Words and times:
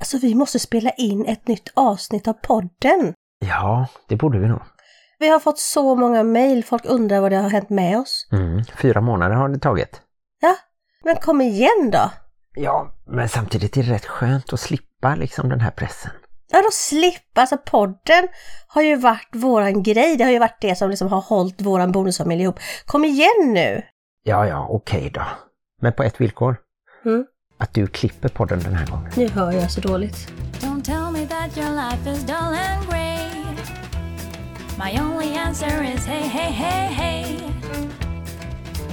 Alltså 0.00 0.18
vi 0.18 0.34
måste 0.34 0.58
spela 0.58 0.90
in 0.90 1.26
ett 1.26 1.48
nytt 1.48 1.68
avsnitt 1.74 2.28
av 2.28 2.32
podden. 2.32 3.14
Ja, 3.38 3.86
det 4.08 4.16
borde 4.16 4.38
vi 4.38 4.48
nog. 4.48 4.62
Vi 5.18 5.28
har 5.28 5.40
fått 5.40 5.58
så 5.58 5.94
många 5.94 6.22
mejl, 6.22 6.64
folk 6.64 6.84
undrar 6.84 7.20
vad 7.20 7.32
det 7.32 7.36
har 7.36 7.50
hänt 7.50 7.70
med 7.70 7.98
oss. 7.98 8.28
Mm, 8.32 8.64
fyra 8.64 9.00
månader 9.00 9.34
har 9.34 9.48
det 9.48 9.58
tagit. 9.58 10.02
Ja, 10.40 10.56
men 11.04 11.16
kom 11.16 11.40
igen 11.40 11.90
då! 11.92 12.10
Ja, 12.54 12.94
men 13.06 13.28
samtidigt 13.28 13.76
är 13.76 13.82
det 13.82 13.92
rätt 13.92 14.06
skönt 14.06 14.52
att 14.52 14.60
slippa 14.60 15.14
liksom 15.14 15.48
den 15.48 15.60
här 15.60 15.70
pressen. 15.70 16.10
Ja, 16.52 16.62
då 16.62 16.68
slippa. 16.72 17.40
Alltså 17.40 17.56
podden 17.58 18.28
har 18.66 18.82
ju 18.82 18.96
varit 18.96 19.28
våran 19.32 19.82
grej. 19.82 20.16
Det 20.16 20.24
har 20.24 20.30
ju 20.30 20.38
varit 20.38 20.60
det 20.60 20.74
som 20.74 20.90
liksom 20.90 21.08
har 21.08 21.20
hållit 21.20 21.62
våran 21.62 21.92
bonusfamilj 21.92 22.42
ihop. 22.42 22.58
Kom 22.86 23.04
igen 23.04 23.52
nu! 23.54 23.82
Ja, 24.22 24.46
ja, 24.46 24.66
okej 24.70 25.10
då. 25.14 25.22
Men 25.80 25.92
på 25.92 26.02
ett 26.02 26.20
villkor. 26.20 26.56
Mm. 27.04 27.24
Att 27.60 27.74
du 27.74 27.86
klipper 27.86 28.28
podden 28.28 28.60
den 28.60 28.74
här 28.74 28.86
gången. 28.86 29.12
Nu 29.16 29.28
hör 29.28 29.52
jag 29.52 29.70
så 29.70 29.80
dåligt. 29.80 30.32
Don't 30.60 30.82
tell 30.82 31.10
me 31.12 31.26
that 31.26 31.58
your 31.58 31.70
life 31.70 32.10
is 32.10 32.24
dull 32.24 32.36
and 32.36 32.86
grey. 32.88 33.30
My 34.78 35.00
only 35.00 35.38
answer 35.38 35.94
is 35.94 36.06
hey, 36.06 36.22
hey, 36.22 36.52
hey, 36.52 36.86
hey. 36.86 37.36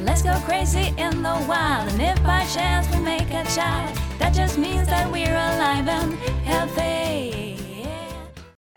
Let's 0.05 0.23
go 0.23 0.34
crazy 0.48 0.88
in 0.88 1.23
the 1.23 1.38
wild, 1.48 1.91
and 1.91 2.02
if 2.02 2.23
by 2.23 2.45
chance 2.55 2.98
we 2.98 3.03
make 3.03 3.34
a 3.34 3.45
child, 3.45 3.99
that 4.20 4.35
just 4.35 4.58
means 4.58 4.89
that 4.89 5.11
we're 5.11 5.38
alive 5.38 5.91
and 5.91 6.13
healthy. 6.44 7.58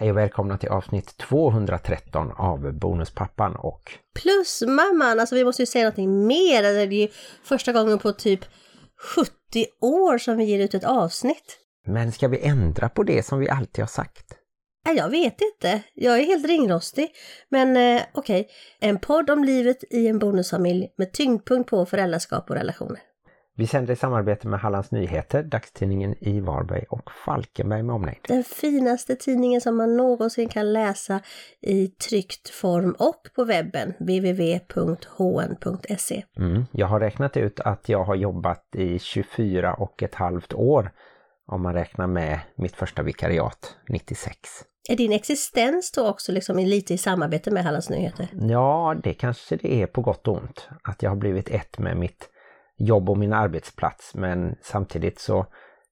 Hej 0.01 0.11
och 0.11 0.17
välkomna 0.17 0.59
till 0.59 0.69
avsnitt 0.69 1.17
213 1.17 2.33
av 2.37 2.73
Bonuspappan 2.73 3.57
och 3.57 3.93
Plus 4.23 4.63
mamman, 4.67 5.21
alltså 5.21 5.35
vi 5.35 5.45
måste 5.45 5.63
ju 5.63 5.67
säga 5.67 5.85
någonting 5.85 6.27
mer. 6.27 6.63
Det 6.63 6.69
är 6.69 6.87
ju 6.87 7.09
första 7.43 7.73
gången 7.73 7.99
på 7.99 8.13
typ 8.13 8.41
70 9.17 9.40
år 9.81 10.19
som 10.19 10.37
vi 10.37 10.45
ger 10.45 10.59
ut 10.59 10.75
ett 10.75 10.85
avsnitt. 10.85 11.59
Men 11.87 12.13
ska 12.13 12.29
vi 12.29 12.41
ändra 12.41 12.89
på 12.89 13.03
det 13.03 13.23
som 13.23 13.39
vi 13.39 13.49
alltid 13.49 13.83
har 13.83 13.89
sagt? 13.89 14.37
Jag 14.97 15.09
vet 15.09 15.41
inte. 15.41 15.83
Jag 15.95 16.19
är 16.19 16.25
helt 16.25 16.47
ringrostig. 16.47 17.11
Men 17.49 17.77
eh, 17.77 18.03
okej, 18.13 18.49
en 18.81 18.99
podd 18.99 19.31
om 19.31 19.45
livet 19.45 19.85
i 19.91 20.09
en 20.09 20.19
bonusfamilj 20.19 20.89
med 20.97 21.13
tyngdpunkt 21.13 21.71
på 21.71 21.87
föräldraskap 21.87 22.51
och 22.51 22.57
relationer. 22.57 23.01
Vi 23.61 23.67
sänder 23.67 23.93
i 23.93 23.97
samarbete 23.97 24.49
med 24.49 24.61
Hallands 24.61 24.91
Nyheter, 24.91 25.43
dagstidningen 25.43 26.15
i 26.21 26.41
Varberg 26.41 26.85
och 26.89 27.11
Falkenberg 27.25 27.83
med 27.83 27.95
omnejd. 27.95 28.19
Den 28.29 28.45
finaste 28.45 29.17
tidningen 29.17 29.61
som 29.61 29.77
man 29.77 29.97
någonsin 29.97 30.49
kan 30.49 30.73
läsa 30.73 31.21
i 31.61 31.89
tryckt 31.89 32.49
form 32.49 32.97
och 32.99 33.29
på 33.35 33.45
webben 33.45 33.95
www.hn.se. 33.99 35.05
Mm, 36.37 36.65
jag 36.73 36.87
har 36.87 37.01
räknat 37.01 37.37
ut 37.37 37.61
att 37.61 37.89
jag 37.89 38.05
har 38.05 38.15
jobbat 38.15 38.65
i 38.77 38.99
24 38.99 39.75
och 39.75 40.03
ett 40.03 40.15
halvt 40.15 40.55
år 40.55 40.93
om 41.47 41.63
man 41.63 41.75
räknar 41.75 42.07
med 42.07 42.41
mitt 42.57 42.77
första 42.77 43.03
vikariat 43.03 43.77
96. 43.89 44.39
Är 44.89 44.97
din 44.97 45.13
existens 45.13 45.93
då 45.93 46.09
också 46.09 46.33
liksom 46.33 46.59
lite 46.59 46.95
i 46.95 46.99
samarbete 46.99 47.51
med 47.51 47.65
Hallands 47.65 47.91
Nyheter? 47.91 48.29
Ja, 48.33 48.97
det 49.03 49.15
kanske 49.15 49.57
det 49.57 49.83
är 49.83 49.87
på 49.87 50.01
gott 50.01 50.29
och 50.29 50.37
ont. 50.37 50.69
Att 50.83 51.03
jag 51.03 51.11
har 51.11 51.17
blivit 51.17 51.49
ett 51.49 51.79
med 51.79 51.97
mitt 51.97 52.31
jobb 52.81 53.11
och 53.11 53.19
min 53.19 53.33
arbetsplats. 53.33 54.15
Men 54.15 54.57
samtidigt 54.63 55.19
så 55.19 55.47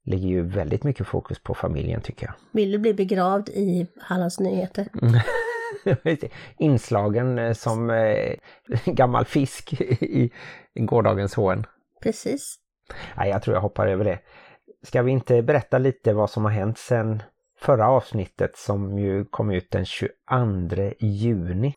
ligger 0.05 0.29
ju 0.29 0.43
väldigt 0.43 0.85
mycket 0.85 1.07
fokus 1.07 1.39
på 1.43 1.55
familjen 1.55 2.01
tycker 2.01 2.27
jag. 2.27 2.35
Vill 2.53 2.71
du 2.71 2.79
bli 2.79 2.95
begravd 2.95 3.49
i 3.49 3.87
Hallands 4.01 4.41
Nyheter? 4.41 4.89
Inslagen 6.59 7.39
eh, 7.39 7.53
som 7.53 7.91
eh, 7.91 8.35
gammal 8.87 9.25
fisk 9.25 9.81
i 9.81 10.31
gårdagens 10.75 11.35
HN. 11.35 11.65
Precis. 12.03 12.57
Nej, 13.17 13.31
jag 13.31 13.43
tror 13.43 13.57
jag 13.57 13.61
hoppar 13.61 13.87
över 13.87 14.05
det. 14.05 14.19
Ska 14.83 15.03
vi 15.03 15.13
inte 15.13 15.43
berätta 15.43 15.79
lite 15.79 16.13
vad 16.13 16.31
som 16.31 16.45
har 16.45 16.53
hänt 16.53 16.79
sedan 16.79 17.23
förra 17.61 17.89
avsnittet 17.89 18.57
som 18.57 18.99
ju 18.99 19.25
kom 19.25 19.51
ut 19.51 19.71
den 19.71 19.85
22 19.85 20.13
juni? 20.99 21.75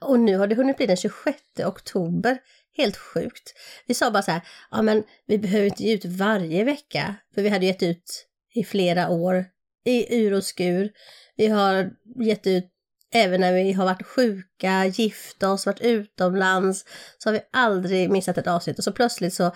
Och 0.00 0.20
nu 0.20 0.36
har 0.36 0.46
det 0.46 0.54
hunnit 0.54 0.76
bli 0.76 0.86
den 0.86 0.96
26 0.96 1.38
oktober. 1.66 2.38
Helt 2.78 2.96
sjukt. 2.96 3.54
Vi 3.86 3.94
sa 3.94 4.10
bara 4.10 4.22
så 4.22 4.30
här, 4.30 4.40
ja 4.70 4.82
men 4.82 5.04
vi 5.26 5.38
behöver 5.38 5.66
inte 5.66 5.82
ge 5.82 5.94
ut 5.94 6.04
varje 6.04 6.64
vecka. 6.64 7.14
För 7.34 7.42
vi 7.42 7.48
hade 7.48 7.66
gett 7.66 7.82
ut 7.82 8.26
i 8.54 8.64
flera 8.64 9.08
år, 9.08 9.44
i 9.84 10.20
ur 10.20 10.34
och 10.34 10.44
skur. 10.44 10.90
Vi 11.36 11.46
har 11.46 11.90
gett 12.24 12.46
ut 12.46 12.64
även 13.14 13.40
när 13.40 13.52
vi 13.52 13.72
har 13.72 13.84
varit 13.84 14.06
sjuka, 14.06 14.86
gifta 14.86 15.52
oss, 15.52 15.66
varit 15.66 15.80
utomlands. 15.80 16.84
Så 17.18 17.28
har 17.28 17.32
vi 17.32 17.40
aldrig 17.52 18.10
missat 18.10 18.38
ett 18.38 18.46
avsnitt. 18.46 18.78
Och 18.78 18.84
så 18.84 18.92
plötsligt 18.92 19.34
så 19.34 19.50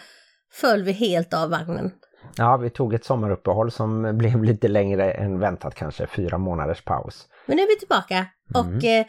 föll 0.53 0.83
vi 0.83 0.93
helt 0.93 1.35
av 1.35 1.51
vagnen. 1.51 1.91
Ja, 2.37 2.57
vi 2.57 2.71
tog 2.71 2.95
ett 2.95 3.05
sommaruppehåll 3.05 3.71
som 3.71 4.19
blev 4.19 4.45
lite 4.45 4.69
längre 4.69 5.13
än 5.13 5.39
väntat 5.39 5.75
kanske, 5.75 6.07
fyra 6.07 6.39
månaders 6.39 6.85
paus. 6.85 7.29
Men 7.47 7.57
nu 7.57 7.63
är 7.63 7.69
vi 7.69 7.79
tillbaka 7.79 8.27
och 8.55 8.85
eh, 8.85 9.07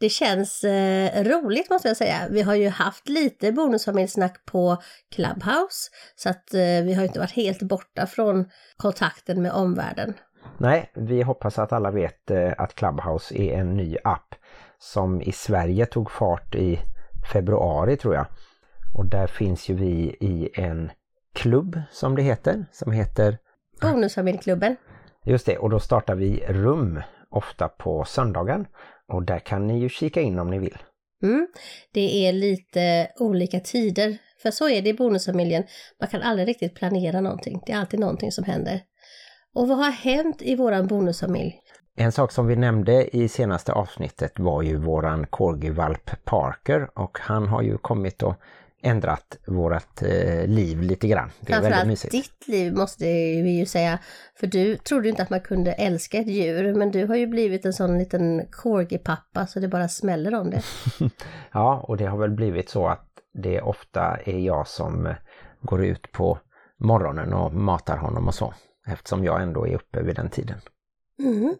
det 0.00 0.08
känns 0.08 0.64
eh, 0.64 1.24
roligt 1.24 1.70
måste 1.70 1.88
jag 1.88 1.96
säga. 1.96 2.16
Vi 2.30 2.42
har 2.42 2.54
ju 2.54 2.68
haft 2.68 3.08
lite 3.08 3.52
bonusfamiljsnack 3.52 4.44
på 4.44 4.76
Clubhouse 5.14 5.90
så 6.16 6.28
att 6.28 6.54
eh, 6.54 6.60
vi 6.60 6.94
har 6.94 7.04
inte 7.04 7.18
varit 7.18 7.30
helt 7.32 7.62
borta 7.62 8.06
från 8.06 8.50
kontakten 8.76 9.42
med 9.42 9.52
omvärlden. 9.52 10.14
Nej, 10.58 10.90
vi 10.94 11.22
hoppas 11.22 11.58
att 11.58 11.72
alla 11.72 11.90
vet 11.90 12.30
eh, 12.30 12.52
att 12.58 12.74
Clubhouse 12.74 13.34
är 13.34 13.58
en 13.58 13.76
ny 13.76 13.96
app 14.04 14.34
som 14.78 15.22
i 15.22 15.32
Sverige 15.32 15.86
tog 15.86 16.10
fart 16.10 16.54
i 16.54 16.80
februari 17.32 17.96
tror 17.96 18.14
jag. 18.14 18.26
Och 18.94 19.06
där 19.06 19.26
finns 19.26 19.68
ju 19.68 19.74
vi 19.74 20.16
i 20.20 20.50
en 20.54 20.90
klubb 21.34 21.80
som 21.90 22.16
det 22.16 22.22
heter, 22.22 22.66
som 22.72 22.92
heter 22.92 23.38
Bonusfamiljklubben. 23.80 24.76
Just 25.24 25.46
det, 25.46 25.58
och 25.58 25.70
då 25.70 25.80
startar 25.80 26.14
vi 26.14 26.44
rum 26.48 27.00
ofta 27.30 27.68
på 27.68 28.04
söndagen. 28.04 28.66
Och 29.10 29.22
där 29.22 29.38
kan 29.38 29.66
ni 29.66 29.78
ju 29.78 29.88
kika 29.88 30.20
in 30.20 30.38
om 30.38 30.50
ni 30.50 30.58
vill. 30.58 30.78
Mm. 31.22 31.46
Det 31.92 32.26
är 32.26 32.32
lite 32.32 33.10
olika 33.18 33.60
tider, 33.60 34.18
för 34.42 34.50
så 34.50 34.68
är 34.68 34.82
det 34.82 34.88
i 34.88 34.94
bonusfamiljen. 34.94 35.64
Man 36.00 36.08
kan 36.08 36.22
aldrig 36.22 36.48
riktigt 36.48 36.74
planera 36.74 37.20
någonting. 37.20 37.62
Det 37.66 37.72
är 37.72 37.78
alltid 37.78 38.00
någonting 38.00 38.32
som 38.32 38.44
händer. 38.44 38.80
Och 39.54 39.68
vad 39.68 39.78
har 39.78 39.90
hänt 39.90 40.42
i 40.42 40.56
våran 40.56 40.86
bonusfamilj? 40.86 41.60
En 41.96 42.12
sak 42.12 42.32
som 42.32 42.46
vi 42.46 42.56
nämnde 42.56 43.16
i 43.16 43.28
senaste 43.28 43.72
avsnittet 43.72 44.38
var 44.38 44.62
ju 44.62 44.76
våran 44.76 45.26
corgivalp 45.26 46.24
Parker 46.24 46.98
och 46.98 47.18
han 47.20 47.48
har 47.48 47.62
ju 47.62 47.78
kommit 47.78 48.22
och 48.22 48.34
ändrat 48.82 49.38
vårat 49.46 50.02
eh, 50.02 50.46
liv 50.46 50.82
lite 50.82 51.08
grann. 51.08 51.30
Det 51.40 51.52
är 51.52 51.62
väldigt 51.62 51.86
mysigt. 51.86 52.12
ditt 52.12 52.48
liv 52.48 52.72
måste 52.72 53.04
vi 53.04 53.58
ju 53.58 53.66
säga. 53.66 53.98
För 54.34 54.46
du 54.46 54.76
trodde 54.76 55.08
inte 55.08 55.22
att 55.22 55.30
man 55.30 55.40
kunde 55.40 55.72
älska 55.72 56.18
ett 56.18 56.26
djur, 56.26 56.74
men 56.74 56.90
du 56.90 57.06
har 57.06 57.16
ju 57.16 57.26
blivit 57.26 57.64
en 57.64 57.72
sån 57.72 57.98
liten 57.98 58.46
corgi-pappa 58.50 59.46
så 59.46 59.60
det 59.60 59.68
bara 59.68 59.88
smäller 59.88 60.34
om 60.34 60.50
det. 60.50 60.62
Ja, 61.52 61.84
och 61.88 61.96
det 61.96 62.06
har 62.06 62.18
väl 62.18 62.30
blivit 62.30 62.70
så 62.70 62.86
att 62.86 63.06
det 63.34 63.60
ofta 63.60 64.16
är 64.24 64.38
jag 64.38 64.68
som 64.68 65.14
går 65.60 65.84
ut 65.84 66.12
på 66.12 66.38
morgonen 66.78 67.32
och 67.32 67.54
matar 67.54 67.96
honom 67.96 68.28
och 68.28 68.34
så. 68.34 68.54
Eftersom 68.86 69.24
jag 69.24 69.42
ändå 69.42 69.66
är 69.66 69.74
uppe 69.74 70.02
vid 70.02 70.16
den 70.16 70.30
tiden. 70.30 70.60
Mm. 71.18 71.54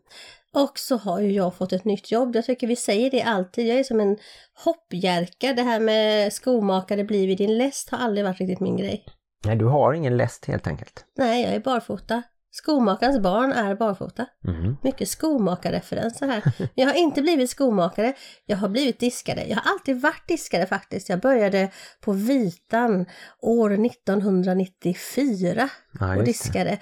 Och 0.54 0.78
så 0.78 0.96
har 0.96 1.20
ju 1.20 1.32
jag 1.32 1.54
fått 1.54 1.72
ett 1.72 1.84
nytt 1.84 2.10
jobb. 2.12 2.36
Jag 2.36 2.44
tycker 2.44 2.66
vi 2.66 2.76
säger 2.76 3.10
det 3.10 3.22
alltid. 3.22 3.66
Jag 3.66 3.78
är 3.78 3.84
som 3.84 4.00
en 4.00 4.16
hoppjerka. 4.64 5.52
Det 5.52 5.62
här 5.62 5.80
med 5.80 6.32
skomakare 6.32 7.04
blir 7.04 7.26
vid 7.26 7.38
din 7.38 7.58
läst 7.58 7.90
har 7.90 7.98
aldrig 7.98 8.24
varit 8.24 8.40
riktigt 8.40 8.60
min 8.60 8.76
grej. 8.76 9.04
Nej, 9.44 9.56
du 9.56 9.64
har 9.64 9.92
ingen 9.92 10.16
läst 10.16 10.44
helt 10.46 10.66
enkelt. 10.66 11.04
Nej, 11.16 11.42
jag 11.42 11.54
är 11.54 11.60
barfota. 11.60 12.22
Skomakarens 12.52 13.18
barn 13.18 13.52
är 13.52 13.74
barfota. 13.74 14.26
Mhm. 14.44 14.76
Mycket 14.82 15.08
skomakarreferenser 15.08 16.26
här. 16.26 16.42
Jag 16.74 16.86
har 16.86 16.94
inte 16.94 17.22
blivit 17.22 17.50
skomakare, 17.50 18.14
jag 18.46 18.56
har 18.56 18.68
blivit 18.68 19.00
diskare. 19.00 19.44
Jag 19.48 19.56
har 19.56 19.72
alltid 19.72 20.00
varit 20.00 20.28
diskare 20.28 20.66
faktiskt. 20.66 21.08
Jag 21.08 21.20
började 21.20 21.70
på 22.00 22.12
Vitan 22.12 23.06
år 23.42 23.86
1994 23.86 25.68
Ja, 26.00 26.16
och 26.16 26.24
diskade 26.24 26.78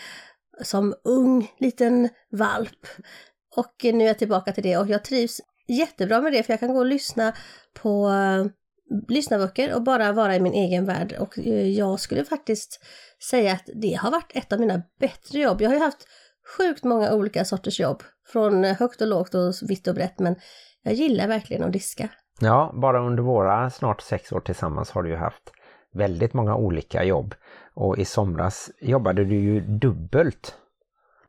som 0.62 0.94
ung 1.04 1.50
liten 1.58 2.08
valp. 2.30 2.86
Och 3.56 3.74
nu 3.82 4.04
är 4.04 4.08
jag 4.08 4.18
tillbaka 4.18 4.52
till 4.52 4.62
det 4.62 4.76
och 4.76 4.88
jag 4.88 5.04
trivs 5.04 5.40
jättebra 5.68 6.20
med 6.20 6.32
det 6.32 6.42
för 6.42 6.52
jag 6.52 6.60
kan 6.60 6.72
gå 6.72 6.78
och 6.78 6.86
lyssna 6.86 7.32
på 7.82 8.08
eh, 8.08 8.40
uh, 8.40 8.46
lyssnarböcker 9.08 9.74
och 9.74 9.82
bara 9.82 10.12
vara 10.12 10.36
i 10.36 10.40
min 10.40 10.52
egen 10.52 10.84
värld. 10.84 11.16
Och 11.20 11.38
eh, 11.38 11.68
jag 11.68 12.00
skulle 12.00 12.24
faktiskt 12.24 12.84
säga 13.30 13.52
att 13.52 13.68
det 13.74 13.94
har 13.94 14.10
varit 14.10 14.32
ett 14.34 14.52
av 14.52 14.60
mina 14.60 14.82
bättre 15.00 15.38
jobb. 15.38 15.60
Jag 15.60 15.70
har 15.70 15.74
ju 15.74 15.82
haft 15.82 16.08
sjukt 16.58 16.84
många 16.84 17.12
olika 17.12 17.44
sorters 17.44 17.80
jobb. 17.80 18.02
Från 18.32 18.64
högt 18.64 19.00
och 19.00 19.08
lågt 19.08 19.34
och 19.34 19.54
vitt 19.68 19.88
och 19.88 19.94
brett 19.94 20.18
men 20.18 20.36
jag 20.82 20.94
gillar 20.94 21.28
verkligen 21.28 21.64
att 21.64 21.72
diska. 21.72 22.08
Ja, 22.40 22.74
bara 22.74 23.06
under 23.06 23.22
våra 23.22 23.70
snart 23.70 24.00
sex 24.00 24.32
år 24.32 24.40
tillsammans 24.40 24.90
har 24.90 25.02
du 25.02 25.10
ju 25.10 25.16
haft 25.16 25.52
väldigt 25.94 26.34
många 26.34 26.56
olika 26.56 27.04
jobb. 27.04 27.34
Och 27.74 27.98
i 27.98 28.04
somras 28.04 28.70
jobbade 28.80 29.24
du 29.24 29.40
ju 29.40 29.60
dubbelt. 29.60 30.54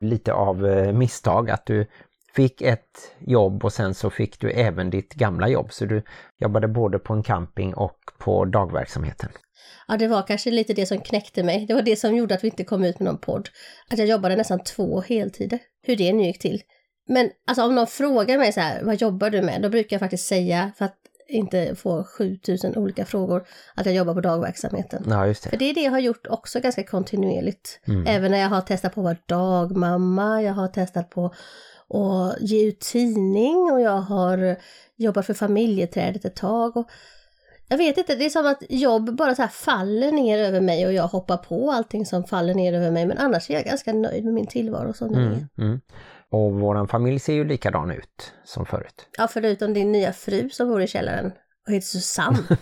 Lite 0.00 0.32
av 0.32 0.66
eh, 0.66 0.92
misstag 0.92 1.50
att 1.50 1.66
du 1.66 1.86
fick 2.34 2.62
ett 2.62 3.14
jobb 3.18 3.64
och 3.64 3.72
sen 3.72 3.94
så 3.94 4.10
fick 4.10 4.40
du 4.40 4.50
även 4.50 4.90
ditt 4.90 5.14
gamla 5.14 5.48
jobb. 5.48 5.72
Så 5.72 5.84
du 5.84 6.02
jobbade 6.38 6.68
både 6.68 6.98
på 6.98 7.12
en 7.12 7.22
camping 7.22 7.74
och 7.74 7.98
på 8.18 8.44
dagverksamheten. 8.44 9.30
Ja, 9.88 9.96
det 9.96 10.08
var 10.08 10.22
kanske 10.22 10.50
lite 10.50 10.72
det 10.74 10.86
som 10.86 10.98
knäckte 10.98 11.42
mig. 11.42 11.66
Det 11.66 11.74
var 11.74 11.82
det 11.82 11.96
som 11.96 12.16
gjorde 12.16 12.34
att 12.34 12.44
vi 12.44 12.48
inte 12.48 12.64
kom 12.64 12.84
ut 12.84 12.98
med 12.98 13.06
någon 13.06 13.20
podd. 13.20 13.48
Att 13.90 13.98
jag 13.98 14.08
jobbade 14.08 14.36
nästan 14.36 14.64
två 14.64 15.00
heltider. 15.00 15.58
Hur 15.82 15.96
det 15.96 16.12
nu 16.12 16.22
gick 16.22 16.38
till. 16.38 16.62
Men 17.08 17.30
alltså 17.46 17.64
om 17.64 17.74
någon 17.74 17.86
frågar 17.86 18.38
mig 18.38 18.52
så 18.52 18.60
här, 18.60 18.82
vad 18.82 19.00
jobbar 19.00 19.30
du 19.30 19.42
med? 19.42 19.62
Då 19.62 19.68
brukar 19.68 19.94
jag 19.94 20.00
faktiskt 20.00 20.26
säga, 20.26 20.72
för 20.78 20.84
att 20.84 20.99
inte 21.30 21.74
få 21.74 22.04
7000 22.04 22.76
olika 22.76 23.04
frågor, 23.04 23.44
att 23.74 23.86
jag 23.86 23.94
jobbar 23.94 24.14
på 24.14 24.20
dagverksamheten. 24.20 25.04
Ja, 25.08 25.26
just 25.26 25.42
det. 25.42 25.50
För 25.50 25.56
det 25.56 25.70
är 25.70 25.74
det 25.74 25.82
jag 25.82 25.90
har 25.90 25.98
gjort 25.98 26.26
också 26.26 26.60
ganska 26.60 26.84
kontinuerligt. 26.84 27.80
Även 28.06 28.30
när 28.30 28.38
jag 28.38 28.48
har 28.48 28.60
testat 28.60 28.94
på 28.94 29.00
att 29.00 29.04
vara 29.04 29.16
dagmamma, 29.26 30.42
jag 30.42 30.52
har 30.52 30.68
testat 30.68 31.10
på 31.10 31.34
att 31.88 32.40
ge 32.40 32.68
ut 32.68 32.80
tidning 32.80 33.72
och 33.72 33.80
jag 33.80 33.98
har 33.98 34.56
jobbat 34.96 35.26
för 35.26 35.34
familjeträdet 35.34 36.24
ett 36.24 36.36
tag. 36.36 36.76
Och 36.76 36.90
jag 37.68 37.78
vet 37.78 37.98
inte, 37.98 38.14
det 38.14 38.24
är 38.24 38.30
som 38.30 38.46
att 38.46 38.62
jobb 38.68 39.16
bara 39.16 39.34
så 39.34 39.46
faller 39.46 40.12
ner 40.12 40.38
över 40.38 40.60
mig 40.60 40.86
och 40.86 40.92
jag 40.92 41.08
hoppar 41.08 41.36
på 41.36 41.70
allting 41.70 42.06
som 42.06 42.24
faller 42.24 42.54
ner 42.54 42.72
över 42.72 42.90
mig. 42.90 43.06
Men 43.06 43.18
annars 43.18 43.50
är 43.50 43.54
jag 43.54 43.64
ganska 43.64 43.92
nöjd 43.92 44.24
med 44.24 44.34
min 44.34 44.46
tillvaro 44.46 44.92
som 44.92 45.12
den 45.12 45.22
är. 45.22 45.26
Mm, 45.26 45.48
mm. 45.58 45.80
Och 46.30 46.52
våran 46.52 46.88
familj 46.88 47.18
ser 47.18 47.32
ju 47.34 47.44
likadan 47.44 47.90
ut 47.90 48.32
som 48.44 48.66
förut. 48.66 49.08
Ja, 49.18 49.28
förutom 49.28 49.74
din 49.74 49.92
nya 49.92 50.12
fru 50.12 50.50
som 50.50 50.68
bor 50.68 50.82
i 50.82 50.86
källaren 50.86 51.32
och 51.66 51.72
heter 51.72 51.86
Susanne. 51.86 52.38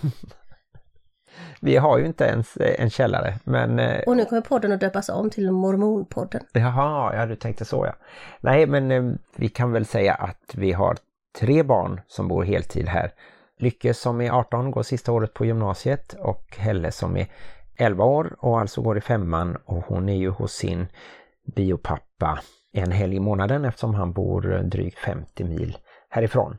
Vi 1.60 1.76
har 1.76 1.98
ju 1.98 2.06
inte 2.06 2.24
ens 2.24 2.56
eh, 2.56 2.82
en 2.82 2.90
källare, 2.90 3.38
men... 3.44 3.78
eh, 3.78 4.00
och 4.06 4.16
nu 4.16 4.24
kommer 4.24 4.42
podden 4.42 4.72
att 4.72 4.80
döpas 4.80 5.08
om 5.08 5.30
till 5.30 5.50
Mormonpodden. 5.50 6.42
Jaha, 6.52 7.14
ja 7.16 7.26
du 7.26 7.36
tänkte 7.36 7.64
så 7.64 7.86
ja. 7.86 7.94
Nej, 8.40 8.66
men 8.66 8.90
eh, 8.90 9.12
vi 9.36 9.48
kan 9.48 9.72
väl 9.72 9.86
säga 9.86 10.14
att 10.14 10.54
vi 10.54 10.72
har 10.72 10.96
tre 11.38 11.62
barn 11.62 12.00
som 12.06 12.28
bor 12.28 12.44
heltid 12.44 12.88
här. 12.88 13.12
Lycke 13.58 13.94
som 13.94 14.20
är 14.20 14.30
18 14.30 14.70
går 14.70 14.82
sista 14.82 15.12
året 15.12 15.34
på 15.34 15.46
gymnasiet 15.46 16.14
och 16.18 16.56
Helle 16.58 16.92
som 16.92 17.16
är 17.16 17.26
11 17.76 18.04
år 18.04 18.36
och 18.38 18.60
alltså 18.60 18.82
går 18.82 18.98
i 18.98 19.00
femman 19.00 19.56
och 19.64 19.84
hon 19.86 20.08
är 20.08 20.16
ju 20.16 20.30
hos 20.30 20.52
sin 20.52 20.86
biopappa 21.56 22.40
en 22.78 22.92
helg 22.92 23.16
i 23.16 23.20
månaden 23.20 23.64
eftersom 23.64 23.94
han 23.94 24.12
bor 24.12 24.62
drygt 24.62 24.98
50 24.98 25.44
mil 25.44 25.78
härifrån. 26.08 26.58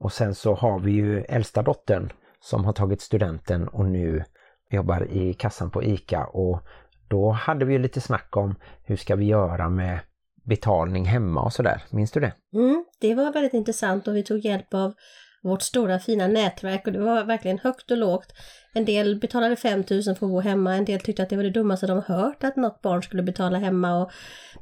Och 0.00 0.12
sen 0.12 0.34
så 0.34 0.54
har 0.54 0.78
vi 0.78 0.92
ju 0.92 1.20
äldsta 1.20 1.62
dottern 1.62 2.12
som 2.40 2.64
har 2.64 2.72
tagit 2.72 3.00
studenten 3.00 3.68
och 3.68 3.86
nu 3.86 4.24
jobbar 4.70 5.10
i 5.10 5.34
kassan 5.34 5.70
på 5.70 5.82
ICA 5.82 6.24
och 6.24 6.60
då 7.08 7.30
hade 7.30 7.64
vi 7.64 7.72
ju 7.72 7.78
lite 7.78 8.00
snack 8.00 8.36
om 8.36 8.54
hur 8.84 8.96
ska 8.96 9.16
vi 9.16 9.24
göra 9.24 9.68
med 9.68 9.98
betalning 10.44 11.04
hemma 11.04 11.42
och 11.42 11.52
sådär. 11.52 11.82
Minns 11.90 12.10
du 12.10 12.20
det? 12.20 12.32
Mm, 12.54 12.84
det 13.00 13.14
var 13.14 13.32
väldigt 13.32 13.54
intressant 13.54 14.08
och 14.08 14.16
vi 14.16 14.22
tog 14.22 14.38
hjälp 14.38 14.74
av 14.74 14.92
vårt 15.42 15.62
stora 15.62 15.98
fina 15.98 16.26
nätverk 16.26 16.86
och 16.86 16.92
det 16.92 16.98
var 16.98 17.24
verkligen 17.24 17.58
högt 17.58 17.90
och 17.90 17.96
lågt. 17.96 18.32
En 18.74 18.84
del 18.84 19.16
betalade 19.20 19.56
5000 19.56 20.16
för 20.16 20.26
att 20.26 20.32
bo 20.32 20.40
hemma, 20.40 20.74
en 20.74 20.84
del 20.84 21.00
tyckte 21.00 21.22
att 21.22 21.28
det 21.28 21.36
var 21.36 21.42
det 21.42 21.50
dummaste 21.50 21.86
de 21.86 22.02
hört 22.06 22.44
att 22.44 22.56
något 22.56 22.82
barn 22.82 23.02
skulle 23.02 23.22
betala 23.22 23.58
hemma. 23.58 24.02
Och, 24.02 24.10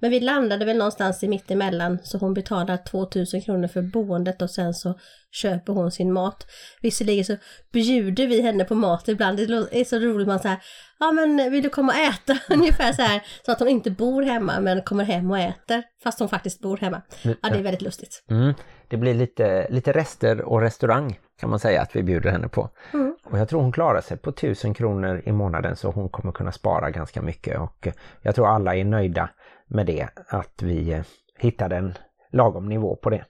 men 0.01 0.11
vi 0.11 0.21
landade 0.21 0.65
väl 0.65 0.77
någonstans 0.77 1.23
i 1.23 1.29
mittemellan 1.29 1.99
så 2.03 2.19
hon 2.19 2.35
betalar 2.35 2.77
2000 2.77 3.43
kronor 3.43 3.69
för 3.69 3.83
boendet 3.83 4.43
och 4.43 4.51
sen 4.51 4.75
så 4.75 4.99
köper 5.31 5.73
hon 5.73 5.91
sin 5.91 6.13
mat. 6.13 6.47
Visserligen 6.83 7.25
så 7.25 7.37
bjuder 7.73 8.27
vi 8.27 8.43
henne 8.43 8.65
på 8.65 8.75
mat 8.75 9.09
ibland, 9.09 9.37
det 9.37 9.43
är 9.81 9.85
så 9.85 9.99
roligt 9.99 10.29
man 10.29 10.39
säger 10.39 10.59
ja 10.99 11.13
men 11.13 11.53
vill 11.53 11.63
du 11.63 11.69
komma 11.69 11.93
och 11.93 11.99
äta? 11.99 12.39
Ungefär 12.55 12.93
så 12.93 13.03
här, 13.03 13.23
så 13.47 13.53
att 13.53 13.59
hon 13.59 13.69
inte 13.69 13.91
bor 13.91 14.23
hemma 14.23 14.61
men 14.61 14.83
kommer 14.83 15.05
hem 15.05 15.31
och 15.31 15.39
äter 15.39 15.83
fast 16.03 16.19
hon 16.19 16.29
faktiskt 16.29 16.61
bor 16.61 16.77
hemma. 16.77 17.03
Ja 17.23 17.49
det 17.51 17.59
är 17.59 17.63
väldigt 17.63 17.83
lustigt. 17.83 18.25
Mm. 18.31 18.55
Det 18.89 18.97
blir 18.97 19.15
lite, 19.15 19.67
lite 19.71 19.93
rester 19.93 20.41
och 20.41 20.61
restaurang 20.61 21.19
kan 21.41 21.51
man 21.51 21.59
säga 21.59 21.83
att 21.83 21.97
vi 21.97 22.03
bjuder 22.03 22.31
henne 22.31 22.49
på. 22.49 22.69
Mm. 22.95 23.17
Och 23.25 23.39
jag 23.39 23.49
tror 23.49 23.61
hon 23.61 23.73
klarar 23.73 24.01
sig 24.01 24.17
på 24.17 24.31
1000 24.31 24.75
kronor 24.75 25.23
i 25.25 25.33
månaden 25.33 25.77
så 25.77 25.91
hon 25.91 26.09
kommer 26.09 26.33
kunna 26.33 26.53
spara 26.53 26.91
ganska 26.91 27.23
mycket 27.23 27.61
och 27.61 27.89
jag 28.23 28.35
tror 28.35 28.49
alla 28.49 28.77
är 28.77 28.85
nöjda 28.85 29.31
med 29.67 29.87
det, 29.87 30.09
att 30.29 30.63
vi 30.63 30.93
eh, 30.93 31.03
hittade 31.39 31.77
en 31.77 31.95
lagom 32.33 32.69
nivå 32.69 32.97
på 32.97 33.11
det. 33.11 33.25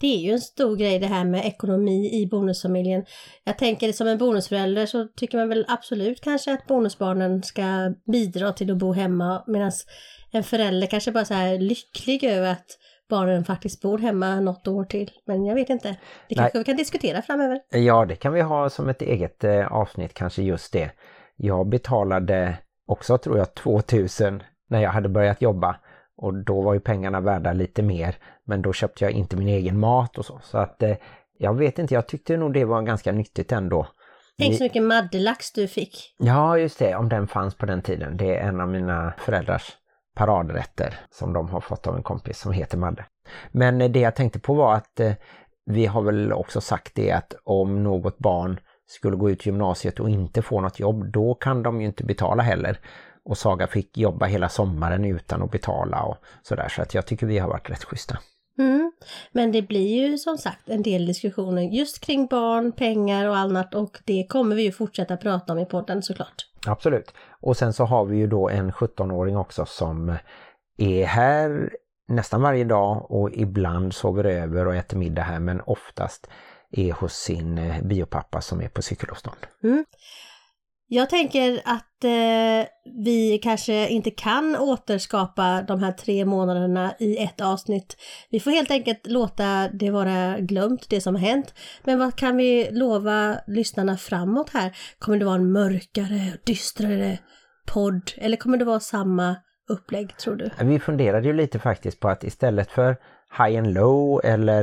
Det 0.00 0.06
är 0.06 0.18
ju 0.18 0.32
en 0.32 0.40
stor 0.40 0.76
grej 0.76 0.98
det 0.98 1.06
här 1.06 1.24
med 1.24 1.46
ekonomi 1.46 2.22
i 2.22 2.26
bonusfamiljen. 2.26 3.04
Jag 3.44 3.58
tänker 3.58 3.92
som 3.92 4.06
en 4.06 4.18
bonusförälder 4.18 4.86
så 4.86 5.08
tycker 5.16 5.38
man 5.38 5.48
väl 5.48 5.64
absolut 5.68 6.20
kanske 6.20 6.52
att 6.52 6.66
bonusbarnen 6.66 7.42
ska 7.42 7.94
bidra 8.12 8.52
till 8.52 8.70
att 8.70 8.76
bo 8.76 8.92
hemma 8.92 9.44
medan 9.46 9.72
en 10.30 10.44
förälder 10.44 10.86
kanske 10.86 11.12
bara 11.12 11.24
så 11.24 11.34
här 11.34 11.58
lycklig 11.58 12.24
över 12.24 12.52
att 12.52 12.66
barnen 13.10 13.44
faktiskt 13.44 13.82
bor 13.82 13.98
hemma 13.98 14.40
något 14.40 14.68
år 14.68 14.84
till. 14.84 15.10
Men 15.26 15.44
jag 15.44 15.54
vet 15.54 15.70
inte. 15.70 15.96
Det 16.28 16.34
kanske 16.34 16.58
vi 16.58 16.64
kan 16.64 16.76
diskutera 16.76 17.22
framöver. 17.22 17.60
Ja, 17.70 18.04
det 18.04 18.16
kan 18.16 18.32
vi 18.32 18.40
ha 18.40 18.70
som 18.70 18.88
ett 18.88 19.02
eget 19.02 19.44
eh, 19.44 19.72
avsnitt, 19.72 20.14
kanske 20.14 20.42
just 20.42 20.72
det. 20.72 20.90
Jag 21.36 21.68
betalade 21.68 22.58
också 22.86 23.18
tror 23.18 23.38
jag 23.38 23.54
2000 23.54 24.42
när 24.68 24.82
jag 24.82 24.90
hade 24.90 25.08
börjat 25.08 25.42
jobba 25.42 25.76
och 26.16 26.34
då 26.34 26.62
var 26.62 26.74
ju 26.74 26.80
pengarna 26.80 27.20
värda 27.20 27.52
lite 27.52 27.82
mer 27.82 28.16
men 28.44 28.62
då 28.62 28.72
köpte 28.72 29.04
jag 29.04 29.12
inte 29.12 29.36
min 29.36 29.48
egen 29.48 29.78
mat 29.78 30.18
och 30.18 30.24
så. 30.24 30.40
Så 30.42 30.58
att 30.58 30.82
eh, 30.82 30.96
jag 31.38 31.54
vet 31.54 31.78
inte, 31.78 31.94
jag 31.94 32.06
tyckte 32.08 32.36
nog 32.36 32.52
det 32.52 32.64
var 32.64 32.82
ganska 32.82 33.12
nyttigt 33.12 33.52
ändå. 33.52 33.86
Tänk 34.38 34.56
så 34.56 34.62
mycket 34.62 34.82
maddelax 34.82 35.52
du 35.52 35.68
fick. 35.68 36.14
Ja, 36.18 36.58
just 36.58 36.78
det, 36.78 36.94
om 36.94 37.08
den 37.08 37.28
fanns 37.28 37.54
på 37.54 37.66
den 37.66 37.82
tiden. 37.82 38.16
Det 38.16 38.36
är 38.36 38.48
en 38.48 38.60
av 38.60 38.68
mina 38.68 39.12
föräldrars 39.18 39.76
paradrätter 40.14 41.00
som 41.10 41.32
de 41.32 41.48
har 41.48 41.60
fått 41.60 41.86
av 41.86 41.96
en 41.96 42.02
kompis 42.02 42.38
som 42.38 42.52
heter 42.52 42.78
Madde. 42.78 43.04
Men 43.52 43.92
det 43.92 44.00
jag 44.00 44.16
tänkte 44.16 44.38
på 44.38 44.54
var 44.54 44.74
att 44.74 45.00
eh, 45.00 45.12
vi 45.66 45.86
har 45.86 46.02
väl 46.02 46.32
också 46.32 46.60
sagt 46.60 46.94
det 46.94 47.12
att 47.12 47.34
om 47.44 47.82
något 47.82 48.18
barn 48.18 48.60
skulle 48.86 49.16
gå 49.16 49.30
ut 49.30 49.46
gymnasiet 49.46 50.00
och 50.00 50.10
inte 50.10 50.42
få 50.42 50.60
något 50.60 50.80
jobb, 50.80 51.12
då 51.12 51.34
kan 51.34 51.62
de 51.62 51.80
ju 51.80 51.86
inte 51.86 52.04
betala 52.04 52.42
heller. 52.42 52.78
Och 53.24 53.38
Saga 53.38 53.66
fick 53.66 53.98
jobba 53.98 54.26
hela 54.26 54.48
sommaren 54.48 55.04
utan 55.04 55.42
att 55.42 55.50
betala 55.50 56.02
och 56.02 56.16
sådär. 56.42 56.68
Så 56.68 56.82
att 56.82 56.94
jag 56.94 57.06
tycker 57.06 57.26
vi 57.26 57.38
har 57.38 57.48
varit 57.48 57.70
rätt 57.70 57.84
schyssta. 57.84 58.18
Mm. 58.58 58.92
Men 59.32 59.52
det 59.52 59.62
blir 59.62 60.08
ju 60.08 60.18
som 60.18 60.38
sagt 60.38 60.68
en 60.68 60.82
del 60.82 61.06
diskussioner 61.06 61.62
just 61.62 62.00
kring 62.00 62.26
barn, 62.26 62.72
pengar 62.72 63.26
och 63.26 63.36
annat 63.36 63.74
och 63.74 63.98
det 64.04 64.26
kommer 64.28 64.56
vi 64.56 64.62
ju 64.62 64.72
fortsätta 64.72 65.16
prata 65.16 65.52
om 65.52 65.58
i 65.58 65.66
podden 65.66 66.02
såklart. 66.02 66.46
Absolut. 66.66 67.14
Och 67.40 67.56
sen 67.56 67.72
så 67.72 67.84
har 67.84 68.04
vi 68.04 68.16
ju 68.16 68.26
då 68.26 68.48
en 68.48 68.72
17-åring 68.72 69.36
också 69.36 69.66
som 69.66 70.16
är 70.78 71.04
här 71.04 71.70
nästan 72.08 72.42
varje 72.42 72.64
dag 72.64 73.10
och 73.10 73.30
ibland 73.32 73.94
sover 73.94 74.24
över 74.24 74.66
och 74.66 74.74
äter 74.74 74.96
middag 74.98 75.22
här 75.22 75.40
men 75.40 75.60
oftast 75.60 76.30
är 76.70 76.92
hos 76.92 77.14
sin 77.14 77.74
biopappa 77.82 78.40
som 78.40 78.60
är 78.60 78.68
på 78.68 78.82
cykelavstånd. 78.82 79.46
Mm. 79.62 79.84
Jag 80.92 81.10
tänker 81.10 81.60
att 81.64 82.04
eh, 82.04 82.68
vi 83.04 83.40
kanske 83.42 83.88
inte 83.88 84.10
kan 84.10 84.56
återskapa 84.56 85.62
de 85.62 85.82
här 85.82 85.92
tre 85.92 86.24
månaderna 86.24 86.94
i 86.98 87.16
ett 87.16 87.40
avsnitt. 87.40 87.96
Vi 88.30 88.40
får 88.40 88.50
helt 88.50 88.70
enkelt 88.70 89.06
låta 89.06 89.68
det 89.68 89.90
vara 89.90 90.38
glömt, 90.38 90.90
det 90.90 91.00
som 91.00 91.14
har 91.14 91.22
hänt. 91.22 91.54
Men 91.84 91.98
vad 91.98 92.16
kan 92.16 92.36
vi 92.36 92.68
lova 92.70 93.36
lyssnarna 93.46 93.96
framåt 93.96 94.50
här? 94.50 94.76
Kommer 94.98 95.18
det 95.18 95.24
vara 95.24 95.34
en 95.34 95.52
mörkare, 95.52 96.32
dystrare 96.46 97.18
podd? 97.66 98.12
Eller 98.16 98.36
kommer 98.36 98.58
det 98.58 98.64
vara 98.64 98.80
samma 98.80 99.36
upplägg, 99.68 100.16
tror 100.16 100.36
du? 100.36 100.50
Vi 100.60 100.78
funderade 100.78 101.26
ju 101.26 101.32
lite 101.32 101.58
faktiskt 101.58 102.00
på 102.00 102.08
att 102.08 102.24
istället 102.24 102.70
för 102.70 102.96
high 103.38 103.58
and 103.58 103.74
low 103.74 104.20
eller 104.24 104.62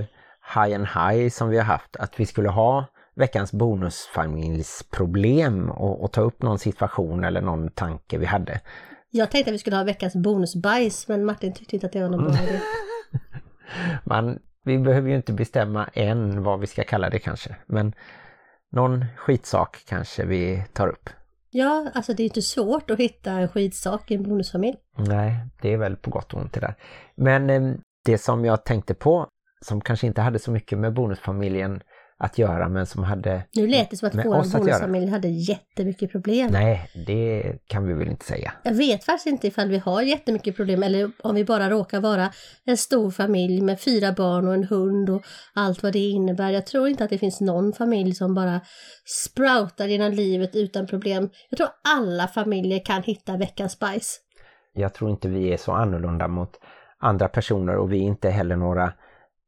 high 0.56 0.76
and 0.76 0.88
high 0.88 1.30
som 1.30 1.50
vi 1.50 1.58
har 1.58 1.66
haft, 1.66 1.96
att 1.96 2.20
vi 2.20 2.26
skulle 2.26 2.50
ha 2.50 2.86
veckans 3.18 3.54
bonusfamiljsproblem 3.54 5.70
och, 5.70 6.04
och 6.04 6.12
ta 6.12 6.22
upp 6.22 6.42
någon 6.42 6.60
situation 6.60 7.24
eller 7.24 7.42
någon 7.42 7.72
tanke 7.72 8.18
vi 8.18 8.26
hade. 8.26 8.62
Jag 9.10 9.32
tänkte 9.32 9.52
att 9.52 9.54
vi 9.54 9.60
skulle 9.60 9.76
ha 9.76 9.84
veckans 9.84 10.16
bonusbajs, 10.16 11.08
men 11.08 11.26
Martin 11.26 11.54
tyckte 11.54 11.76
inte 11.76 11.88
att 11.88 11.94
det 11.94 12.02
var 12.02 12.10
någon 12.10 12.24
bra 12.24 12.34
idé. 12.34 12.60
Man, 14.04 14.40
vi 14.64 14.78
behöver 14.78 15.10
ju 15.10 15.16
inte 15.16 15.34
bestämma 15.34 15.90
än 15.94 16.44
vad 16.44 16.60
vi 16.60 16.68
ska 16.68 16.84
kalla 16.84 17.10
det 17.10 17.20
kanske, 17.20 17.56
men 17.66 17.94
någon 18.72 19.06
skitsak 19.18 19.84
kanske 19.88 20.26
vi 20.26 20.64
tar 20.74 20.88
upp. 20.88 21.10
Ja, 21.50 21.88
alltså 21.94 22.14
det 22.14 22.24
är 22.24 22.26
inte 22.26 22.42
svårt 22.42 22.92
att 22.92 23.00
hitta 23.00 23.32
en 23.32 23.48
skitsak 23.48 24.12
i 24.12 24.16
en 24.16 24.24
bonusfamilj. 24.24 24.78
Nej, 24.98 25.36
det 25.62 25.74
är 25.74 25.78
väl 25.78 25.96
på 25.96 26.10
gott 26.10 26.34
och 26.34 26.42
ont 26.42 26.54
det 26.54 26.60
där. 26.60 26.76
Men 27.16 27.50
eh, 27.50 27.74
det 28.06 28.18
som 28.18 28.46
jag 28.46 28.66
tänkte 28.66 28.94
på, 28.94 29.28
som 29.62 29.82
kanske 29.82 30.08
inte 30.08 30.22
hade 30.22 30.40
så 30.40 30.52
mycket 30.52 30.80
med 30.80 30.94
bonusfamiljen 30.94 31.82
att 32.20 32.38
göra 32.38 32.70
men 32.70 32.86
som 32.86 33.04
hade 33.04 33.44
Nu 33.56 33.68
lät 33.68 33.90
det 33.90 33.98
som 33.98 34.08
att 34.08 34.16
vår 34.16 34.24
bonusfamilj 34.24 35.08
hade 35.08 35.28
jättemycket 35.28 36.12
problem. 36.12 36.50
Nej, 36.52 36.90
det 37.08 37.58
kan 37.68 37.88
vi 37.88 37.94
väl 37.94 38.08
inte 38.08 38.26
säga. 38.26 38.54
Jag 38.64 38.74
vet 38.74 39.04
faktiskt 39.04 39.28
inte 39.28 39.48
ifall 39.48 39.70
vi 39.70 39.78
har 39.78 40.02
jättemycket 40.02 40.56
problem 40.56 40.84
eller 40.84 41.12
om 41.24 41.36
vi 41.36 41.46
bara 41.46 41.70
råkar 41.70 42.00
vara 42.00 42.30
en 42.66 42.78
stor 42.78 43.12
familj 43.12 43.62
med 43.62 43.80
fyra 43.80 44.12
barn 44.12 44.48
och 44.48 44.54
en 44.54 44.64
hund 44.64 45.10
och 45.10 45.22
allt 45.54 45.84
vad 45.84 45.94
det 45.94 46.00
innebär. 46.00 46.52
Jag 46.52 46.66
tror 46.66 46.88
inte 46.88 47.04
att 47.04 47.10
det 47.10 47.18
finns 47.18 47.42
någon 47.42 47.74
familj 47.74 48.16
som 48.16 48.36
bara 48.36 48.62
sproutar 49.26 49.88
genom 49.88 50.12
livet 50.12 50.56
utan 50.56 50.88
problem. 50.88 51.30
Jag 51.50 51.58
tror 51.58 51.70
alla 51.98 52.28
familjer 52.28 52.86
kan 52.86 53.04
hitta 53.04 53.38
veckans 53.38 53.80
bajs. 53.80 54.20
Jag 54.74 54.94
tror 54.94 55.10
inte 55.10 55.28
vi 55.28 55.54
är 55.54 55.58
så 55.58 55.72
annorlunda 55.72 56.28
mot 56.28 56.60
andra 57.00 57.28
personer 57.28 57.76
och 57.76 57.92
vi 57.92 57.98
är 57.98 58.04
inte 58.04 58.30
heller 58.30 58.56
några 58.56 58.94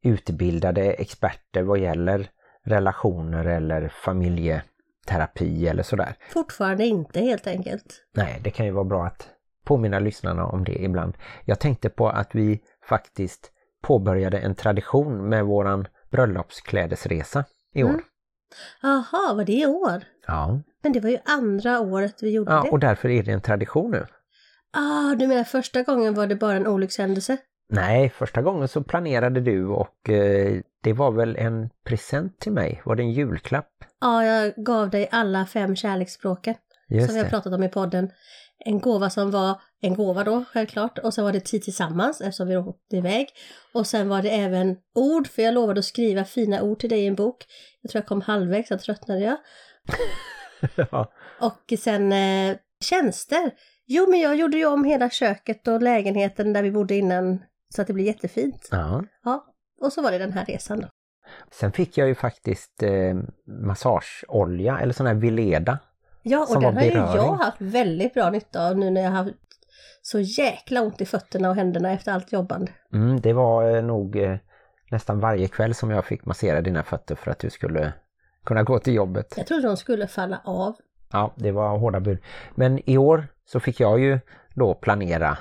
utbildade 0.02 0.92
experter 0.92 1.62
vad 1.62 1.78
gäller 1.78 2.30
relationer 2.66 3.44
eller 3.44 3.88
familjeterapi 3.88 5.68
eller 5.68 5.82
sådär. 5.82 6.14
Fortfarande 6.30 6.86
inte 6.86 7.20
helt 7.20 7.46
enkelt. 7.46 8.04
Nej, 8.14 8.40
det 8.44 8.50
kan 8.50 8.66
ju 8.66 8.72
vara 8.72 8.84
bra 8.84 9.06
att 9.06 9.28
påminna 9.64 9.98
lyssnarna 9.98 10.44
om 10.44 10.64
det 10.64 10.82
ibland. 10.82 11.14
Jag 11.44 11.60
tänkte 11.60 11.88
på 11.88 12.08
att 12.08 12.34
vi 12.34 12.60
faktiskt 12.88 13.52
påbörjade 13.82 14.38
en 14.38 14.54
tradition 14.54 15.28
med 15.28 15.44
våran 15.44 15.86
bröllopsklädesresa 16.10 17.44
i 17.74 17.84
år. 17.84 17.88
Mm. 17.88 18.02
Jaha, 18.82 19.34
var 19.34 19.44
det 19.44 19.52
i 19.52 19.66
år? 19.66 20.02
Ja. 20.26 20.60
Men 20.82 20.92
det 20.92 21.00
var 21.00 21.10
ju 21.10 21.18
andra 21.24 21.80
året 21.80 22.22
vi 22.22 22.30
gjorde 22.30 22.52
ja, 22.52 22.62
det. 22.62 22.70
och 22.70 22.78
därför 22.78 23.08
är 23.08 23.22
det 23.22 23.32
en 23.32 23.40
tradition 23.40 23.90
nu. 23.90 24.06
Ah, 24.72 25.14
du 25.14 25.26
menar 25.26 25.44
första 25.44 25.82
gången 25.82 26.14
var 26.14 26.26
det 26.26 26.36
bara 26.36 26.56
en 26.56 26.66
olyckshändelse? 26.66 27.36
Nej, 27.72 28.08
första 28.08 28.42
gången 28.42 28.68
så 28.68 28.82
planerade 28.82 29.40
du 29.40 29.66
och 29.66 30.08
eh, 30.10 30.60
det 30.82 30.92
var 30.92 31.10
väl 31.10 31.36
en 31.36 31.70
present 31.84 32.40
till 32.40 32.52
mig. 32.52 32.82
Var 32.84 32.96
det 32.96 33.02
en 33.02 33.12
julklapp? 33.12 33.70
Ja, 34.00 34.24
jag 34.24 34.54
gav 34.56 34.90
dig 34.90 35.08
alla 35.12 35.46
fem 35.46 35.76
kärleksspråken 35.76 36.54
Just 36.88 37.06
som 37.06 37.14
vi 37.14 37.22
har 37.22 37.28
pratat 37.28 37.52
om 37.52 37.62
i 37.62 37.68
podden. 37.68 38.10
En 38.64 38.80
gåva 38.80 39.10
som 39.10 39.30
var 39.30 39.60
en 39.80 39.94
gåva 39.94 40.24
då, 40.24 40.44
självklart. 40.52 40.98
Och 40.98 41.14
sen 41.14 41.24
var 41.24 41.32
det 41.32 41.40
tid 41.40 41.62
tillsammans 41.62 42.20
eftersom 42.20 42.48
vi 42.48 42.56
åkte 42.56 42.96
iväg. 42.96 43.28
Och 43.72 43.86
sen 43.86 44.08
var 44.08 44.22
det 44.22 44.30
även 44.30 44.76
ord, 44.94 45.26
för 45.26 45.42
jag 45.42 45.54
lovade 45.54 45.78
att 45.78 45.84
skriva 45.84 46.24
fina 46.24 46.62
ord 46.62 46.78
till 46.78 46.90
dig 46.90 47.00
i 47.00 47.06
en 47.06 47.14
bok. 47.14 47.44
Jag 47.82 47.90
tror 47.90 48.00
jag 48.00 48.08
kom 48.08 48.20
halvvägs, 48.20 48.68
så 48.68 48.78
tröttnade 48.78 49.20
jag. 49.20 49.36
ja. 50.90 51.12
Och 51.40 51.78
sen 51.78 52.12
eh, 52.12 52.56
tjänster. 52.84 53.50
Jo, 53.86 54.06
men 54.10 54.20
jag 54.20 54.36
gjorde 54.36 54.56
ju 54.56 54.66
om 54.66 54.84
hela 54.84 55.10
köket 55.10 55.68
och 55.68 55.82
lägenheten 55.82 56.52
där 56.52 56.62
vi 56.62 56.70
bodde 56.70 56.94
innan 56.94 57.40
så 57.74 57.82
att 57.82 57.86
det 57.86 57.92
blev 57.92 58.06
jättefint. 58.06 58.68
ja. 58.70 59.04
Ja, 59.24 59.44
och 59.80 59.92
så 59.92 60.02
var 60.02 60.10
det 60.10 60.18
den 60.18 60.32
här 60.32 60.44
resan 60.44 60.80
då. 60.80 60.88
Sen 61.50 61.72
fick 61.72 61.98
jag 61.98 62.08
ju 62.08 62.14
faktiskt 62.14 62.82
eh, 62.82 63.16
massageolja 63.66 64.78
eller 64.78 64.92
sån 64.92 65.06
här 65.06 65.14
Vileda. 65.14 65.78
Ja, 66.22 66.46
och 66.50 66.60
den 66.60 66.76
har 66.76 66.82
ju 66.82 66.90
jag 66.90 67.32
haft 67.32 67.60
väldigt 67.60 68.14
bra 68.14 68.30
nytta 68.30 68.68
av 68.68 68.78
nu 68.78 68.90
när 68.90 69.00
jag 69.00 69.10
har 69.10 69.24
haft 69.24 69.36
så 70.02 70.20
jäkla 70.20 70.82
ont 70.82 71.00
i 71.00 71.06
fötterna 71.06 71.50
och 71.50 71.54
händerna 71.54 71.92
efter 71.92 72.12
allt 72.12 72.32
jobbande. 72.32 72.72
Mm, 72.92 73.20
det 73.20 73.32
var 73.32 73.76
eh, 73.76 73.82
nog 73.82 74.16
eh, 74.16 74.36
nästan 74.90 75.20
varje 75.20 75.48
kväll 75.48 75.74
som 75.74 75.90
jag 75.90 76.04
fick 76.04 76.24
massera 76.24 76.60
dina 76.60 76.82
fötter 76.82 77.14
för 77.14 77.30
att 77.30 77.38
du 77.38 77.50
skulle 77.50 77.92
kunna 78.44 78.62
gå 78.62 78.78
till 78.78 78.94
jobbet. 78.94 79.34
Jag 79.36 79.46
trodde 79.46 79.66
de 79.66 79.76
skulle 79.76 80.06
falla 80.06 80.40
av. 80.44 80.76
Ja, 81.12 81.32
det 81.36 81.52
var 81.52 81.78
hårda 81.78 82.00
bud. 82.00 82.18
Men 82.54 82.90
i 82.90 82.98
år 82.98 83.26
så 83.44 83.60
fick 83.60 83.80
jag 83.80 84.00
ju 84.00 84.20
då 84.54 84.74
planera 84.74 85.38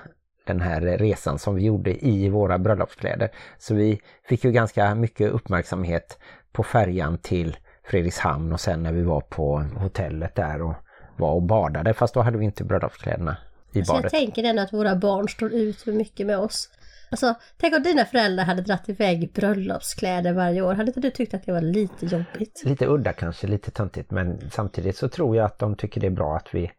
den 0.54 0.62
här 0.62 0.82
resan 0.82 1.40
som 1.40 1.56
vi 1.56 1.64
gjorde 1.64 2.06
i 2.06 2.30
våra 2.30 2.58
bröllopskläder. 2.60 3.30
Så 3.58 3.76
vi 3.76 4.02
fick 4.30 4.44
ju 4.44 4.52
ganska 4.52 4.96
mycket 4.96 5.32
uppmärksamhet 5.32 6.20
på 6.52 6.64
färjan 6.64 7.18
till 7.18 7.58
Fredrikshamn 7.84 8.54
och 8.54 8.60
sen 8.60 8.84
när 8.84 8.94
vi 8.94 9.02
var 9.02 9.22
på 9.22 9.58
hotellet 9.58 10.36
där 10.36 10.62
och 10.62 10.74
var 11.18 11.34
och 11.34 11.44
badade. 11.44 11.94
Fast 11.94 12.14
då 12.14 12.22
hade 12.22 12.38
vi 12.38 12.46
inte 12.46 12.64
bröllopskläderna 12.64 13.38
i 13.74 13.86
Så 13.86 13.94
jag 13.94 13.98
badet. 13.98 14.12
tänker 14.12 14.44
ändå 14.44 14.62
att 14.62 14.74
våra 14.74 14.96
barn 14.96 15.30
står 15.30 15.54
ut 15.54 15.82
för 15.82 15.92
mycket 15.92 16.28
med 16.28 16.38
oss. 16.38 16.70
Alltså, 17.12 17.36
tänk 17.58 17.76
om 17.76 17.84
dina 17.84 18.06
föräldrar 18.06 18.44
hade 18.44 18.62
dratt 18.62 18.90
iväg 18.90 19.32
bröllopskläder 19.34 20.34
varje 20.34 20.62
år. 20.62 20.74
Hade 20.74 20.88
inte 20.90 21.00
du 21.00 21.12
tyckt 21.12 21.34
att 21.34 21.46
det 21.46 21.52
var 21.52 21.62
lite 21.62 22.06
jobbigt? 22.06 22.62
Lite 22.66 22.86
udda 22.88 23.14
kanske, 23.14 23.48
lite 23.48 23.72
töntigt 23.72 24.12
men 24.12 24.50
samtidigt 24.52 24.98
så 24.98 25.10
tror 25.10 25.36
jag 25.36 25.46
att 25.46 25.60
de 25.60 25.76
tycker 25.76 26.02
det 26.02 26.08
är 26.08 26.12
bra 26.12 26.36
att 26.36 26.48
vi, 26.54 26.72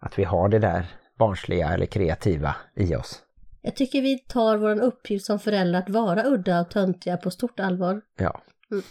att 0.00 0.18
vi 0.18 0.24
har 0.24 0.48
det 0.48 0.58
där 0.58 0.86
barnsliga 1.18 1.68
eller 1.68 1.86
kreativa 1.86 2.56
i 2.76 2.96
oss. 2.96 3.22
Jag 3.62 3.76
tycker 3.76 4.02
vi 4.02 4.18
tar 4.18 4.56
vår 4.56 4.80
uppgift 4.80 5.24
som 5.24 5.38
föräldrar 5.38 5.78
att 5.78 5.90
vara 5.90 6.24
udda 6.24 6.60
och 6.60 6.70
töntiga 6.70 7.16
på 7.16 7.30
stort 7.30 7.60
allvar. 7.60 8.00
Ja. 8.18 8.40
Mm. 8.70 8.82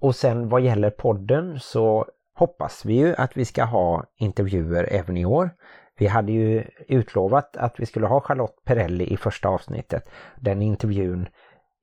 Och 0.00 0.16
sen 0.16 0.48
vad 0.48 0.60
gäller 0.60 0.90
podden 0.90 1.60
så 1.60 2.06
hoppas 2.34 2.84
vi 2.84 2.94
ju 2.94 3.14
att 3.14 3.36
vi 3.36 3.44
ska 3.44 3.64
ha 3.64 4.04
intervjuer 4.18 4.88
även 4.92 5.16
i 5.16 5.24
år. 5.24 5.50
Vi 5.98 6.06
hade 6.06 6.32
ju 6.32 6.64
utlovat 6.88 7.56
att 7.56 7.80
vi 7.80 7.86
skulle 7.86 8.06
ha 8.06 8.20
Charlotte 8.20 8.64
Perelli 8.64 9.12
i 9.12 9.16
första 9.16 9.48
avsnittet. 9.48 10.10
Den 10.40 10.62
intervjun 10.62 11.28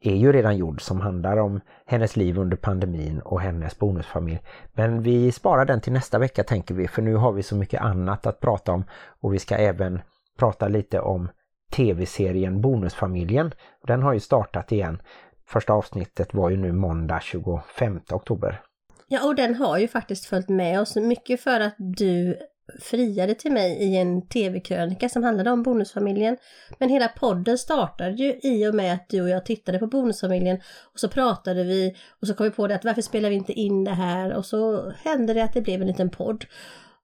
är 0.02 0.16
ju 0.16 0.32
redan 0.32 0.58
gjord 0.58 0.82
som 0.82 1.02
handlar 1.02 1.38
om 1.38 1.62
hennes 1.86 2.16
liv 2.16 2.40
under 2.40 2.58
pandemin 2.58 3.20
och 3.20 3.42
hennes 3.42 3.80
bonusfamilj. 3.80 4.40
Men 4.74 5.02
vi 5.02 5.32
sparar 5.32 5.66
den 5.66 5.82
till 5.82 5.94
nästa 5.94 6.20
vecka 6.20 6.44
tänker 6.44 6.76
vi 6.76 6.88
för 6.88 7.02
nu 7.02 7.16
har 7.16 7.32
vi 7.32 7.44
så 7.44 7.56
mycket 7.56 7.82
annat 7.82 8.26
att 8.26 8.40
prata 8.40 8.72
om 8.72 8.84
och 9.22 9.34
vi 9.34 9.40
ska 9.40 9.56
även 9.56 10.02
prata 10.38 10.68
lite 10.68 11.00
om 11.00 11.30
tv-serien 11.72 12.62
Bonusfamiljen. 12.62 13.52
Den 13.88 14.04
har 14.04 14.14
ju 14.14 14.20
startat 14.20 14.72
igen. 14.72 15.02
Första 15.48 15.74
avsnittet 15.74 16.34
var 16.34 16.50
ju 16.50 16.58
nu 16.58 16.72
måndag 16.72 17.20
25 17.22 18.00
oktober. 18.12 18.62
Ja, 19.08 19.28
och 19.28 19.36
den 19.36 19.56
har 19.56 19.78
ju 19.78 19.88
faktiskt 19.88 20.26
följt 20.26 20.50
med 20.50 20.82
oss 20.82 20.96
mycket 20.96 21.42
för 21.42 21.60
att 21.60 21.76
du 21.78 22.38
friade 22.80 23.36
till 23.36 23.52
mig 23.52 23.84
i 23.84 23.96
en 23.96 24.28
tv-krönika 24.28 25.10
som 25.10 25.24
handlade 25.24 25.52
om 25.52 25.64
Bonusfamiljen. 25.64 26.38
Men 26.78 26.90
hela 26.90 27.08
podden 27.08 27.58
startade 27.58 28.12
ju 28.12 28.40
i 28.44 28.68
och 28.68 28.76
med 28.76 28.94
att 28.94 29.10
du 29.10 29.22
och 29.22 29.30
jag 29.30 29.46
tittade 29.46 29.80
på 29.80 29.88
Bonusfamiljen 29.88 30.58
och 30.94 31.00
så 31.00 31.10
pratade 31.10 31.64
vi 31.64 31.96
och 32.22 32.28
så 32.28 32.34
kom 32.34 32.44
vi 32.44 32.52
på 32.52 32.68
det 32.68 32.76
att 32.76 32.86
varför 32.86 33.02
spelar 33.02 33.30
vi 33.30 33.36
inte 33.36 33.54
in 33.54 33.84
det 33.84 33.92
här 33.92 34.34
och 34.34 34.46
så 34.46 34.90
hände 35.04 35.34
det 35.34 35.44
att 35.44 35.54
det 35.54 35.62
blev 35.62 35.82
en 35.82 35.88
liten 35.88 36.10
podd. 36.10 36.46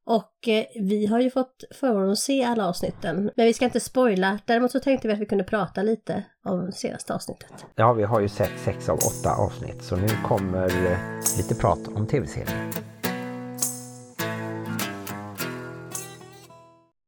Och 0.06 0.48
eh, 0.48 0.66
vi 0.76 1.06
har 1.06 1.20
ju 1.20 1.30
fått 1.30 1.64
förmånen 1.80 2.12
att 2.12 2.20
se 2.20 2.44
alla 2.44 2.68
avsnitten. 2.68 3.32
Men 3.36 3.46
vi 3.46 3.54
ska 3.54 3.66
inte 3.66 3.80
spoila. 3.80 4.40
Däremot 4.46 4.72
så 4.72 4.80
tänkte 4.80 5.08
vi 5.08 5.14
att 5.14 5.20
vi 5.20 5.26
kunde 5.26 5.44
prata 5.44 5.84
lite 5.84 6.24
om 6.46 6.72
senaste 6.72 7.14
avsnittet. 7.14 7.66
Ja, 7.76 7.94
vi 7.94 8.04
har 8.04 8.20
ju 8.20 8.30
sett 8.30 8.60
sex 8.60 8.90
av 8.90 8.96
åtta 8.96 9.36
avsnitt 9.36 9.84
så 9.84 9.96
nu 9.96 10.08
kommer 10.26 10.92
eh, 10.92 10.98
lite 11.38 11.56
prat 11.56 11.88
om 11.96 12.08
tv-serien. 12.08 12.91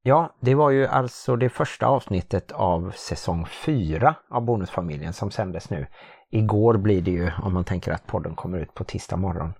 Ja, 0.05 0.35
det 0.39 0.55
var 0.55 0.69
ju 0.69 0.87
alltså 0.87 1.35
det 1.35 1.49
första 1.49 1.85
avsnittet 1.85 2.51
av 2.51 2.91
säsong 2.95 3.45
4 3.45 4.15
av 4.29 4.45
Bonusfamiljen 4.45 5.13
som 5.13 5.31
sändes 5.31 5.69
nu. 5.69 5.87
Igår 6.29 6.77
blir 6.77 7.01
det 7.01 7.11
ju 7.11 7.31
om 7.43 7.53
man 7.53 7.63
tänker 7.63 7.91
att 7.91 8.07
podden 8.07 8.35
kommer 8.35 8.57
ut 8.57 8.73
på 8.73 8.83
tisdag 8.83 9.17
morgon. 9.17 9.53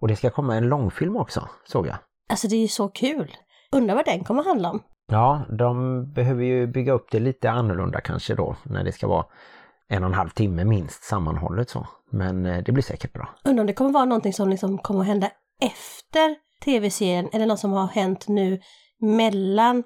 Och 0.00 0.08
det 0.08 0.16
ska 0.16 0.30
komma 0.30 0.56
en 0.56 0.68
långfilm 0.68 1.16
också, 1.16 1.48
såg 1.64 1.86
jag. 1.86 1.96
Alltså 2.28 2.48
det 2.48 2.56
är 2.56 2.60
ju 2.60 2.68
så 2.68 2.88
kul! 2.88 3.36
Undrar 3.72 3.94
vad 3.94 4.04
den 4.04 4.24
kommer 4.24 4.44
handla 4.44 4.70
om. 4.70 4.82
Ja, 5.06 5.42
de 5.58 6.04
behöver 6.12 6.44
ju 6.44 6.66
bygga 6.66 6.92
upp 6.92 7.10
det 7.10 7.20
lite 7.20 7.50
annorlunda 7.50 8.00
kanske 8.00 8.34
då 8.34 8.56
när 8.62 8.84
det 8.84 8.92
ska 8.92 9.08
vara 9.08 9.24
en 9.88 10.02
och 10.02 10.08
en 10.08 10.14
halv 10.14 10.28
timme 10.28 10.64
minst 10.64 11.04
sammanhållet 11.04 11.70
så. 11.70 11.86
Men 12.10 12.46
eh, 12.46 12.62
det 12.64 12.72
blir 12.72 12.82
säkert 12.82 13.12
bra. 13.12 13.28
Undrar 13.44 13.60
om 13.60 13.66
det 13.66 13.72
kommer 13.72 13.90
vara 13.90 14.04
någonting 14.04 14.32
som 14.32 14.48
liksom 14.48 14.78
kommer 14.78 15.00
att 15.00 15.06
hända 15.06 15.30
efter 15.60 16.36
tv-serien 16.64 17.28
eller 17.32 17.46
något 17.46 17.60
som 17.60 17.72
har 17.72 17.86
hänt 17.86 18.28
nu 18.28 18.60
mellan 19.00 19.82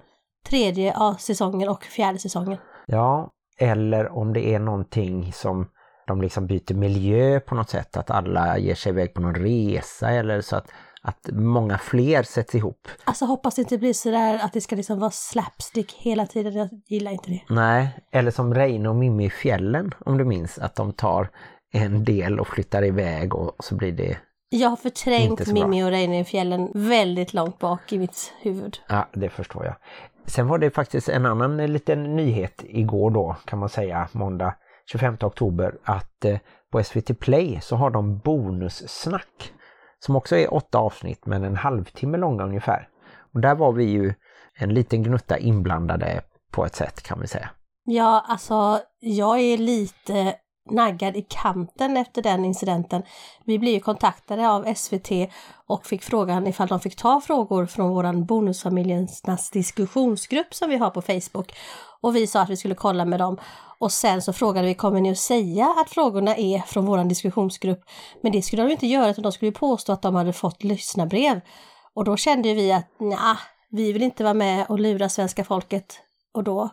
tredje 0.49 0.95
säsongen 1.19 1.69
och 1.69 1.85
fjärde 1.85 2.19
säsongen. 2.19 2.59
Ja, 2.87 3.31
eller 3.59 4.13
om 4.13 4.33
det 4.33 4.55
är 4.55 4.59
någonting 4.59 5.33
som 5.33 5.69
de 6.07 6.23
liksom 6.23 6.47
byter 6.47 6.75
miljö 6.75 7.41
på 7.41 7.55
något 7.55 7.71
sätt, 7.71 7.97
att 7.97 8.11
alla 8.11 8.59
ger 8.59 8.75
sig 8.75 8.91
iväg 8.91 9.15
på 9.15 9.21
någon 9.21 9.35
resa 9.35 10.11
eller 10.11 10.41
så 10.41 10.57
att, 10.57 10.71
att 11.03 11.29
många 11.33 11.79
fler 11.79 12.23
sätts 12.23 12.55
ihop. 12.55 12.89
Alltså 13.05 13.25
hoppas 13.25 13.55
det 13.55 13.63
inte 13.63 13.79
blir 13.79 13.93
sådär 13.93 14.39
att 14.43 14.53
det 14.53 14.61
ska 14.61 14.77
liksom 14.77 14.99
vara 14.99 15.11
slapstick 15.11 15.93
hela 15.93 16.27
tiden. 16.27 16.53
Jag 16.53 16.69
gillar 16.87 17.13
inte 17.13 17.31
det. 17.31 17.43
Nej, 17.49 17.89
eller 18.13 18.31
som 18.31 18.55
Reine 18.55 18.89
och 18.89 18.97
Mimmi 18.97 19.25
i 19.27 19.31
fjällen 19.31 19.95
om 20.07 20.19
du 20.19 20.25
minns, 20.25 20.59
att 20.59 20.77
de 20.77 20.93
tar 20.93 21.29
en 21.73 22.05
del 22.05 22.41
och 22.41 22.49
flyttar 22.49 22.85
iväg 22.85 23.35
och 23.35 23.57
så 23.59 23.75
blir 23.75 23.93
det 23.93 24.19
Jag 24.57 24.69
har 24.69 24.77
förträngt. 24.77 25.53
Mimmi 25.53 25.85
och 25.85 25.91
Reine 25.91 26.21
i 26.21 26.25
fjällen 26.25 26.71
väldigt 26.75 27.35
långt 27.35 27.59
bak 27.59 27.93
i 27.93 27.99
mitt 27.99 28.33
huvud. 28.41 28.79
Ja, 28.89 29.09
det 29.13 29.31
förstår 29.31 29.65
jag. 29.65 29.75
Sen 30.27 30.49
var 30.49 30.59
det 30.59 30.71
faktiskt 30.71 31.09
en 31.09 31.27
annan 31.27 31.61
eh, 31.61 31.69
liten 31.69 32.17
nyhet 32.17 32.65
igår 32.69 33.11
då 33.11 33.37
kan 33.45 33.59
man 33.59 33.69
säga, 33.69 34.09
måndag 34.13 34.55
25 34.87 35.17
oktober, 35.21 35.75
att 35.85 36.25
eh, 36.25 36.39
på 36.73 36.83
SVT 36.85 37.19
Play 37.19 37.61
så 37.63 37.77
har 37.77 37.91
de 37.91 38.19
bonussnack 38.19 39.53
som 39.99 40.17
också 40.17 40.37
är 40.37 40.55
åtta 40.55 40.79
avsnitt 40.79 41.27
men 41.27 41.45
en 41.45 41.57
halvtimme 41.57 42.19
långa 42.19 42.45
ungefär. 42.45 42.89
Och 43.35 43.41
där 43.41 43.55
var 43.55 43.73
vi 43.73 43.85
ju 43.85 44.15
en 44.59 44.75
liten 44.75 45.03
gnutta 45.03 45.39
inblandade 45.39 46.21
på 46.51 46.65
ett 46.65 46.75
sätt 46.75 47.03
kan 47.03 47.21
vi 47.21 47.27
säga. 47.27 47.51
Ja, 47.85 48.25
alltså 48.29 48.81
jag 49.01 49.41
är 49.41 49.59
lite 49.59 50.35
naggad 50.71 51.17
i 51.17 51.27
kanten 51.29 51.97
efter 51.97 52.23
den 52.23 52.45
incidenten. 52.45 53.03
Vi 53.45 53.59
blev 53.59 53.75
ju 53.75 53.81
kontaktade 53.81 54.51
av 54.51 54.75
SVT 54.75 55.11
och 55.67 55.87
fick 55.87 56.03
frågan 56.03 56.47
ifall 56.47 56.69
de 56.69 56.81
fick 56.81 56.97
ta 56.97 57.21
frågor 57.21 57.67
från 57.67 57.91
våran 57.91 58.25
Bonusfamiljernas 58.25 59.51
diskussionsgrupp 59.51 60.55
som 60.55 60.71
vi 60.71 60.77
har 60.77 60.91
på 60.91 61.03
Facebook. 61.03 61.53
Och 62.01 62.17
vi 62.17 62.27
sa 62.27 62.41
att 62.41 62.51
vi 62.51 62.57
skulle 62.57 62.75
kolla 62.75 63.05
med 63.05 63.21
dem. 63.21 63.39
Och 63.79 63.93
sen 63.93 64.23
så 64.23 64.33
frågade 64.33 64.67
vi, 64.67 64.75
kommer 64.75 65.01
ni 65.01 65.11
att 65.11 65.19
säga 65.19 65.75
att 65.79 65.91
frågorna 65.91 66.37
är 66.37 66.59
från 66.59 66.87
våran 66.87 67.09
diskussionsgrupp? 67.09 67.81
Men 68.23 68.33
det 68.33 68.43
skulle 68.43 68.63
de 68.63 68.73
inte 68.73 68.87
göra 68.87 69.11
utan 69.11 69.23
de 69.23 69.33
skulle 69.33 69.53
påstå 69.53 69.93
att 69.93 70.03
de 70.03 70.15
hade 70.15 70.33
fått 70.33 70.63
lyssnarbrev. 70.63 71.41
Och 71.95 72.05
då 72.05 72.17
kände 72.17 72.55
vi 72.55 72.73
att 72.73 73.01
nja, 73.01 73.39
vi 73.71 73.93
vill 73.93 74.03
inte 74.03 74.25
vara 74.25 74.35
med 74.35 74.67
och 74.69 74.81
lura 74.81 75.09
svenska 75.09 75.45
folket. 75.45 76.01
Och 76.35 76.45
då 76.45 76.71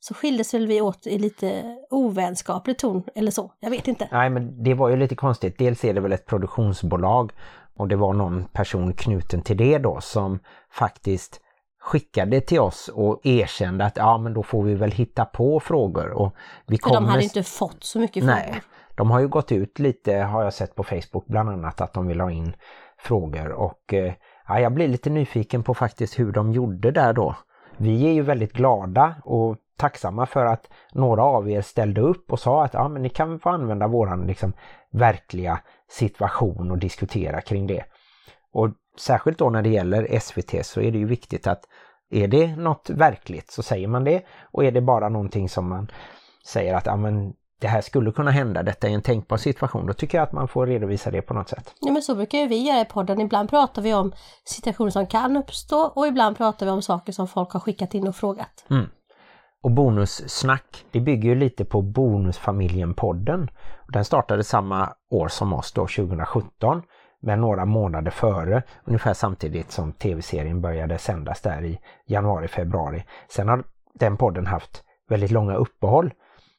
så 0.00 0.14
skildes 0.14 0.54
väl 0.54 0.66
vi 0.66 0.80
åt 0.80 1.06
i 1.06 1.18
lite 1.18 1.76
ovänskaplig 1.90 2.78
ton 2.78 3.02
eller 3.14 3.30
så. 3.30 3.52
Jag 3.60 3.70
vet 3.70 3.88
inte. 3.88 4.08
Nej 4.12 4.30
men 4.30 4.62
det 4.62 4.74
var 4.74 4.88
ju 4.88 4.96
lite 4.96 5.14
konstigt. 5.14 5.58
Dels 5.58 5.84
är 5.84 5.94
det 5.94 6.00
väl 6.00 6.12
ett 6.12 6.26
produktionsbolag 6.26 7.32
och 7.76 7.88
det 7.88 7.96
var 7.96 8.12
någon 8.12 8.44
person 8.44 8.92
knuten 8.92 9.42
till 9.42 9.56
det 9.56 9.78
då 9.78 10.00
som 10.00 10.38
faktiskt 10.72 11.40
skickade 11.80 12.40
till 12.40 12.60
oss 12.60 12.88
och 12.88 13.20
erkände 13.26 13.84
att 13.84 13.96
ja 13.96 14.18
men 14.18 14.34
då 14.34 14.42
får 14.42 14.62
vi 14.62 14.74
väl 14.74 14.90
hitta 14.90 15.24
på 15.24 15.60
frågor. 15.60 16.10
Och 16.10 16.34
vi 16.66 16.78
För 16.78 16.90
de 16.90 17.04
hade 17.04 17.22
inte 17.22 17.42
fått 17.42 17.84
så 17.84 17.98
mycket 17.98 18.24
frågor. 18.24 18.36
Nej, 18.36 18.62
de 18.94 19.10
har 19.10 19.20
ju 19.20 19.28
gått 19.28 19.52
ut 19.52 19.78
lite 19.78 20.14
har 20.14 20.42
jag 20.44 20.54
sett 20.54 20.74
på 20.74 20.84
Facebook 20.84 21.26
bland 21.26 21.48
annat 21.48 21.80
att 21.80 21.92
de 21.92 22.06
vill 22.06 22.20
ha 22.20 22.30
in 22.30 22.56
frågor 22.98 23.52
och 23.52 23.94
eh, 23.94 24.12
ja, 24.48 24.60
jag 24.60 24.74
blir 24.74 24.88
lite 24.88 25.10
nyfiken 25.10 25.62
på 25.62 25.74
faktiskt 25.74 26.18
hur 26.18 26.32
de 26.32 26.52
gjorde 26.52 26.90
där 26.90 27.12
då. 27.12 27.36
Vi 27.76 28.06
är 28.06 28.12
ju 28.12 28.22
väldigt 28.22 28.52
glada 28.52 29.14
och 29.24 29.56
tacksamma 29.80 30.26
för 30.26 30.46
att 30.46 30.68
några 30.92 31.22
av 31.24 31.50
er 31.50 31.62
ställde 31.62 32.00
upp 32.00 32.32
och 32.32 32.40
sa 32.40 32.64
att 32.64 32.74
ja, 32.74 32.88
men 32.88 33.02
ni 33.02 33.08
kan 33.08 33.40
få 33.40 33.48
använda 33.48 33.88
våran 33.88 34.26
liksom, 34.26 34.52
verkliga 34.92 35.60
situation 35.90 36.70
och 36.70 36.78
diskutera 36.78 37.40
kring 37.40 37.66
det. 37.66 37.84
Och 38.52 38.68
särskilt 38.98 39.38
då 39.38 39.50
när 39.50 39.62
det 39.62 39.68
gäller 39.68 40.18
SVT 40.20 40.66
så 40.66 40.80
är 40.80 40.90
det 40.90 40.98
ju 40.98 41.06
viktigt 41.06 41.46
att 41.46 41.64
är 42.10 42.28
det 42.28 42.56
något 42.56 42.90
verkligt 42.90 43.50
så 43.50 43.62
säger 43.62 43.88
man 43.88 44.04
det 44.04 44.22
och 44.52 44.64
är 44.64 44.72
det 44.72 44.80
bara 44.80 45.08
någonting 45.08 45.48
som 45.48 45.68
man 45.68 45.90
säger 46.46 46.74
att 46.74 46.86
ja, 46.86 46.96
men 46.96 47.32
det 47.60 47.68
här 47.68 47.80
skulle 47.80 48.12
kunna 48.12 48.30
hända, 48.30 48.62
detta 48.62 48.88
är 48.88 48.92
en 48.92 49.02
tänkbar 49.02 49.36
situation, 49.36 49.86
då 49.86 49.92
tycker 49.92 50.18
jag 50.18 50.22
att 50.22 50.32
man 50.32 50.48
får 50.48 50.66
redovisa 50.66 51.10
det 51.10 51.22
på 51.22 51.34
något 51.34 51.48
sätt. 51.48 51.74
Ja 51.80 51.92
men 51.92 52.02
så 52.02 52.14
brukar 52.14 52.38
ju 52.38 52.46
vi 52.46 52.68
göra 52.68 52.80
i 52.80 52.84
podden, 52.84 53.20
ibland 53.20 53.50
pratar 53.50 53.82
vi 53.82 53.94
om 53.94 54.12
situationer 54.44 54.90
som 54.90 55.06
kan 55.06 55.36
uppstå 55.36 55.80
och 55.80 56.06
ibland 56.06 56.36
pratar 56.36 56.66
vi 56.66 56.72
om 56.72 56.82
saker 56.82 57.12
som 57.12 57.28
folk 57.28 57.52
har 57.52 57.60
skickat 57.60 57.94
in 57.94 58.08
och 58.08 58.16
frågat. 58.16 58.66
Mm. 58.70 58.86
Och 59.62 59.70
Bonussnack, 59.70 60.84
det 60.90 61.00
bygger 61.00 61.28
ju 61.28 61.34
lite 61.34 61.64
på 61.64 61.82
Bonusfamiljen-podden. 61.82 63.48
Den 63.88 64.04
startade 64.04 64.44
samma 64.44 64.92
år 65.10 65.28
som 65.28 65.52
oss 65.52 65.72
då, 65.72 65.86
2017, 65.86 66.82
men 67.22 67.40
några 67.40 67.64
månader 67.64 68.10
före, 68.10 68.62
ungefär 68.84 69.14
samtidigt 69.14 69.70
som 69.70 69.92
tv-serien 69.92 70.60
började 70.60 70.98
sändas 70.98 71.40
där 71.40 71.64
i 71.64 71.80
januari-februari. 72.06 73.04
Sen 73.28 73.48
har 73.48 73.64
den 73.94 74.16
podden 74.16 74.46
haft 74.46 74.84
väldigt 75.08 75.30
långa 75.30 75.54
uppehåll 75.54 76.12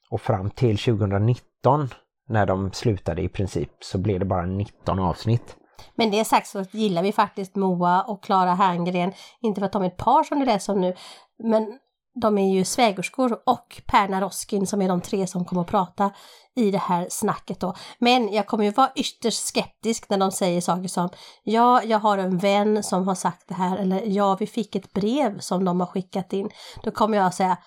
och 0.09 0.21
fram 0.21 0.49
till 0.49 0.77
2019 0.77 1.89
när 2.27 2.45
de 2.45 2.71
slutade 2.71 3.21
i 3.21 3.29
princip 3.29 3.69
så 3.79 3.97
blev 3.97 4.19
det 4.19 4.25
bara 4.25 4.45
19 4.45 4.99
avsnitt. 4.99 5.55
Men 5.95 6.11
det 6.11 6.25
sagt 6.25 6.47
så 6.47 6.63
gillar 6.71 7.03
vi 7.03 7.11
faktiskt 7.11 7.55
Moa 7.55 8.01
och 8.01 8.23
Klara 8.23 8.53
Herngren, 8.53 9.13
inte 9.41 9.59
för 9.59 9.65
att 9.65 9.71
de 9.71 9.83
är 9.83 9.87
ett 9.87 9.97
par 9.97 10.23
som 10.23 10.39
det 10.39 10.51
är 10.51 10.59
som 10.59 10.81
nu, 10.81 10.95
men 11.43 11.79
de 12.13 12.37
är 12.37 12.53
ju 12.53 12.65
svägerskor 12.65 13.39
och 13.45 13.81
Perna 13.85 14.21
Roskin 14.21 14.67
som 14.67 14.81
är 14.81 14.87
de 14.87 15.01
tre 15.01 15.27
som 15.27 15.45
kommer 15.45 15.61
att 15.61 15.67
prata 15.67 16.11
i 16.55 16.71
det 16.71 16.77
här 16.77 17.07
snacket 17.09 17.59
då. 17.59 17.73
Men 17.99 18.33
jag 18.33 18.47
kommer 18.47 18.63
ju 18.63 18.71
vara 18.71 18.91
ytterst 18.95 19.47
skeptisk 19.47 20.09
när 20.09 20.17
de 20.17 20.31
säger 20.31 20.61
saker 20.61 20.87
som 20.87 21.09
ja, 21.43 21.83
jag 21.83 21.99
har 21.99 22.17
en 22.17 22.37
vän 22.37 22.83
som 22.83 23.07
har 23.07 23.15
sagt 23.15 23.47
det 23.47 23.53
här 23.53 23.77
eller 23.77 24.01
ja, 24.05 24.37
vi 24.39 24.47
fick 24.47 24.75
ett 24.75 24.93
brev 24.93 25.39
som 25.39 25.65
de 25.65 25.79
har 25.79 25.87
skickat 25.87 26.33
in. 26.33 26.49
Då 26.83 26.91
kommer 26.91 27.17
jag 27.17 27.27
att 27.27 27.35
säga 27.35 27.57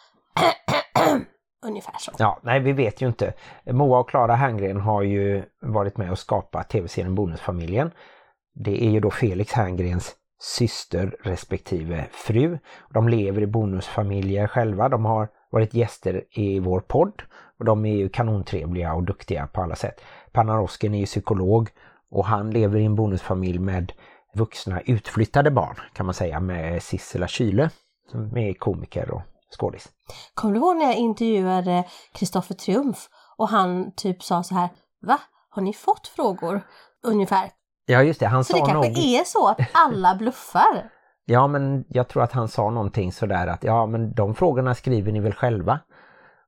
ungefär 1.66 1.98
så. 1.98 2.12
Ja, 2.18 2.40
nej 2.42 2.60
vi 2.60 2.72
vet 2.72 3.02
ju 3.02 3.06
inte. 3.06 3.32
Moa 3.66 3.98
och 3.98 4.08
Klara 4.08 4.34
Herngren 4.34 4.80
har 4.80 5.02
ju 5.02 5.44
varit 5.60 5.96
med 5.96 6.10
och 6.10 6.18
skapat 6.18 6.68
tv-serien 6.68 7.14
Bonusfamiljen. 7.14 7.90
Det 8.54 8.84
är 8.84 8.90
ju 8.90 9.00
då 9.00 9.10
Felix 9.10 9.52
Herngrens 9.52 10.16
syster 10.44 11.16
respektive 11.22 12.06
fru. 12.12 12.58
De 12.90 13.08
lever 13.08 13.42
i 13.42 13.46
bonusfamiljer 13.46 14.46
själva. 14.46 14.88
De 14.88 15.04
har 15.04 15.28
varit 15.50 15.74
gäster 15.74 16.24
i 16.30 16.58
vår 16.58 16.80
podd 16.80 17.22
och 17.58 17.64
de 17.64 17.84
är 17.84 17.96
ju 17.96 18.08
kanontrevliga 18.08 18.94
och 18.94 19.02
duktiga 19.02 19.46
på 19.46 19.62
alla 19.62 19.76
sätt. 19.76 20.00
Panarosken 20.32 20.94
är 20.94 20.98
ju 20.98 21.06
psykolog 21.06 21.70
och 22.10 22.24
han 22.24 22.50
lever 22.50 22.78
i 22.78 22.84
en 22.84 22.94
bonusfamilj 22.94 23.58
med 23.58 23.92
vuxna 24.34 24.80
utflyttade 24.80 25.50
barn 25.50 25.76
kan 25.92 26.06
man 26.06 26.14
säga 26.14 26.40
med 26.40 26.82
Sissela 26.82 27.28
Kyle 27.28 27.68
som 28.10 28.36
är 28.36 28.54
komiker 28.54 29.10
och 29.10 29.22
skådis. 29.60 29.88
Kommer 30.34 30.54
du 30.54 30.60
ihåg 30.60 30.76
när 30.76 30.84
jag 30.84 30.96
intervjuade 30.96 31.84
Kristoffer 32.12 32.54
Triumf 32.54 33.08
och 33.36 33.48
han 33.48 33.92
typ 33.96 34.22
sa 34.22 34.42
så 34.42 34.54
här, 34.54 34.68
va? 35.02 35.20
Har 35.50 35.62
ni 35.62 35.72
fått 35.72 36.08
frågor? 36.08 36.60
Ungefär. 37.02 37.50
Ja 37.86 38.02
just 38.02 38.20
det, 38.20 38.26
han 38.26 38.44
så 38.44 38.52
sa 38.52 38.66
det 38.66 38.72
kanske 38.72 38.88
nog... 38.88 38.98
är 38.98 39.24
så 39.24 39.48
att 39.48 39.60
alla 39.72 40.14
bluffar? 40.18 40.90
Ja 41.24 41.46
men 41.46 41.84
jag 41.88 42.08
tror 42.08 42.22
att 42.22 42.32
han 42.32 42.48
sa 42.48 42.70
någonting 42.70 43.12
sådär 43.12 43.46
att 43.46 43.64
ja 43.64 43.86
men 43.86 44.14
de 44.14 44.34
frågorna 44.34 44.74
skriver 44.74 45.12
ni 45.12 45.20
väl 45.20 45.34
själva? 45.34 45.80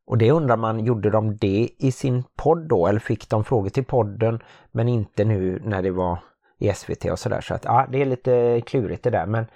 Och 0.07 0.19
det 0.19 0.31
undrar 0.31 0.57
man, 0.57 0.85
gjorde 0.85 1.11
de 1.11 1.37
det 1.37 1.69
i 1.79 1.93
sin 1.93 2.25
podd 2.37 2.69
då 2.69 2.87
eller 2.87 3.01
fick 3.01 3.29
de 3.29 3.45
frågor 3.45 3.69
till 3.69 3.85
podden 3.85 4.43
men 4.73 4.89
inte 4.89 5.25
nu 5.25 5.61
när 5.65 5.83
det 5.83 5.91
var 5.91 6.19
i 6.59 6.73
SVT 6.73 7.05
och 7.05 7.19
sådär. 7.19 7.41
Så 7.41 7.55
att 7.55 7.65
ja, 7.65 7.87
det 7.93 8.03
är 8.03 8.07
lite 8.07 8.63
klurigt 8.67 9.05
det 9.05 9.11
där 9.11 9.27
men 9.27 9.47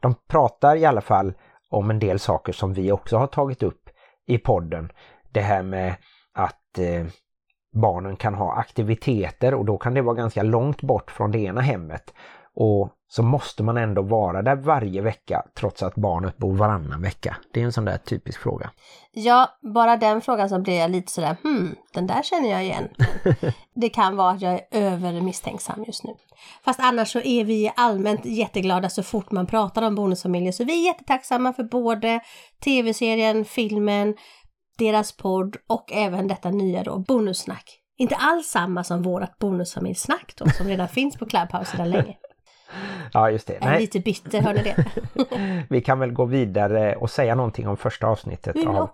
de 0.00 0.14
pratar 0.28 0.76
i 0.76 0.84
alla 0.84 1.00
fall 1.00 1.32
om 1.70 1.90
en 1.90 1.98
del 1.98 2.18
saker 2.18 2.52
som 2.52 2.74
vi 2.74 2.92
också 2.92 3.16
har 3.16 3.26
tagit 3.26 3.62
upp 3.62 3.88
i 4.26 4.38
podden. 4.38 4.92
Det 5.32 5.40
här 5.40 5.62
med 5.62 5.94
att 6.34 6.78
eh, 6.78 7.06
barnen 7.72 8.16
kan 8.16 8.34
ha 8.34 8.52
aktiviteter 8.52 9.54
och 9.54 9.64
då 9.64 9.78
kan 9.78 9.94
det 9.94 10.02
vara 10.02 10.14
ganska 10.14 10.42
långt 10.42 10.82
bort 10.82 11.10
från 11.10 11.30
det 11.30 11.38
ena 11.38 11.60
hemmet. 11.60 12.14
Och 12.54 12.90
så 13.08 13.22
måste 13.22 13.62
man 13.62 13.76
ändå 13.76 14.02
vara 14.02 14.42
där 14.42 14.56
varje 14.56 15.02
vecka 15.02 15.42
trots 15.58 15.82
att 15.82 15.94
barnet 15.94 16.36
bor 16.36 16.54
varannan 16.54 17.02
vecka. 17.02 17.36
Det 17.52 17.60
är 17.60 17.64
en 17.64 17.72
sån 17.72 17.84
där 17.84 17.98
typisk 17.98 18.40
fråga. 18.40 18.70
Ja, 19.12 19.48
bara 19.74 19.96
den 19.96 20.20
frågan 20.20 20.48
så 20.48 20.58
blir 20.58 20.78
jag 20.78 20.90
lite 20.90 21.12
sådär, 21.12 21.36
hmm, 21.42 21.74
den 21.92 22.06
där 22.06 22.22
känner 22.22 22.50
jag 22.50 22.64
igen. 22.64 22.88
Det 23.74 23.88
kan 23.88 24.16
vara 24.16 24.30
att 24.30 24.42
jag 24.42 24.52
är 24.52 24.60
övermisstänksam 24.70 25.84
just 25.84 26.04
nu. 26.04 26.14
Fast 26.64 26.80
annars 26.80 27.12
så 27.12 27.20
är 27.20 27.44
vi 27.44 27.72
allmänt 27.76 28.24
jätteglada 28.24 28.88
så 28.88 29.02
fort 29.02 29.30
man 29.30 29.46
pratar 29.46 29.82
om 29.82 29.94
bonusfamiljer. 29.94 30.52
Så 30.52 30.64
vi 30.64 30.82
är 30.82 30.86
jättetacksamma 30.86 31.52
för 31.52 31.64
både 31.64 32.20
tv-serien, 32.64 33.44
filmen, 33.44 34.14
deras 34.80 35.16
podd 35.16 35.56
och 35.66 35.92
även 35.92 36.28
detta 36.28 36.50
nya 36.50 36.82
då, 36.82 36.98
bonussnack. 36.98 37.80
Inte 37.96 38.14
alls 38.14 38.46
samma 38.46 38.84
som 38.84 39.02
vårat 39.02 39.38
bonusfamiljsnack 39.38 40.34
då, 40.36 40.48
som 40.48 40.66
redan 40.66 40.88
finns 40.98 41.16
på 41.16 41.26
Clubhouse 41.26 41.76
sedan 41.76 41.90
länge. 41.90 42.16
Ja 43.12 43.30
just 43.30 43.46
det. 43.46 43.52
Jag 43.52 43.62
är 43.62 43.70
Nej, 43.70 43.80
lite 43.80 44.00
bitter, 44.00 44.40
hör 44.40 44.54
ni 44.54 44.62
det? 44.62 44.86
vi 45.70 45.80
kan 45.80 45.98
väl 45.98 46.12
gå 46.12 46.24
vidare 46.24 46.96
och 46.96 47.10
säga 47.10 47.34
någonting 47.34 47.68
om 47.68 47.76
första 47.76 48.06
avsnittet 48.06 48.56
av? 48.66 48.90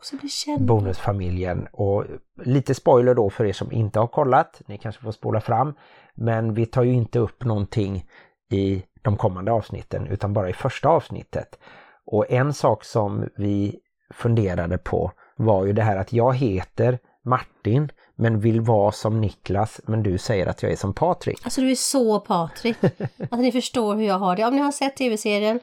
Bonusfamiljen. 0.59 1.67
Och 1.73 2.05
lite 2.45 2.75
spoiler 2.75 3.15
då 3.15 3.31
för 3.31 3.45
er 3.45 3.53
som 3.53 3.73
inte 3.73 3.99
har 3.99 4.07
kollat. 4.07 4.63
Ni 4.67 4.79
kanske 4.79 5.03
får 5.03 5.13
spola 5.13 5.41
fram. 5.41 5.75
Men 6.15 6.55
vi 6.55 6.67
tar 6.67 6.83
ju 6.83 6.93
inte 6.93 7.19
upp 7.19 7.45
någonting 7.45 8.05
i 8.51 8.83
de 9.03 9.17
kommande 9.17 9.53
avsnitten 9.53 10.07
utan 10.07 10.33
bara 10.33 10.51
i 10.51 10.53
första 10.53 10.89
avsnittet. 10.89 11.59
Och 12.07 12.31
en 12.31 12.53
sak 12.55 12.85
som 12.85 13.29
vi 13.37 13.81
funderade 14.15 14.79
på 14.79 15.13
var 15.37 15.67
ju 15.67 15.73
det 15.73 15.83
här 15.83 15.97
att 15.97 16.13
jag 16.13 16.37
heter 16.37 16.99
Martin 17.25 17.93
men 18.15 18.41
vill 18.41 18.61
vara 18.61 18.93
som 18.93 19.21
Niklas 19.21 19.81
men 19.87 20.03
du 20.03 20.19
säger 20.19 20.47
att 20.47 20.63
jag 20.63 20.73
är 20.73 20.77
som 20.77 20.95
Patrik. 20.95 21.41
Alltså 21.45 21.61
du 21.61 21.71
är 21.71 21.75
så 21.75 22.21
Patrik. 22.21 22.77
Att 23.31 23.39
ni 23.39 23.53
förstår 23.53 23.97
hur 23.97 24.05
jag 24.05 24.19
har 24.19 24.37
det. 24.37 24.45
Om 24.45 24.55
ni 24.55 24.61
har 24.61 24.73
sett 24.73 24.97
tv-serien 24.97 25.61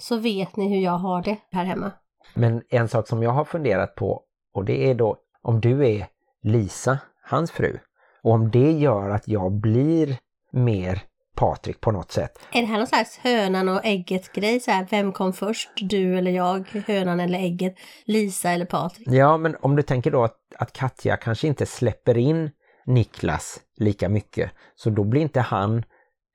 så 0.00 0.16
vet 0.16 0.56
ni 0.56 0.68
hur 0.68 0.80
jag 0.80 0.98
har 0.98 1.22
det 1.22 1.36
här 1.52 1.64
hemma. 1.64 1.92
Men 2.34 2.62
en 2.68 2.88
sak 2.88 3.08
som 3.08 3.22
jag 3.22 3.30
har 3.30 3.44
funderat 3.44 3.94
på 3.94 4.22
och 4.54 4.64
det 4.64 4.90
är 4.90 4.94
då 4.94 5.16
om 5.42 5.60
du 5.60 5.86
är 5.86 6.06
Lisa, 6.42 6.98
hans 7.22 7.50
fru, 7.50 7.78
och 8.22 8.32
om 8.32 8.50
det 8.50 8.72
gör 8.72 9.10
att 9.10 9.28
jag 9.28 9.52
blir 9.52 10.18
mer 10.52 11.02
Patrik 11.36 11.80
på 11.80 11.90
något 11.90 12.12
sätt. 12.12 12.38
Är 12.52 12.60
det 12.60 12.66
här 12.66 12.78
någon 12.78 12.86
slags 12.86 13.18
hönan 13.18 13.68
och 13.68 13.80
ägget 13.84 14.32
grej? 14.32 14.60
Så 14.60 14.70
här, 14.70 14.86
vem 14.90 15.12
kom 15.12 15.32
först? 15.32 15.70
Du 15.76 16.18
eller 16.18 16.30
jag? 16.30 16.68
Hönan 16.86 17.20
eller 17.20 17.38
ägget? 17.38 17.74
Lisa 18.04 18.50
eller 18.50 18.64
Patrik? 18.64 19.08
Ja, 19.08 19.36
men 19.36 19.56
om 19.60 19.76
du 19.76 19.82
tänker 19.82 20.10
då 20.10 20.24
att, 20.24 20.36
att 20.58 20.72
Katja 20.72 21.16
kanske 21.16 21.46
inte 21.46 21.66
släpper 21.66 22.18
in 22.18 22.50
Niklas 22.86 23.60
lika 23.76 24.08
mycket, 24.08 24.50
så 24.76 24.90
då 24.90 25.04
blir 25.04 25.22
inte 25.22 25.40
han 25.40 25.84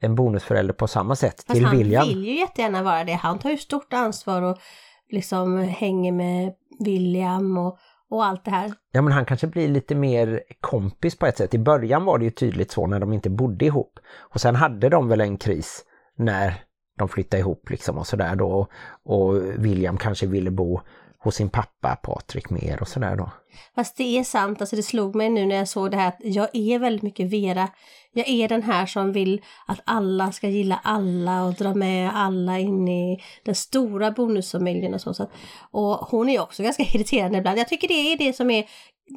en 0.02 0.16
bonusförälder 0.16 0.74
på 0.74 0.88
samma 0.88 1.16
sätt 1.16 1.44
Fast 1.48 1.56
till 1.56 1.66
han 1.66 1.78
William. 1.78 2.08
vill 2.08 2.26
ju 2.26 2.40
jättegärna 2.40 2.84
vara 2.84 3.04
det. 3.04 3.14
Han 3.14 3.40
tar 3.40 3.50
ju 3.50 3.58
stort 3.58 3.94
ansvar 3.94 4.42
och 4.42 4.58
liksom 5.10 5.58
hänger 5.58 6.12
med 6.12 6.54
William 6.80 7.58
och, 7.58 7.78
och 8.12 8.26
allt 8.26 8.46
det 8.46 8.52
här. 8.52 8.74
Ja 8.92 9.02
men 9.02 9.14
han 9.14 9.26
kanske 9.26 9.48
blir 9.48 9.68
lite 9.68 9.96
mer 9.96 10.44
kompis 10.62 11.20
på 11.20 11.26
ett 11.26 11.38
sätt. 11.38 11.54
I 11.54 11.60
början 11.60 12.06
var 12.06 12.18
det 12.18 12.26
ju 12.26 12.32
tydligt 12.32 12.72
så 12.72 12.88
när 12.88 13.00
de 13.00 13.14
inte 13.14 13.30
bodde 13.30 13.66
ihop. 13.66 14.00
Och 14.20 14.42
sen 14.42 14.56
hade 14.56 14.90
de 14.90 15.08
väl 15.08 15.22
en 15.22 15.38
kris 15.38 15.86
när 16.18 16.64
de 16.98 17.10
flyttade 17.10 17.42
ihop 17.42 17.70
liksom 17.70 17.98
och 17.98 18.08
sådär 18.08 18.36
då. 18.36 18.68
Och 19.04 19.36
William 19.36 19.98
kanske 19.98 20.28
ville 20.28 20.52
bo 20.52 20.82
hos 21.24 21.36
sin 21.36 21.50
pappa 21.50 21.96
Patrik 21.96 22.50
mer 22.50 22.82
och 22.82 22.88
sådär 22.88 23.16
då. 23.16 23.32
Fast 23.76 23.98
det 23.98 24.18
är 24.18 24.24
sant, 24.24 24.62
alltså 24.62 24.76
det 24.76 24.84
slog 24.84 25.16
mig 25.16 25.30
nu 25.30 25.46
när 25.46 25.56
jag 25.56 25.68
såg 25.68 25.92
det 25.92 25.98
här 25.98 26.08
att 26.08 26.20
jag 26.20 26.50
är 26.54 26.80
väldigt 26.80 27.02
mycket 27.02 27.30
Vera. 27.30 27.68
Jag 28.14 28.30
är 28.30 28.48
den 28.48 28.64
här 28.64 28.86
som 28.86 29.12
vill 29.12 29.42
att 29.68 29.80
alla 29.86 30.32
ska 30.32 30.48
gilla 30.48 30.80
alla 30.84 31.44
och 31.44 31.54
dra 31.54 31.74
med 31.74 32.12
alla 32.14 32.60
in 32.60 32.88
i 32.88 33.22
den 33.46 33.56
stora 33.56 34.12
bonusfamiljen 34.12 34.94
och 34.94 35.02
så. 35.02 35.30
och 35.72 35.96
hon 35.96 36.30
är 36.30 36.42
också 36.42 36.64
ganska 36.64 36.84
irriterande 36.84 37.38
ibland. 37.38 37.60
Jag 37.60 37.68
tycker 37.68 37.88
det 37.88 38.14
är 38.14 38.18
det 38.18 38.34
som 38.34 38.52
är 38.52 38.66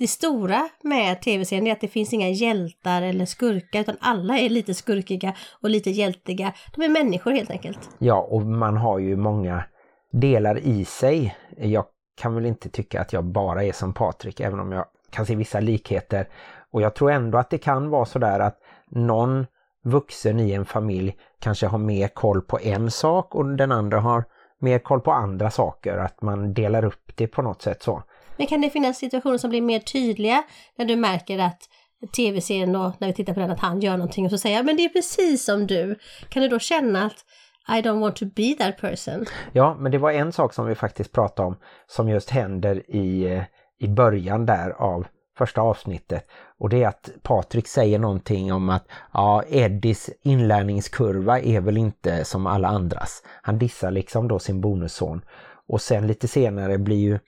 det 0.00 0.06
stora 0.06 0.68
med 0.82 1.22
tv-serien, 1.22 1.66
är 1.66 1.72
att 1.72 1.80
det 1.80 1.88
finns 1.88 2.12
inga 2.12 2.28
hjältar 2.28 3.02
eller 3.02 3.26
skurkar 3.26 3.80
utan 3.80 3.96
alla 4.00 4.38
är 4.38 4.48
lite 4.48 4.74
skurkiga 4.74 5.34
och 5.62 5.70
lite 5.70 5.90
hjältiga. 5.90 6.52
De 6.74 6.82
är 6.82 6.88
människor 6.88 7.30
helt 7.30 7.50
enkelt. 7.50 7.90
Ja, 7.98 8.28
och 8.30 8.42
man 8.42 8.76
har 8.76 8.98
ju 8.98 9.16
många 9.16 9.64
delar 10.12 10.58
i 10.58 10.84
sig. 10.84 11.36
Jag 11.56 11.84
kan 12.14 12.34
väl 12.34 12.46
inte 12.46 12.68
tycka 12.68 13.00
att 13.00 13.12
jag 13.12 13.24
bara 13.24 13.64
är 13.64 13.72
som 13.72 13.92
Patrik, 13.92 14.40
även 14.40 14.60
om 14.60 14.72
jag 14.72 14.84
kan 15.10 15.26
se 15.26 15.34
vissa 15.34 15.60
likheter. 15.60 16.28
Och 16.70 16.82
jag 16.82 16.94
tror 16.94 17.10
ändå 17.10 17.38
att 17.38 17.50
det 17.50 17.58
kan 17.58 17.90
vara 17.90 18.04
sådär 18.04 18.40
att 18.40 18.58
någon 18.88 19.46
vuxen 19.84 20.40
i 20.40 20.52
en 20.52 20.64
familj 20.64 21.16
kanske 21.38 21.66
har 21.66 21.78
mer 21.78 22.08
koll 22.08 22.42
på 22.42 22.58
en 22.60 22.90
sak 22.90 23.34
och 23.34 23.56
den 23.56 23.72
andra 23.72 24.00
har 24.00 24.24
mer 24.58 24.78
koll 24.78 25.00
på 25.00 25.12
andra 25.12 25.50
saker. 25.50 25.96
Att 25.96 26.22
man 26.22 26.54
delar 26.54 26.84
upp 26.84 27.12
det 27.14 27.26
på 27.26 27.42
något 27.42 27.62
sätt 27.62 27.82
så. 27.82 28.02
Men 28.36 28.46
kan 28.46 28.60
det 28.60 28.70
finnas 28.70 28.98
situationer 28.98 29.38
som 29.38 29.50
blir 29.50 29.62
mer 29.62 29.78
tydliga 29.78 30.42
när 30.76 30.84
du 30.84 30.96
märker 30.96 31.38
att 31.38 31.68
tv-serien 32.16 32.76
och 32.76 32.92
när 32.98 33.08
vi 33.08 33.14
tittar 33.14 33.34
på 33.34 33.40
den, 33.40 33.50
att 33.50 33.60
han 33.60 33.80
gör 33.80 33.96
någonting 33.96 34.24
och 34.24 34.30
så 34.30 34.38
säger 34.38 34.56
jag, 34.56 34.66
men 34.66 34.76
det 34.76 34.84
är 34.84 34.88
precis 34.88 35.44
som 35.44 35.66
du. 35.66 35.98
Kan 36.28 36.42
du 36.42 36.48
då 36.48 36.58
känna 36.58 37.06
att 37.06 37.24
i 37.68 37.82
don't 37.82 38.00
want 38.00 38.16
to 38.16 38.24
be 38.24 38.54
that 38.58 38.80
person? 38.80 39.26
Ja, 39.52 39.76
men 39.78 39.92
det 39.92 39.98
var 39.98 40.10
en 40.10 40.32
sak 40.32 40.54
som 40.54 40.66
vi 40.66 40.74
faktiskt 40.74 41.12
pratade 41.12 41.48
om 41.48 41.56
som 41.86 42.08
just 42.08 42.30
händer 42.30 42.90
i, 42.90 43.42
i 43.78 43.88
början 43.88 44.46
där 44.46 44.70
av 44.70 45.06
första 45.38 45.60
avsnittet. 45.60 46.26
Och 46.58 46.68
det 46.68 46.82
är 46.82 46.88
att 46.88 47.10
Patrik 47.22 47.68
säger 47.68 47.98
någonting 47.98 48.52
om 48.52 48.68
att 48.68 48.84
ja, 49.12 49.42
Eddies 49.48 50.10
inlärningskurva 50.22 51.40
är 51.40 51.60
väl 51.60 51.76
inte 51.76 52.24
som 52.24 52.46
alla 52.46 52.68
andras. 52.68 53.22
Han 53.42 53.58
dissar 53.58 53.90
liksom 53.90 54.28
då 54.28 54.38
sin 54.38 54.60
bonusson. 54.60 55.24
Och 55.68 55.80
sen 55.80 56.06
lite 56.06 56.28
senare 56.28 56.78
blir 56.78 56.96
ju 56.96 57.18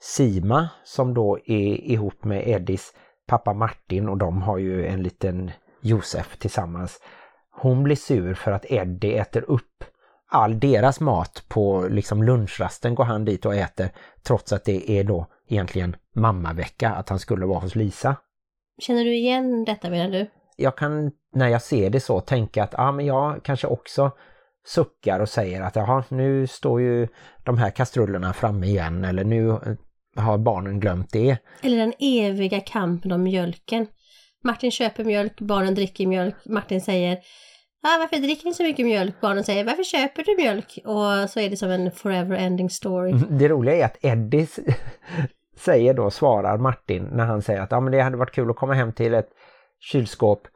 Sima 0.00 0.68
som 0.84 1.14
då 1.14 1.38
är 1.46 1.90
ihop 1.90 2.24
med 2.24 2.48
Eddies 2.48 2.92
pappa 3.26 3.52
Martin 3.52 4.08
och 4.08 4.18
de 4.18 4.42
har 4.42 4.58
ju 4.58 4.86
en 4.86 5.02
liten 5.02 5.50
Josef 5.80 6.36
tillsammans. 6.38 7.00
Hon 7.58 7.82
blir 7.82 7.96
sur 7.96 8.34
för 8.34 8.52
att 8.52 8.64
Eddie 8.68 9.18
äter 9.18 9.44
upp 9.50 9.84
all 10.28 10.60
deras 10.60 11.00
mat 11.00 11.44
på 11.48 11.86
liksom 11.90 12.22
lunchrasten 12.22 12.94
går 12.94 13.04
han 13.04 13.24
dit 13.24 13.46
och 13.46 13.54
äter 13.54 13.90
trots 14.22 14.52
att 14.52 14.64
det 14.64 14.90
är 14.90 15.04
då 15.04 15.26
egentligen 15.48 15.96
mammavecka 16.14 16.90
att 16.90 17.08
han 17.08 17.18
skulle 17.18 17.46
vara 17.46 17.58
hos 17.58 17.74
Lisa. 17.74 18.16
Känner 18.78 19.04
du 19.04 19.14
igen 19.14 19.64
detta 19.64 19.90
menar 19.90 20.10
du? 20.10 20.30
Jag 20.56 20.76
kan 20.76 21.12
när 21.32 21.48
jag 21.48 21.62
ser 21.62 21.90
det 21.90 22.00
så 22.00 22.20
tänka 22.20 22.64
att 22.64 22.74
ah, 22.78 22.92
men 22.92 23.06
jag 23.06 23.44
kanske 23.44 23.66
också 23.66 24.10
suckar 24.66 25.20
och 25.20 25.28
säger 25.28 25.62
att 25.62 25.76
jaha, 25.76 26.04
nu 26.08 26.46
står 26.46 26.80
ju 26.80 27.08
de 27.44 27.58
här 27.58 27.70
kastrullerna 27.70 28.32
framme 28.32 28.66
igen 28.66 29.04
eller 29.04 29.24
nu 29.24 29.58
har 30.16 30.38
barnen 30.38 30.80
glömt 30.80 31.12
det. 31.12 31.38
Eller 31.62 31.76
den 31.76 31.92
eviga 31.98 32.60
kampen 32.60 33.12
om 33.12 33.22
mjölken. 33.22 33.86
Martin 34.46 34.70
köper 34.70 35.04
mjölk, 35.04 35.40
barnen 35.40 35.74
dricker 35.74 36.06
mjölk. 36.06 36.34
Martin 36.44 36.80
säger 36.80 37.12
ah, 37.82 37.98
varför 37.98 38.16
dricker 38.16 38.44
ni 38.44 38.54
så 38.54 38.62
mycket 38.62 38.86
mjölk? 38.86 39.20
Barnen 39.20 39.44
säger 39.44 39.64
varför 39.64 39.84
köper 39.84 40.24
du 40.24 40.36
mjölk? 40.36 40.78
Och 40.84 41.30
så 41.30 41.40
är 41.40 41.50
det 41.50 41.56
som 41.56 41.70
en 41.70 41.90
forever 41.90 42.36
ending 42.36 42.70
story. 42.70 43.10
Mm, 43.10 43.38
det 43.38 43.48
roliga 43.48 43.76
är 43.76 43.84
att 43.84 44.04
Eddie 44.04 44.46
säger 45.56 45.94
då, 45.94 46.10
svarar 46.10 46.58
Martin 46.58 47.08
när 47.12 47.24
han 47.24 47.42
säger 47.42 47.60
att 47.60 47.72
ah, 47.72 47.80
men 47.80 47.92
det 47.92 48.00
hade 48.00 48.16
varit 48.16 48.34
kul 48.34 48.50
att 48.50 48.56
komma 48.56 48.74
hem 48.74 48.92
till 48.92 49.14
ett 49.14 49.28
kylskåp 49.80 50.48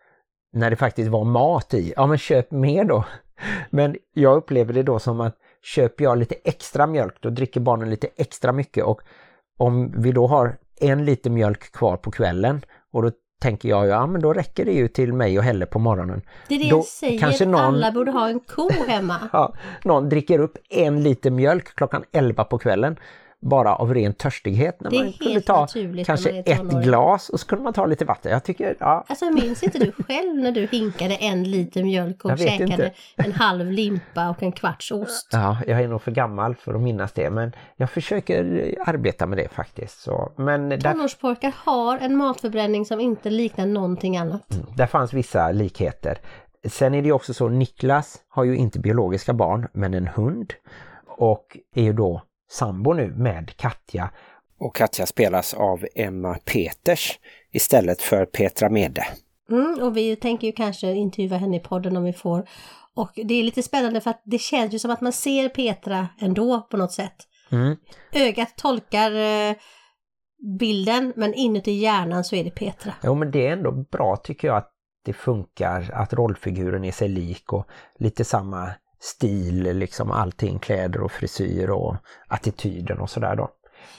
när 0.52 0.70
det 0.70 0.76
faktiskt 0.76 1.10
var 1.10 1.24
mat 1.24 1.74
i. 1.74 1.92
Ja 1.96 2.06
men 2.06 2.18
köp 2.18 2.50
mer 2.50 2.84
då. 2.84 3.04
Men 3.70 3.96
jag 4.14 4.36
upplever 4.36 4.72
det 4.72 4.82
då 4.82 4.98
som 4.98 5.20
att 5.20 5.36
köper 5.62 6.04
jag 6.04 6.18
lite 6.18 6.34
extra 6.44 6.86
mjölk 6.86 7.14
då 7.20 7.30
dricker 7.30 7.60
barnen 7.60 7.90
lite 7.90 8.08
extra 8.16 8.52
mycket 8.52 8.84
och 8.84 9.00
om 9.58 10.02
vi 10.02 10.12
då 10.12 10.26
har 10.26 10.56
en 10.80 11.04
liter 11.04 11.30
mjölk 11.30 11.72
kvar 11.72 11.96
på 11.96 12.10
kvällen 12.10 12.60
och 12.92 13.02
då 13.02 13.10
tänker 13.40 13.68
jag, 13.68 13.86
ja 13.86 14.06
men 14.06 14.20
då 14.20 14.32
räcker 14.32 14.64
det 14.64 14.72
ju 14.72 14.88
till 14.88 15.12
mig 15.12 15.38
och 15.38 15.44
Helle 15.44 15.66
på 15.66 15.78
morgonen. 15.78 16.22
Det 16.48 16.54
är 16.54 16.58
det 16.58 16.70
då 16.70 16.76
jag 16.76 16.84
säger, 16.84 17.18
kanske 17.18 17.46
någon, 17.46 17.60
alla 17.60 17.92
borde 17.92 18.10
ha 18.10 18.28
en 18.28 18.40
ko 18.40 18.70
hemma. 18.88 19.16
ja, 19.32 19.54
någon 19.84 20.08
dricker 20.08 20.38
upp 20.38 20.58
en 20.68 21.02
liter 21.02 21.30
mjölk 21.30 21.74
klockan 21.74 22.04
11 22.12 22.44
på 22.44 22.58
kvällen 22.58 22.96
bara 23.40 23.74
av 23.74 23.94
ren 23.94 24.14
törstighet. 24.14 24.80
När 24.80 24.90
man 24.90 25.12
kunde 25.12 25.40
ta 25.40 25.66
kanske 26.06 26.30
ett 26.30 26.70
glas 26.84 27.28
och 27.28 27.40
så 27.40 27.46
kunde 27.46 27.64
man 27.64 27.72
ta 27.72 27.86
lite 27.86 28.04
vatten. 28.04 28.32
Jag 28.32 28.44
tycker, 28.44 28.76
ja. 28.80 29.04
Alltså 29.08 29.30
minns 29.30 29.62
inte 29.62 29.78
du 29.78 29.92
själv 29.92 30.36
när 30.36 30.52
du 30.52 30.66
hinkade 30.66 31.14
en 31.14 31.44
liter 31.44 31.84
mjölk 31.84 32.24
och 32.24 32.38
käkade 32.38 32.72
inte. 32.72 32.92
en 33.16 33.32
halv 33.32 33.70
limpa 33.70 34.30
och 34.30 34.42
en 34.42 34.52
kvarts 34.52 34.92
ost? 34.92 35.28
Ja, 35.32 35.56
jag 35.66 35.80
är 35.80 35.88
nog 35.88 36.02
för 36.02 36.10
gammal 36.10 36.54
för 36.54 36.74
att 36.74 36.80
minnas 36.80 37.12
det 37.12 37.30
men 37.30 37.52
jag 37.76 37.90
försöker 37.90 38.74
arbeta 38.86 39.26
med 39.26 39.38
det 39.38 39.48
faktiskt. 39.48 40.00
Så, 40.00 40.32
men 40.36 40.68
där... 40.68 40.78
Tonårspojkar 40.78 41.54
har 41.56 41.98
en 41.98 42.16
matförbränning 42.16 42.84
som 42.84 43.00
inte 43.00 43.30
liknar 43.30 43.66
någonting 43.66 44.16
annat. 44.16 44.54
Mm, 44.54 44.66
där 44.76 44.86
fanns 44.86 45.12
vissa 45.12 45.52
likheter. 45.52 46.18
Sen 46.68 46.94
är 46.94 47.02
det 47.02 47.12
också 47.12 47.34
så, 47.34 47.48
Niklas 47.48 48.18
har 48.28 48.44
ju 48.44 48.56
inte 48.56 48.78
biologiska 48.78 49.32
barn 49.32 49.68
men 49.72 49.94
en 49.94 50.06
hund 50.06 50.52
och 51.06 51.56
är 51.74 51.82
ju 51.82 51.92
då 51.92 52.22
sambo 52.50 52.92
nu 52.92 53.14
med 53.16 53.56
Katja. 53.56 54.10
Och 54.58 54.76
Katja 54.76 55.06
spelas 55.06 55.54
av 55.54 55.86
Emma 55.94 56.38
Peters 56.44 57.18
istället 57.52 58.02
för 58.02 58.26
Petra 58.26 58.70
Mede. 58.70 59.06
Mm, 59.50 59.82
och 59.82 59.96
vi 59.96 60.16
tänker 60.16 60.46
ju 60.46 60.52
kanske 60.52 60.92
intervjua 60.92 61.36
henne 61.36 61.56
i 61.56 61.60
podden 61.60 61.96
om 61.96 62.04
vi 62.04 62.12
får. 62.12 62.48
Och 62.94 63.12
det 63.14 63.34
är 63.34 63.42
lite 63.42 63.62
spännande 63.62 64.00
för 64.00 64.10
att 64.10 64.22
det 64.24 64.38
känns 64.38 64.74
ju 64.74 64.78
som 64.78 64.90
att 64.90 65.00
man 65.00 65.12
ser 65.12 65.48
Petra 65.48 66.08
ändå 66.20 66.60
på 66.70 66.76
något 66.76 66.92
sätt. 66.92 67.16
Mm. 67.50 67.76
Ögat 68.12 68.56
tolkar 68.56 69.12
eh, 69.12 69.56
bilden 70.58 71.12
men 71.16 71.34
inuti 71.34 71.72
hjärnan 71.72 72.24
så 72.24 72.36
är 72.36 72.44
det 72.44 72.50
Petra. 72.50 72.94
Jo 73.02 73.14
men 73.14 73.30
det 73.30 73.46
är 73.46 73.52
ändå 73.52 73.72
bra 73.72 74.16
tycker 74.16 74.48
jag 74.48 74.56
att 74.56 74.72
det 75.04 75.12
funkar, 75.12 75.90
att 75.94 76.12
rollfiguren 76.12 76.84
är 76.84 76.92
sig 76.92 77.08
lik 77.08 77.52
och 77.52 77.66
lite 77.98 78.24
samma 78.24 78.70
stil, 79.00 79.62
liksom 79.78 80.10
allting, 80.10 80.58
kläder 80.58 81.00
och 81.00 81.12
frisyr 81.12 81.70
och 81.70 81.96
attityden 82.28 83.00
och 83.00 83.10
sådär 83.10 83.36
då. 83.36 83.50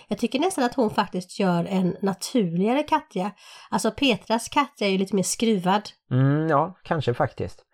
Jag 0.08 0.18
tycker 0.18 0.40
nästan 0.40 0.64
att 0.64 0.74
hon 0.74 0.90
faktiskt 0.90 1.40
gör 1.40 1.66
en 1.66 1.96
naturligare 2.02 2.84
Katja. 2.84 3.32
Alltså 3.70 3.92
Petras 3.92 4.50
Katja 4.50 4.88
är 4.88 4.92
ju 4.92 4.98
lite 4.98 5.16
mer 5.16 5.24
skruvad. 5.24 5.82
Mm, 6.12 6.48
ja, 6.48 6.78
kanske 6.84 7.14
faktiskt. 7.14 7.66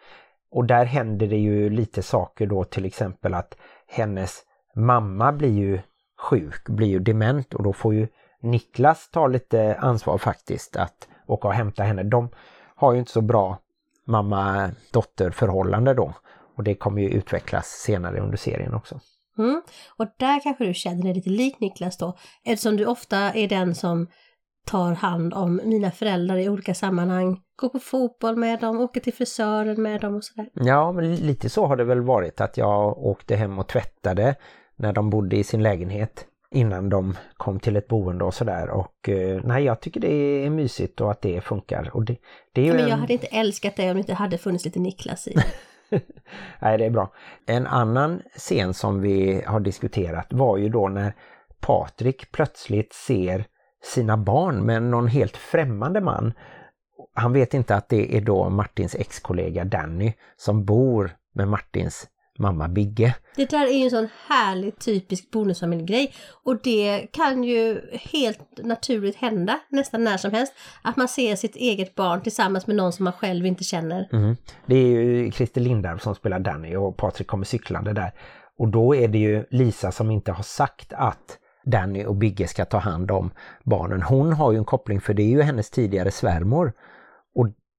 Och 0.51 0.65
där 0.65 0.85
händer 0.85 1.27
det 1.27 1.37
ju 1.37 1.69
lite 1.69 2.03
saker 2.03 2.47
då 2.47 2.63
till 2.63 2.85
exempel 2.85 3.33
att 3.33 3.57
hennes 3.87 4.43
mamma 4.75 5.31
blir 5.31 5.53
ju 5.53 5.79
sjuk, 6.29 6.69
blir 6.69 6.87
ju 6.87 6.99
dement 6.99 7.53
och 7.53 7.63
då 7.63 7.73
får 7.73 7.93
ju 7.93 8.07
Niklas 8.41 9.09
ta 9.09 9.27
lite 9.27 9.77
ansvar 9.79 10.17
faktiskt 10.17 10.75
att 10.75 11.07
åka 11.27 11.47
och 11.47 11.53
hämta 11.53 11.83
henne. 11.83 12.03
De 12.03 12.29
har 12.75 12.93
ju 12.93 12.99
inte 12.99 13.11
så 13.11 13.21
bra 13.21 13.57
mamma-dotter 14.05 15.31
förhållande 15.31 15.93
då. 15.93 16.13
Och 16.57 16.63
det 16.63 16.75
kommer 16.75 17.01
ju 17.01 17.09
utvecklas 17.09 17.67
senare 17.67 18.19
under 18.19 18.37
serien 18.37 18.73
också. 18.73 18.99
Mm. 19.37 19.61
Och 19.97 20.05
där 20.19 20.43
kanske 20.43 20.65
du 20.65 20.73
känner 20.73 21.03
dig 21.03 21.13
lite 21.13 21.29
lik 21.29 21.59
Niklas 21.59 21.97
då, 21.97 22.17
eftersom 22.45 22.77
du 22.77 22.85
ofta 22.85 23.17
är 23.17 23.47
den 23.47 23.75
som 23.75 24.07
tar 24.65 24.93
hand 24.93 25.33
om 25.33 25.61
mina 25.63 25.91
föräldrar 25.91 26.37
i 26.37 26.49
olika 26.49 26.73
sammanhang. 26.73 27.41
Går 27.55 27.69
på 27.69 27.79
fotboll 27.79 28.35
med 28.35 28.59
dem, 28.59 28.79
åker 28.79 29.01
till 29.01 29.13
frisören 29.13 29.81
med 29.81 30.01
dem 30.01 30.15
och 30.15 30.23
sådär. 30.23 30.49
Ja, 30.53 30.91
men 30.91 31.15
lite 31.15 31.49
så 31.49 31.65
har 31.65 31.75
det 31.75 31.83
väl 31.83 32.01
varit 32.01 32.41
att 32.41 32.57
jag 32.57 32.97
åkte 32.97 33.35
hem 33.35 33.59
och 33.59 33.67
tvättade 33.67 34.35
när 34.75 34.93
de 34.93 35.09
bodde 35.09 35.37
i 35.37 35.43
sin 35.43 35.63
lägenhet 35.63 36.25
innan 36.51 36.89
de 36.89 37.17
kom 37.37 37.59
till 37.59 37.75
ett 37.75 37.87
boende 37.87 38.25
och 38.25 38.33
sådär. 38.33 38.69
Och 38.69 39.09
eh, 39.09 39.41
nej, 39.43 39.63
jag 39.63 39.81
tycker 39.81 39.99
det 39.99 40.13
är 40.45 40.49
mysigt 40.49 41.01
och 41.01 41.11
att 41.11 41.21
det 41.21 41.41
funkar. 41.41 41.89
Och 41.93 42.05
det, 42.05 42.17
det 42.53 42.61
är 42.61 42.65
ju 42.65 42.73
men 42.73 42.87
jag 42.87 42.97
hade 42.97 43.13
inte 43.13 43.27
älskat 43.27 43.75
det 43.75 43.89
om 43.89 43.93
det 43.93 43.99
inte 43.99 44.13
hade 44.13 44.37
funnits 44.37 44.65
lite 44.65 44.79
Niklas 44.79 45.27
i. 45.27 45.35
Nej, 46.59 46.77
det 46.77 46.85
är 46.85 46.89
bra. 46.89 47.13
En 47.45 47.67
annan 47.67 48.21
scen 48.37 48.73
som 48.73 49.01
vi 49.01 49.43
har 49.45 49.59
diskuterat 49.59 50.27
var 50.29 50.57
ju 50.57 50.69
då 50.69 50.87
när 50.87 51.13
Patrik 51.59 52.31
plötsligt 52.31 52.93
ser 52.93 53.45
sina 53.83 54.17
barn 54.17 54.65
med 54.65 54.83
någon 54.83 55.07
helt 55.07 55.37
främmande 55.37 56.01
man. 56.01 56.33
Han 57.13 57.33
vet 57.33 57.53
inte 57.53 57.75
att 57.75 57.89
det 57.89 58.17
är 58.17 58.21
då 58.21 58.49
Martins 58.49 58.95
ex-kollega 58.95 59.65
Danny 59.65 60.13
som 60.37 60.65
bor 60.65 61.11
med 61.33 61.47
Martins 61.47 62.07
mamma 62.39 62.67
Bigge. 62.67 63.15
Det 63.35 63.49
där 63.49 63.65
är 63.65 63.77
ju 63.77 63.83
en 63.83 63.89
sån 63.89 64.07
härlig 64.27 64.79
typisk 64.79 65.31
bonusfamiljgrej 65.31 66.13
och 66.43 66.57
det 66.63 67.07
kan 67.11 67.43
ju 67.43 67.81
helt 67.91 68.39
naturligt 68.57 69.15
hända 69.15 69.59
nästan 69.69 70.03
när 70.03 70.17
som 70.17 70.31
helst. 70.31 70.53
Att 70.81 70.97
man 70.97 71.07
ser 71.07 71.35
sitt 71.35 71.55
eget 71.55 71.95
barn 71.95 72.21
tillsammans 72.21 72.67
med 72.67 72.75
någon 72.75 72.93
som 72.93 73.03
man 73.03 73.13
själv 73.13 73.45
inte 73.45 73.63
känner. 73.63 74.09
Mm. 74.11 74.35
Det 74.65 74.75
är 74.75 74.87
ju 74.87 75.31
Christer 75.31 75.61
Lindarw 75.61 75.99
som 75.99 76.15
spelar 76.15 76.39
Danny 76.39 76.75
och 76.75 76.97
Patrik 76.97 77.27
kommer 77.27 77.45
cyklande 77.45 77.93
där. 77.93 78.11
Och 78.57 78.67
då 78.67 78.95
är 78.95 79.07
det 79.07 79.17
ju 79.17 79.45
Lisa 79.49 79.91
som 79.91 80.11
inte 80.11 80.31
har 80.31 80.43
sagt 80.43 80.93
att 80.93 81.37
Danny 81.65 82.05
och 82.05 82.15
Bigge 82.15 82.47
ska 82.47 82.65
ta 82.65 82.77
hand 82.77 83.11
om 83.11 83.31
barnen. 83.63 84.01
Hon 84.01 84.33
har 84.33 84.51
ju 84.51 84.57
en 84.57 84.65
koppling 84.65 85.01
för 85.01 85.13
det 85.13 85.23
är 85.23 85.27
ju 85.27 85.41
hennes 85.41 85.69
tidigare 85.69 86.11
svärmor. 86.11 86.73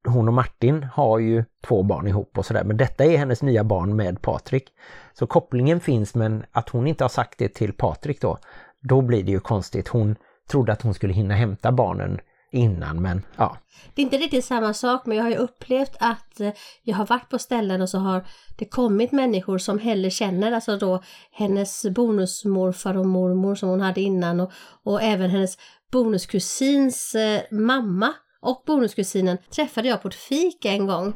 Hon 0.06 0.28
och 0.28 0.34
Martin 0.34 0.82
har 0.82 1.18
ju 1.18 1.44
två 1.66 1.82
barn 1.82 2.06
ihop 2.06 2.38
och 2.38 2.46
sådär. 2.46 2.64
Men 2.64 2.76
detta 2.76 3.04
är 3.04 3.18
hennes 3.18 3.42
nya 3.42 3.64
barn 3.64 3.96
med 3.96 4.22
Patrik. 4.22 4.68
Så 5.12 5.26
kopplingen 5.26 5.80
finns 5.80 6.14
men 6.14 6.44
att 6.52 6.68
hon 6.68 6.86
inte 6.86 7.04
har 7.04 7.08
sagt 7.08 7.38
det 7.38 7.48
till 7.48 7.72
Patrik 7.72 8.20
då. 8.20 8.38
Då 8.80 9.02
blir 9.02 9.22
det 9.22 9.30
ju 9.30 9.40
konstigt. 9.40 9.88
Hon 9.88 10.16
trodde 10.50 10.72
att 10.72 10.82
hon 10.82 10.94
skulle 10.94 11.12
hinna 11.12 11.34
hämta 11.34 11.72
barnen 11.72 12.20
innan 12.52 13.02
men 13.02 13.22
ja. 13.36 13.56
Det 13.94 14.02
är 14.02 14.04
inte 14.04 14.16
riktigt 14.16 14.44
samma 14.44 14.74
sak 14.74 15.06
men 15.06 15.16
jag 15.16 15.24
har 15.24 15.30
ju 15.30 15.36
upplevt 15.36 15.96
att 16.00 16.40
eh, 16.40 16.50
jag 16.82 16.96
har 16.96 17.06
varit 17.06 17.30
på 17.30 17.38
ställen 17.38 17.82
och 17.82 17.88
så 17.88 17.98
har 17.98 18.26
det 18.58 18.64
kommit 18.64 19.12
människor 19.12 19.58
som 19.58 19.78
heller 19.78 20.10
känner, 20.10 20.52
alltså 20.52 20.76
då 20.76 21.02
hennes 21.32 21.86
bonusmorfar 21.90 22.96
och 22.96 23.06
mormor 23.06 23.54
som 23.54 23.68
hon 23.68 23.80
hade 23.80 24.00
innan 24.00 24.40
och, 24.40 24.52
och 24.82 25.02
även 25.02 25.30
hennes 25.30 25.58
bonuskusins 25.92 27.14
eh, 27.14 27.42
mamma 27.50 28.12
och 28.42 28.62
bonuskusinen 28.66 29.38
träffade 29.50 29.88
jag 29.88 30.02
på 30.02 30.08
ett 30.08 30.14
fik 30.14 30.64
en 30.64 30.86
gång. 30.86 31.14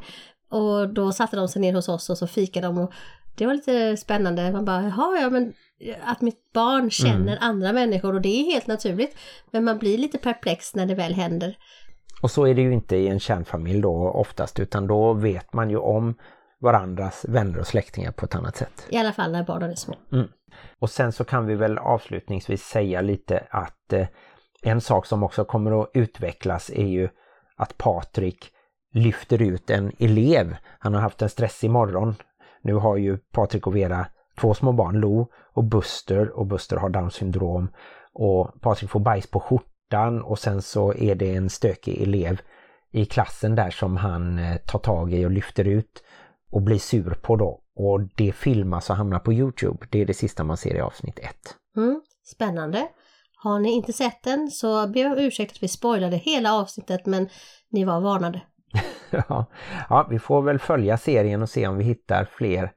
Och 0.49 0.93
då 0.93 1.11
satte 1.11 1.35
de 1.35 1.47
sig 1.47 1.61
ner 1.61 1.73
hos 1.73 1.89
oss 1.89 2.09
och 2.09 2.17
så 2.17 2.27
fikade 2.27 2.67
de 2.67 2.77
och 2.77 2.93
det 3.35 3.45
var 3.45 3.53
lite 3.53 3.97
spännande. 3.97 4.51
Man 4.51 4.65
bara, 4.65 4.83
jaha 4.83 5.19
ja 5.21 5.29
men 5.29 5.53
att 6.03 6.21
mitt 6.21 6.53
barn 6.53 6.91
känner 6.91 7.37
mm. 7.37 7.37
andra 7.41 7.73
människor 7.73 8.15
och 8.15 8.21
det 8.21 8.29
är 8.29 8.43
helt 8.43 8.67
naturligt. 8.67 9.17
Men 9.51 9.63
man 9.63 9.77
blir 9.77 9.97
lite 9.97 10.17
perplex 10.17 10.75
när 10.75 10.85
det 10.85 10.95
väl 10.95 11.13
händer. 11.13 11.57
Och 12.21 12.31
så 12.31 12.47
är 12.47 12.55
det 12.55 12.61
ju 12.61 12.73
inte 12.73 12.95
i 12.95 13.07
en 13.07 13.19
kärnfamilj 13.19 13.81
då 13.81 14.11
oftast 14.11 14.59
utan 14.59 14.87
då 14.87 15.13
vet 15.13 15.53
man 15.53 15.69
ju 15.69 15.77
om 15.77 16.15
varandras 16.61 17.25
vänner 17.29 17.59
och 17.59 17.67
släktingar 17.67 18.11
på 18.11 18.25
ett 18.25 18.35
annat 18.35 18.55
sätt. 18.55 18.87
I 18.89 18.97
alla 18.97 19.13
fall 19.13 19.31
när 19.31 19.43
barnen 19.43 19.71
är 19.71 19.75
små. 19.75 19.95
Mm. 20.11 20.27
Och 20.79 20.89
sen 20.89 21.11
så 21.11 21.23
kan 21.23 21.45
vi 21.45 21.55
väl 21.55 21.77
avslutningsvis 21.77 22.63
säga 22.63 23.01
lite 23.01 23.47
att 23.49 23.93
eh, 23.93 24.07
en 24.63 24.81
sak 24.81 25.05
som 25.05 25.23
också 25.23 25.45
kommer 25.45 25.81
att 25.81 25.89
utvecklas 25.93 26.69
är 26.69 26.85
ju 26.85 27.09
att 27.55 27.77
Patrik 27.77 28.49
lyfter 28.93 29.41
ut 29.41 29.69
en 29.69 29.91
elev. 29.99 30.55
Han 30.79 30.93
har 30.93 31.01
haft 31.01 31.21
en 31.21 31.29
stressig 31.29 31.69
morgon. 31.69 32.15
Nu 32.61 32.73
har 32.73 32.97
ju 32.97 33.17
Patrik 33.17 33.67
och 33.67 33.75
Vera 33.75 34.07
två 34.39 34.53
små 34.53 34.71
barn, 34.71 34.99
Lo 34.99 35.27
och 35.53 35.63
Buster 35.63 36.29
och 36.29 36.47
Buster 36.47 36.77
har 36.77 36.89
Downs 36.89 37.13
syndrom 37.13 37.69
och 38.13 38.61
Patrik 38.61 38.89
får 38.89 38.99
bajs 38.99 39.27
på 39.27 39.39
skjortan 39.39 40.21
och 40.21 40.39
sen 40.39 40.61
så 40.61 40.93
är 40.93 41.15
det 41.15 41.35
en 41.35 41.49
stökig 41.49 42.01
elev 42.01 42.41
i 42.91 43.05
klassen 43.05 43.55
där 43.55 43.69
som 43.69 43.97
han 43.97 44.39
eh, 44.39 44.57
tar 44.57 44.79
tag 44.79 45.13
i 45.13 45.25
och 45.25 45.31
lyfter 45.31 45.67
ut 45.67 46.03
och 46.51 46.61
blir 46.61 46.79
sur 46.79 47.17
på 47.21 47.35
då. 47.35 47.59
Och 47.75 48.01
det 48.15 48.31
filmas 48.31 48.89
och 48.89 48.95
hamnar 48.95 49.19
på 49.19 49.33
Youtube. 49.33 49.87
Det 49.89 50.01
är 50.01 50.05
det 50.05 50.13
sista 50.13 50.43
man 50.43 50.57
ser 50.57 50.75
i 50.75 50.81
avsnitt 50.81 51.19
1. 51.19 51.35
Mm, 51.77 52.01
spännande. 52.23 52.87
Har 53.43 53.59
ni 53.59 53.71
inte 53.71 53.93
sett 53.93 54.23
den 54.23 54.51
så 54.51 54.87
ber 54.87 55.01
jag 55.01 55.11
om 55.11 55.17
ursäkt 55.17 55.51
att 55.51 55.63
vi 55.63 55.67
spoilade 55.67 56.17
hela 56.17 56.53
avsnittet 56.53 57.05
men 57.05 57.29
ni 57.69 57.83
var 57.83 58.01
varnade. 58.01 58.41
ja. 59.11 59.45
ja, 59.89 60.07
vi 60.09 60.19
får 60.19 60.41
väl 60.41 60.59
följa 60.59 60.97
serien 60.97 61.41
och 61.41 61.49
se 61.49 61.67
om 61.67 61.77
vi 61.77 61.83
hittar 61.83 62.25
fler 62.25 62.71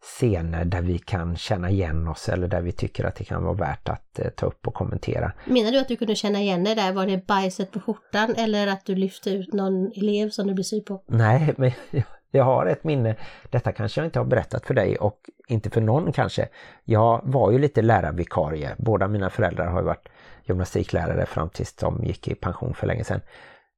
scener 0.00 0.64
där 0.64 0.82
vi 0.82 0.98
kan 0.98 1.36
känna 1.36 1.70
igen 1.70 2.08
oss 2.08 2.28
eller 2.28 2.48
där 2.48 2.62
vi 2.62 2.72
tycker 2.72 3.04
att 3.04 3.14
det 3.14 3.24
kan 3.24 3.44
vara 3.44 3.54
värt 3.54 3.88
att 3.88 4.18
eh, 4.18 4.28
ta 4.28 4.46
upp 4.46 4.66
och 4.66 4.74
kommentera. 4.74 5.32
Menar 5.44 5.72
du 5.72 5.78
att 5.78 5.88
du 5.88 5.96
kunde 5.96 6.14
känna 6.14 6.40
igen 6.40 6.64
dig 6.64 6.74
där? 6.74 6.92
Var 6.92 7.06
det 7.06 7.26
bajset 7.26 7.70
på 7.70 7.80
skjortan 7.80 8.34
eller 8.36 8.66
att 8.66 8.84
du 8.84 8.94
lyfte 8.94 9.30
ut 9.30 9.52
någon 9.52 9.92
elev 9.96 10.30
som 10.30 10.46
du 10.46 10.54
blir 10.54 10.64
sur 10.64 10.80
på? 10.80 11.02
Nej, 11.06 11.54
men 11.56 11.70
jag 11.90 12.02
har 12.44 12.66
ett 12.66 12.84
minne. 12.84 13.16
Detta 13.50 13.72
kanske 13.72 14.00
jag 14.00 14.06
inte 14.06 14.18
har 14.18 14.26
berättat 14.26 14.66
för 14.66 14.74
dig 14.74 14.96
och 14.96 15.30
inte 15.48 15.70
för 15.70 15.80
någon 15.80 16.12
kanske. 16.12 16.48
Jag 16.84 17.20
var 17.24 17.50
ju 17.50 17.58
lite 17.58 17.82
lärarvikarie. 17.82 18.74
Båda 18.78 19.08
mina 19.08 19.30
föräldrar 19.30 19.66
har 19.66 19.80
ju 19.80 19.86
varit 19.86 20.08
gymnastiklärare 20.44 21.26
fram 21.26 21.48
tills 21.48 21.74
de 21.74 22.04
gick 22.04 22.28
i 22.28 22.34
pension 22.34 22.74
för 22.74 22.86
länge 22.86 23.04
sedan. 23.04 23.20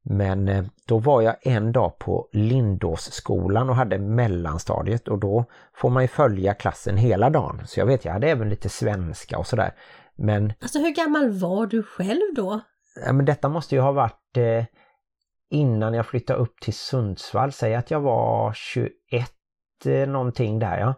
Men 0.03 0.49
eh, 0.49 0.65
då 0.87 0.99
var 0.99 1.23
jag 1.23 1.37
en 1.43 1.73
dag 1.73 1.99
på 1.99 2.29
Lindåsskolan 2.33 3.71
och 3.71 3.77
hade 3.77 3.99
mellanstadiet 3.99 5.09
och 5.09 5.19
då 5.19 5.45
får 5.75 5.91
man 5.91 6.03
ju 6.03 6.09
följa 6.09 6.55
klassen 6.55 6.97
hela 6.97 7.31
dagen. 7.31 7.63
Så 7.67 7.81
jag 7.81 7.87
vet, 7.87 8.05
jag 8.05 8.13
hade 8.13 8.31
även 8.31 8.49
lite 8.49 8.69
svenska 8.69 9.39
och 9.39 9.47
sådär. 9.47 9.75
Men... 10.17 10.53
Alltså 10.61 10.79
hur 10.79 10.91
gammal 10.91 11.31
var 11.31 11.67
du 11.67 11.83
själv 11.83 12.35
då? 12.37 12.61
Ja, 13.07 13.13
men 13.13 13.25
detta 13.25 13.49
måste 13.49 13.75
ju 13.75 13.81
ha 13.81 13.93
varit 13.93 14.37
eh, 14.37 14.65
innan 15.51 15.95
jag 15.95 16.07
flyttade 16.07 16.39
upp 16.39 16.61
till 16.61 16.75
Sundsvall. 16.75 17.53
Säg 17.53 17.75
att 17.75 17.91
jag 17.91 18.01
var 18.01 18.53
21 18.53 18.93
eh, 19.85 20.09
någonting 20.09 20.59
där 20.59 20.79
ja. 20.79 20.95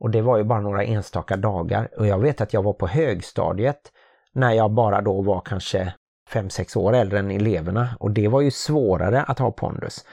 Och 0.00 0.10
det 0.10 0.22
var 0.22 0.36
ju 0.36 0.44
bara 0.44 0.60
några 0.60 0.84
enstaka 0.84 1.36
dagar. 1.36 1.88
Och 1.98 2.06
jag 2.06 2.18
vet 2.18 2.40
att 2.40 2.52
jag 2.52 2.62
var 2.62 2.72
på 2.72 2.86
högstadiet 2.86 3.92
när 4.32 4.52
jag 4.52 4.70
bara 4.70 5.00
då 5.00 5.22
var 5.22 5.40
kanske 5.40 5.94
5-6 6.32 6.78
år 6.78 6.92
äldre 6.94 7.18
än 7.18 7.30
eleverna 7.30 7.96
och 7.98 8.10
det 8.10 8.28
var 8.28 8.40
ju 8.40 8.50
svårare 8.50 9.22
att 9.22 9.38
ha 9.38 9.50
pondus 9.50 10.04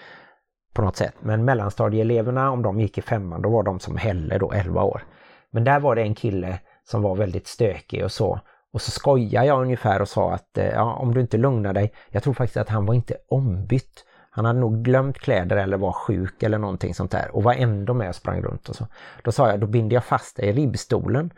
på 0.74 0.82
något 0.82 0.96
sätt. 0.96 1.14
Men 1.20 1.46
mellanstadieeleverna, 1.46 2.52
om 2.52 2.62
de 2.62 2.80
gick 2.80 2.98
i 2.98 3.02
femman, 3.02 3.42
då 3.42 3.50
var 3.50 3.64
de 3.64 3.80
som 3.80 3.98
Helle 3.98 4.38
då 4.38 4.52
11 4.52 4.84
år. 4.84 5.04
Men 5.52 5.64
där 5.64 5.80
var 5.80 5.96
det 5.96 6.02
en 6.02 6.16
kille 6.16 6.60
som 6.84 7.02
var 7.02 7.16
väldigt 7.16 7.48
stökig 7.48 8.04
och 8.04 8.12
så. 8.12 8.40
Och 8.74 8.82
så 8.82 8.92
skojade 8.92 9.48
jag 9.48 9.62
ungefär 9.62 10.02
och 10.02 10.10
sa 10.10 10.34
att 10.34 10.58
eh, 10.58 10.68
ja, 10.68 10.94
om 10.94 11.14
du 11.14 11.22
inte 11.22 11.38
lugnar 11.38 11.74
dig, 11.74 11.94
jag 12.10 12.24
tror 12.24 12.34
faktiskt 12.34 12.58
att 12.58 12.70
han 12.70 12.86
var 12.86 12.94
inte 12.94 13.16
ombytt. 13.30 14.06
Han 14.30 14.46
hade 14.46 14.60
nog 14.60 14.84
glömt 14.84 15.18
kläder 15.18 15.58
eller 15.58 15.78
var 15.78 15.92
sjuk 15.92 16.44
eller 16.44 16.58
någonting 16.58 16.94
sånt 16.94 17.12
där 17.12 17.36
och 17.36 17.44
var 17.44 17.54
ändå 17.54 17.94
med 17.94 18.10
och 18.10 18.16
sprang 18.16 18.42
runt 18.42 18.70
och 18.70 18.76
så. 18.76 18.88
Då 19.24 19.32
sa 19.32 19.50
jag, 19.50 19.60
då 19.60 19.68
binder 19.68 19.96
jag 19.96 20.04
fast 20.04 20.36
dig 20.38 20.46
i 20.50 20.54
ribbstolen. 20.54 21.34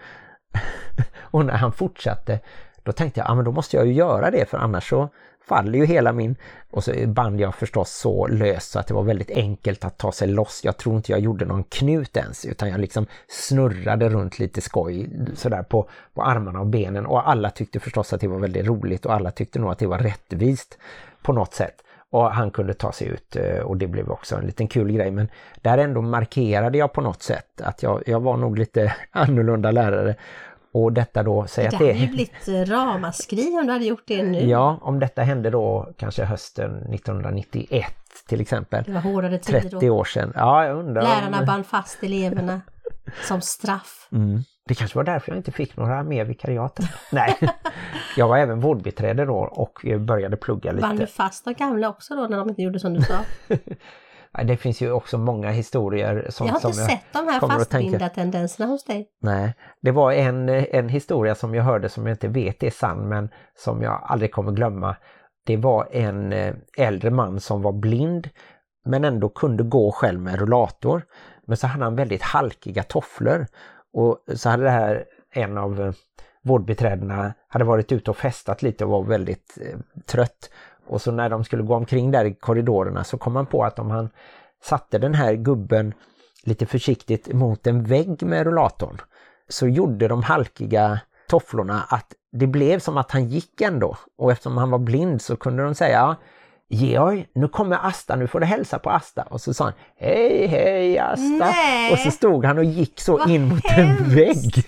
och 1.22 1.46
när 1.46 1.54
han 1.54 1.72
fortsatte 1.72 2.39
då 2.84 2.92
tänkte 2.92 3.20
jag, 3.20 3.30
ja 3.30 3.36
men 3.36 3.46
då 3.46 3.52
måste 3.52 3.78
jag 3.78 3.88
ju 3.88 3.94
göra 3.94 4.32
det 4.32 4.50
för 4.50 4.58
annars 4.58 4.89
så 4.89 5.10
faller 5.50 5.80
ju 5.80 5.86
hela 5.86 6.14
min... 6.14 6.36
Och 6.72 6.84
så 6.84 7.08
band 7.08 7.42
jag 7.42 7.56
förstås 7.56 7.92
så 7.92 8.28
löst 8.28 8.72
så 8.72 8.80
att 8.80 8.88
det 8.88 8.94
var 8.94 9.04
väldigt 9.04 9.32
enkelt 9.32 9.86
att 9.86 9.98
ta 9.98 10.12
sig 10.12 10.28
loss. 10.28 10.62
Jag 10.64 10.78
tror 10.78 10.96
inte 10.96 11.12
jag 11.12 11.22
gjorde 11.22 11.46
någon 11.46 11.64
knut 11.64 12.18
ens 12.18 12.46
utan 12.46 12.70
jag 12.70 12.80
liksom 12.80 13.06
snurrade 13.28 14.10
runt 14.10 14.40
lite 14.40 14.62
skoj 14.62 15.10
sådär 15.36 15.64
på, 15.64 15.90
på 16.14 16.24
armarna 16.24 16.60
och 16.60 16.66
benen 16.66 17.06
och 17.06 17.30
alla 17.30 17.50
tyckte 17.50 17.80
förstås 17.80 18.14
att 18.14 18.22
det 18.22 18.28
var 18.28 18.40
väldigt 18.40 18.68
roligt 18.68 19.06
och 19.06 19.14
alla 19.14 19.32
tyckte 19.32 19.60
nog 19.60 19.72
att 19.72 19.80
det 19.80 19.88
var 19.88 19.98
rättvist 19.98 20.78
på 21.22 21.34
något 21.34 21.54
sätt. 21.54 21.76
Och 22.12 22.32
han 22.32 22.52
kunde 22.52 22.74
ta 22.74 22.92
sig 22.92 23.08
ut 23.08 23.36
eh, 23.36 23.60
och 23.60 23.78
det 23.78 23.88
blev 23.88 24.12
också 24.12 24.36
en 24.36 24.46
liten 24.46 24.68
kul 24.68 24.92
grej 24.92 25.12
men 25.12 25.28
där 25.62 25.78
ändå 25.78 26.02
markerade 26.02 26.78
jag 26.78 26.94
på 26.94 27.02
något 27.02 27.24
sätt 27.24 27.62
att 27.62 27.84
jag, 27.84 28.04
jag 28.06 28.20
var 28.20 28.38
nog 28.38 28.58
lite 28.58 28.96
annorlunda 29.12 29.72
lärare 29.72 30.16
och 30.71 30.93
detta 30.93 31.23
då, 31.23 31.47
säg 31.47 31.63
det 31.63 31.67
att 31.67 31.79
det... 31.79 31.88
hade 31.88 31.99
ju 31.99 32.08
blivit 32.08 32.69
ramaskri 32.69 33.58
om 33.60 33.67
du 33.67 33.73
hade 33.73 33.86
gjort 33.86 34.03
det 34.05 34.23
nu. 34.23 34.39
Ja, 34.39 34.79
om 34.82 34.99
detta 34.99 35.21
hände 35.21 35.49
då 35.49 35.93
kanske 35.97 36.25
hösten 36.25 36.93
1991 36.93 37.86
till 38.27 38.41
exempel. 38.41 38.84
Det 38.84 38.91
var 38.91 39.01
hårdare 39.01 39.39
tider 39.39 39.60
30 39.62 39.88
då. 39.88 39.95
år 39.95 40.03
sedan. 40.05 40.34
Ja, 40.36 40.65
jag 40.65 40.77
undrar. 40.77 41.01
Lärarna 41.01 41.39
om... 41.39 41.45
band 41.45 41.65
fast 41.65 42.03
eleverna 42.03 42.62
som 43.27 43.41
straff. 43.41 44.08
Mm. 44.12 44.43
Det 44.65 44.75
kanske 44.75 44.97
var 44.97 45.03
därför 45.03 45.32
jag 45.32 45.39
inte 45.39 45.51
fick 45.51 45.77
några 45.77 46.03
mer 46.03 46.25
vikariat. 46.25 46.79
Nej, 47.12 47.38
jag 48.17 48.27
var 48.27 48.38
även 48.38 48.60
vårdbiträde 48.60 49.25
då 49.25 49.38
och 49.38 49.86
började 49.99 50.38
plugga 50.38 50.71
lite. 50.71 50.82
Band 50.82 50.99
du 50.99 51.08
fast 51.08 51.45
de 51.45 51.53
gamla 51.53 51.89
också 51.89 52.15
då 52.15 52.21
när 52.21 52.38
de 52.38 52.49
inte 52.49 52.62
gjorde 52.62 52.79
som 52.79 52.93
du 52.93 53.01
sa? 53.01 53.19
Det 54.44 54.58
finns 54.58 54.82
ju 54.82 54.92
också 54.92 55.18
många 55.18 55.52
historier 55.52 56.28
som 56.30 56.48
Jag 56.48 56.54
har 56.54 56.60
inte 56.60 56.78
som 56.78 56.88
sett 56.88 57.13
de 57.13 57.28
här 57.28 57.39
fastbinda 57.39 58.10
tendenserna 58.10 58.70
hos 58.70 58.84
dig. 58.84 59.10
Nej, 59.22 59.54
det 59.82 59.92
var 59.92 60.12
en, 60.12 60.50
en 60.50 60.89
historia 60.89 61.36
som 61.36 61.56
jag 61.56 61.63
hörde 61.63 61.89
som 61.89 62.08
jag 62.08 62.13
inte 62.13 62.28
vet 62.28 62.63
är 62.63 62.70
sann 62.70 63.08
men 63.08 63.30
som 63.56 63.82
jag 63.82 64.02
aldrig 64.04 64.32
kommer 64.32 64.52
glömma. 64.52 64.96
Det 65.46 65.58
var 65.58 65.88
en 65.92 66.34
eh, 66.34 66.56
äldre 66.78 67.12
man 67.12 67.39
som 67.39 67.62
var 67.62 67.72
blind 67.72 68.30
men 68.86 69.04
ändå 69.04 69.30
kunde 69.30 69.63
gå 69.63 69.92
själv 69.92 70.20
med 70.20 70.39
rullator. 70.39 71.06
Men 71.46 71.58
så 71.58 71.68
hade 71.68 71.84
han 71.84 71.96
väldigt 71.96 72.22
halkiga 72.22 72.84
tofflor 72.84 73.48
och 73.94 74.24
så 74.36 74.50
hade 74.50 74.63
det 74.63 74.70
här 74.70 75.06
en 75.34 75.58
av 75.58 75.82
eh, 75.82 75.94
vårdbiträdena 76.44 77.34
hade 77.48 77.65
varit 77.65 77.92
ute 77.92 78.12
och 78.12 78.18
festat 78.18 78.62
lite 78.62 78.86
och 78.86 78.92
var 78.92 79.04
väldigt 79.04 79.58
eh, 79.62 79.80
trött 80.06 80.50
och 80.89 81.02
så 81.02 81.12
när 81.12 81.30
de 81.30 81.43
skulle 81.43 81.63
gå 81.63 81.75
omkring 81.75 82.12
där 82.12 82.25
i 82.25 82.34
korridorerna 82.34 83.04
så 83.04 83.17
kom 83.17 83.34
man 83.34 83.45
på 83.45 83.63
att 83.63 83.80
om 83.80 83.91
han 83.91 84.10
satte 84.63 84.97
den 84.97 85.13
här 85.13 85.34
gubben 85.34 85.93
lite 86.43 86.65
försiktigt 86.65 87.34
mot 87.34 87.67
en 87.67 87.84
vägg 87.84 88.23
med 88.23 88.43
rullatorn 88.43 89.02
så 89.49 89.67
gjorde 89.67 90.08
de 90.08 90.23
halkiga 90.23 90.99
tofflorna 91.30 91.84
att 91.89 92.13
det 92.32 92.47
blev 92.47 92.80
som 92.80 92.97
att 92.97 93.12
han 93.12 93.28
gick 93.28 93.62
ändå. 93.62 93.97
Och 94.17 94.32
eftersom 94.32 94.58
han 94.58 94.71
var 94.71 94.80
blind 94.80 95.21
så 95.21 95.36
kunde 95.36 95.63
de 95.63 95.75
säga 95.75 96.15
Georg, 96.71 97.28
nu 97.34 97.47
kommer 97.47 97.78
Asta, 97.88 98.15
nu 98.15 98.28
får 98.28 98.39
du 98.39 98.45
hälsa 98.45 98.80
på 98.80 98.89
Asta. 98.89 99.21
Och 99.21 99.41
så 99.41 99.54
sa 99.54 99.63
han 99.63 99.73
Hej, 99.95 100.47
hej 100.47 100.99
Asta! 100.99 101.45
Nej. 101.45 101.93
Och 101.93 101.99
så 101.99 102.12
stod 102.12 102.45
han 102.45 102.58
och 102.58 102.63
gick 102.63 102.99
så 103.02 103.17
Vad 103.17 103.30
in 103.30 103.47
mot 103.49 103.65
en 103.65 103.71
hemskt. 103.71 104.02
vägg. 104.17 104.65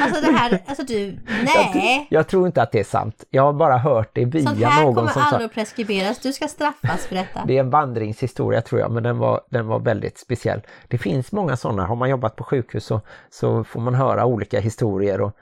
Alltså 0.00 0.20
det 0.20 0.32
här, 0.32 0.62
alltså 0.66 0.84
du, 0.84 1.18
Jag, 1.26 1.70
nej! 1.74 2.06
jag 2.10 2.28
tror 2.28 2.46
inte 2.46 2.62
att 2.62 2.72
det 2.72 2.80
är 2.80 2.84
sant. 2.84 3.24
Jag 3.30 3.42
har 3.42 3.52
bara 3.52 3.78
hört 3.78 4.10
det 4.12 4.24
via 4.24 4.42
Sånt 4.42 4.58
här 4.58 4.82
någon 4.82 4.94
kommer 4.94 5.10
som 5.12 5.22
sa 5.22 5.28
aldrig 5.28 5.46
att 5.46 5.54
preskriberas, 5.54 6.18
du 6.18 6.32
ska 6.32 6.48
straffas 6.48 7.06
för 7.06 7.14
detta. 7.14 7.44
Det 7.46 7.56
är 7.56 7.60
en 7.60 7.70
vandringshistoria 7.70 8.60
tror 8.60 8.80
jag, 8.80 8.90
men 8.90 9.02
den 9.02 9.18
var, 9.18 9.40
den 9.50 9.66
var 9.66 9.78
väldigt 9.78 10.18
speciell. 10.18 10.60
Det 10.88 10.98
finns 10.98 11.32
många 11.32 11.56
sådana. 11.56 11.86
Har 11.86 11.96
man 11.96 12.10
jobbat 12.10 12.36
på 12.36 12.44
sjukhus 12.44 12.84
så, 12.84 13.00
så 13.30 13.64
får 13.64 13.80
man 13.80 13.94
höra 13.94 14.24
olika 14.24 14.60
historier 14.60 15.20
och 15.20 15.36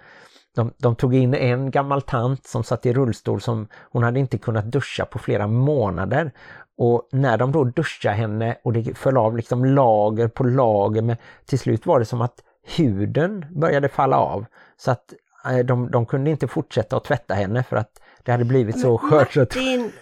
De, 0.55 0.73
de 0.79 0.97
tog 0.97 1.15
in 1.15 1.35
en 1.35 1.71
gammal 1.71 2.03
tant 2.03 2.47
som 2.47 2.65
satt 2.65 2.87
i 2.87 2.93
rullstol 2.93 3.41
som 3.41 3.69
hon 3.93 4.03
hade 4.03 4.21
inte 4.21 4.39
kunnat 4.39 4.65
duscha 4.65 5.05
på 5.05 5.19
flera 5.19 5.47
månader. 5.47 6.33
Och 6.79 7.09
när 7.13 7.39
de 7.39 7.53
då 7.53 7.65
duschade 7.65 8.15
henne 8.15 8.57
och 8.65 8.73
det 8.73 8.99
föll 8.99 9.17
av 9.17 9.37
liksom 9.37 9.65
lager 9.65 10.29
på 10.29 10.45
lager, 10.45 11.03
med, 11.03 11.17
till 11.47 11.59
slut 11.59 11.87
var 11.87 11.99
det 11.99 12.05
som 12.05 12.21
att 12.21 12.35
huden 12.63 13.45
började 13.61 13.89
falla 13.89 14.19
av. 14.19 14.45
Så 14.77 14.91
att 14.91 15.13
eh, 15.51 15.59
de, 15.59 15.91
de 15.91 16.07
kunde 16.07 16.31
inte 16.31 16.49
fortsätta 16.49 16.97
att 16.97 17.05
tvätta 17.05 17.35
henne 17.35 17.63
för 17.63 17.77
att 17.77 17.91
det 18.25 18.33
hade 18.33 18.45
blivit 18.45 18.81
så 18.81 18.99
skört. 18.99 19.37
Martin, 19.37 19.93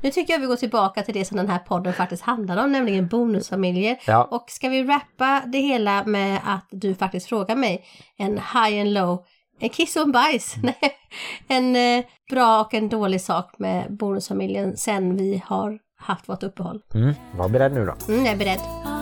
nu 0.00 0.10
tycker 0.10 0.32
jag 0.32 0.40
vi 0.40 0.46
går 0.46 0.56
tillbaka 0.56 1.02
till 1.02 1.14
det 1.14 1.24
som 1.24 1.36
den 1.36 1.48
här 1.48 1.58
podden 1.58 1.92
faktiskt 1.92 2.22
handlar 2.22 2.64
om, 2.64 2.72
nämligen 2.72 3.08
bonusfamiljer. 3.08 3.98
Ja. 4.06 4.24
Och 4.24 4.44
ska 4.48 4.68
vi 4.68 4.84
rappa 4.84 5.42
det 5.46 5.58
hela 5.58 6.04
med 6.04 6.40
att 6.44 6.66
du 6.70 6.94
faktiskt 6.94 7.28
frågar 7.28 7.56
mig 7.56 7.84
en 8.16 8.32
high 8.32 8.80
and 8.80 8.92
low, 8.92 9.24
en 9.60 9.68
kiss 9.68 9.96
och 9.96 10.02
en 10.02 10.12
bajs, 10.12 10.54
nej, 10.62 10.96
en 11.48 11.76
eh, 11.76 12.04
bra 12.30 12.60
och 12.60 12.74
en 12.74 12.88
dålig 12.88 13.20
sak 13.20 13.54
med 13.58 13.96
bonusfamiljen 13.96 14.76
sen 14.76 15.16
vi 15.16 15.42
har 15.46 15.78
haft 15.98 16.28
vårt 16.28 16.42
uppehåll. 16.42 16.82
Mm, 16.94 17.14
var 17.36 17.48
beredd 17.48 17.72
nu 17.72 17.86
då. 17.86 18.12
Mm, 18.12 18.24
jag 18.24 18.34
är 18.34 18.38
beredd. 18.38 18.95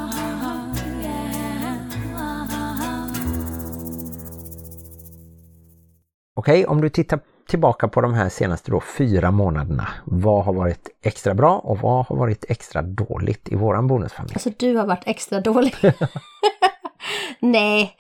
Okej, 6.45 6.67
om 6.67 6.81
du 6.81 6.89
tittar 6.89 7.21
tillbaka 7.49 7.89
på 7.89 8.01
de 8.01 8.15
här 8.15 8.29
senaste 8.29 8.71
då 8.71 8.81
fyra 8.81 9.31
månaderna. 9.31 9.89
Vad 10.05 10.45
har 10.45 10.53
varit 10.53 10.89
extra 11.03 11.35
bra 11.35 11.59
och 11.59 11.79
vad 11.79 12.07
har 12.07 12.17
varit 12.17 12.45
extra 12.49 12.83
dåligt 12.83 13.49
i 13.49 13.55
våran 13.55 13.87
bonusfamilj? 13.87 14.35
Alltså 14.35 14.51
du 14.59 14.77
har 14.77 14.87
varit 14.87 15.03
extra 15.07 15.41
dålig. 15.41 15.75
Nej, 17.41 17.97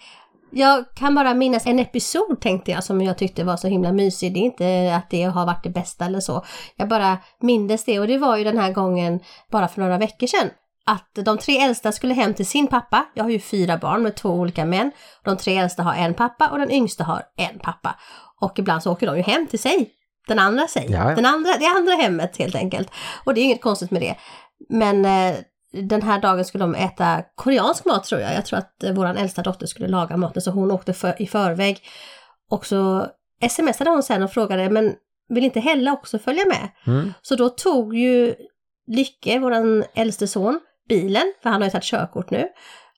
jag 0.50 0.84
kan 0.94 1.14
bara 1.14 1.34
minnas 1.34 1.66
en 1.66 1.78
episod 1.78 2.40
tänkte 2.40 2.70
jag 2.70 2.84
som 2.84 3.02
jag 3.02 3.18
tyckte 3.18 3.44
var 3.44 3.56
så 3.56 3.68
himla 3.68 3.92
mysig. 3.92 4.34
Det 4.34 4.40
är 4.40 4.44
inte 4.44 4.96
att 4.96 5.10
det 5.10 5.22
har 5.22 5.46
varit 5.46 5.64
det 5.64 5.70
bästa 5.70 6.04
eller 6.04 6.20
så. 6.20 6.44
Jag 6.76 6.88
bara 6.88 7.18
mindes 7.40 7.84
det 7.84 8.00
och 8.00 8.06
det 8.06 8.18
var 8.18 8.36
ju 8.36 8.44
den 8.44 8.58
här 8.58 8.72
gången 8.72 9.20
bara 9.50 9.68
för 9.68 9.80
några 9.80 9.98
veckor 9.98 10.26
sedan. 10.26 10.50
Att 10.86 11.24
de 11.24 11.38
tre 11.38 11.58
äldsta 11.58 11.92
skulle 11.92 12.14
hem 12.14 12.34
till 12.34 12.46
sin 12.46 12.66
pappa. 12.66 13.06
Jag 13.14 13.24
har 13.24 13.30
ju 13.30 13.40
fyra 13.40 13.78
barn 13.78 14.02
med 14.02 14.16
två 14.16 14.28
olika 14.28 14.64
män. 14.64 14.90
De 15.24 15.36
tre 15.36 15.58
äldsta 15.58 15.82
har 15.82 15.94
en 15.94 16.14
pappa 16.14 16.48
och 16.48 16.58
den 16.58 16.70
yngsta 16.70 17.04
har 17.04 17.22
en 17.36 17.58
pappa. 17.58 17.94
Och 18.40 18.58
ibland 18.58 18.82
så 18.82 18.92
åker 18.92 19.06
de 19.06 19.16
ju 19.16 19.22
hem 19.22 19.46
till 19.46 19.58
sig. 19.58 19.90
Den 20.28 20.38
andra 20.38 20.66
sig. 20.66 20.86
Ja, 20.90 21.10
ja. 21.10 21.14
Den 21.14 21.26
andra, 21.26 21.50
det 21.58 21.66
andra 21.66 21.92
hemmet 21.92 22.36
helt 22.36 22.54
enkelt. 22.54 22.90
Och 23.24 23.34
det 23.34 23.40
är 23.40 23.42
inget 23.42 23.62
konstigt 23.62 23.90
med 23.90 24.02
det. 24.02 24.16
Men 24.68 25.04
eh, 25.04 25.36
den 25.72 26.02
här 26.02 26.20
dagen 26.20 26.44
skulle 26.44 26.64
de 26.64 26.74
äta 26.74 27.22
koreansk 27.34 27.84
mat 27.84 28.04
tror 28.04 28.20
jag. 28.20 28.34
Jag 28.34 28.46
tror 28.46 28.58
att 28.58 28.82
eh, 28.82 28.92
våran 28.92 29.16
äldsta 29.16 29.42
dotter 29.42 29.66
skulle 29.66 29.88
laga 29.88 30.16
maten 30.16 30.42
så 30.42 30.50
hon 30.50 30.70
åkte 30.70 30.92
för, 30.92 31.22
i 31.22 31.26
förväg. 31.26 31.82
Och 32.50 32.66
så 32.66 33.06
smsade 33.50 33.90
hon 33.90 34.02
sen 34.02 34.22
och 34.22 34.32
frågade 34.32 34.70
men 34.70 34.94
vill 35.28 35.44
inte 35.44 35.60
Hella 35.60 35.92
också 35.92 36.18
följa 36.18 36.44
med? 36.46 36.68
Mm. 36.86 37.12
Så 37.22 37.36
då 37.36 37.48
tog 37.48 37.96
ju 37.96 38.34
Lycke, 38.86 39.38
våran 39.38 39.84
äldste 39.94 40.26
son, 40.26 40.60
bilen, 40.88 41.32
för 41.42 41.50
han 41.50 41.60
har 41.60 41.66
ju 41.66 41.70
tagit 41.70 41.84
körkort 41.84 42.30
nu, 42.30 42.48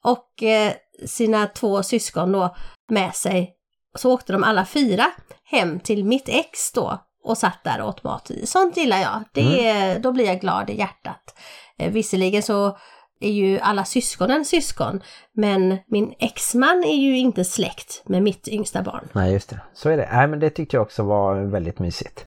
och 0.02 0.42
eh, 0.42 0.72
sina 1.06 1.46
två 1.46 1.82
syskon 1.82 2.32
då 2.32 2.56
med 2.88 3.14
sig. 3.14 3.55
Så 3.96 4.12
åkte 4.12 4.32
de 4.32 4.44
alla 4.44 4.66
fyra 4.66 5.10
hem 5.44 5.80
till 5.80 6.04
mitt 6.04 6.28
ex 6.28 6.72
då 6.72 6.98
och 7.24 7.38
satt 7.38 7.64
där 7.64 7.80
och 7.80 7.88
åt 7.88 8.04
mat. 8.04 8.30
Sånt 8.44 8.76
gillar 8.76 8.98
jag. 8.98 9.24
Det, 9.32 9.98
Då 9.98 10.12
blir 10.12 10.26
jag 10.26 10.40
glad 10.40 10.70
i 10.70 10.78
hjärtat. 10.78 11.38
Eh, 11.78 11.92
visserligen 11.92 12.42
så 12.42 12.78
är 13.20 13.30
ju 13.30 13.58
alla 13.58 13.84
syskonen 13.84 14.44
syskon, 14.44 15.02
men 15.32 15.78
min 15.86 16.14
exman 16.18 16.84
är 16.84 16.96
ju 16.96 17.18
inte 17.18 17.44
släkt 17.44 18.02
med 18.06 18.22
mitt 18.22 18.48
yngsta 18.48 18.82
barn. 18.82 19.08
Nej, 19.12 19.32
just 19.32 19.48
det. 19.50 19.60
Så 19.74 19.88
är 19.88 19.96
det. 19.96 20.08
Nej, 20.12 20.28
men 20.28 20.40
det 20.40 20.50
tyckte 20.50 20.76
jag 20.76 20.82
också 20.82 21.02
var 21.02 21.50
väldigt 21.50 21.78
mysigt. 21.78 22.24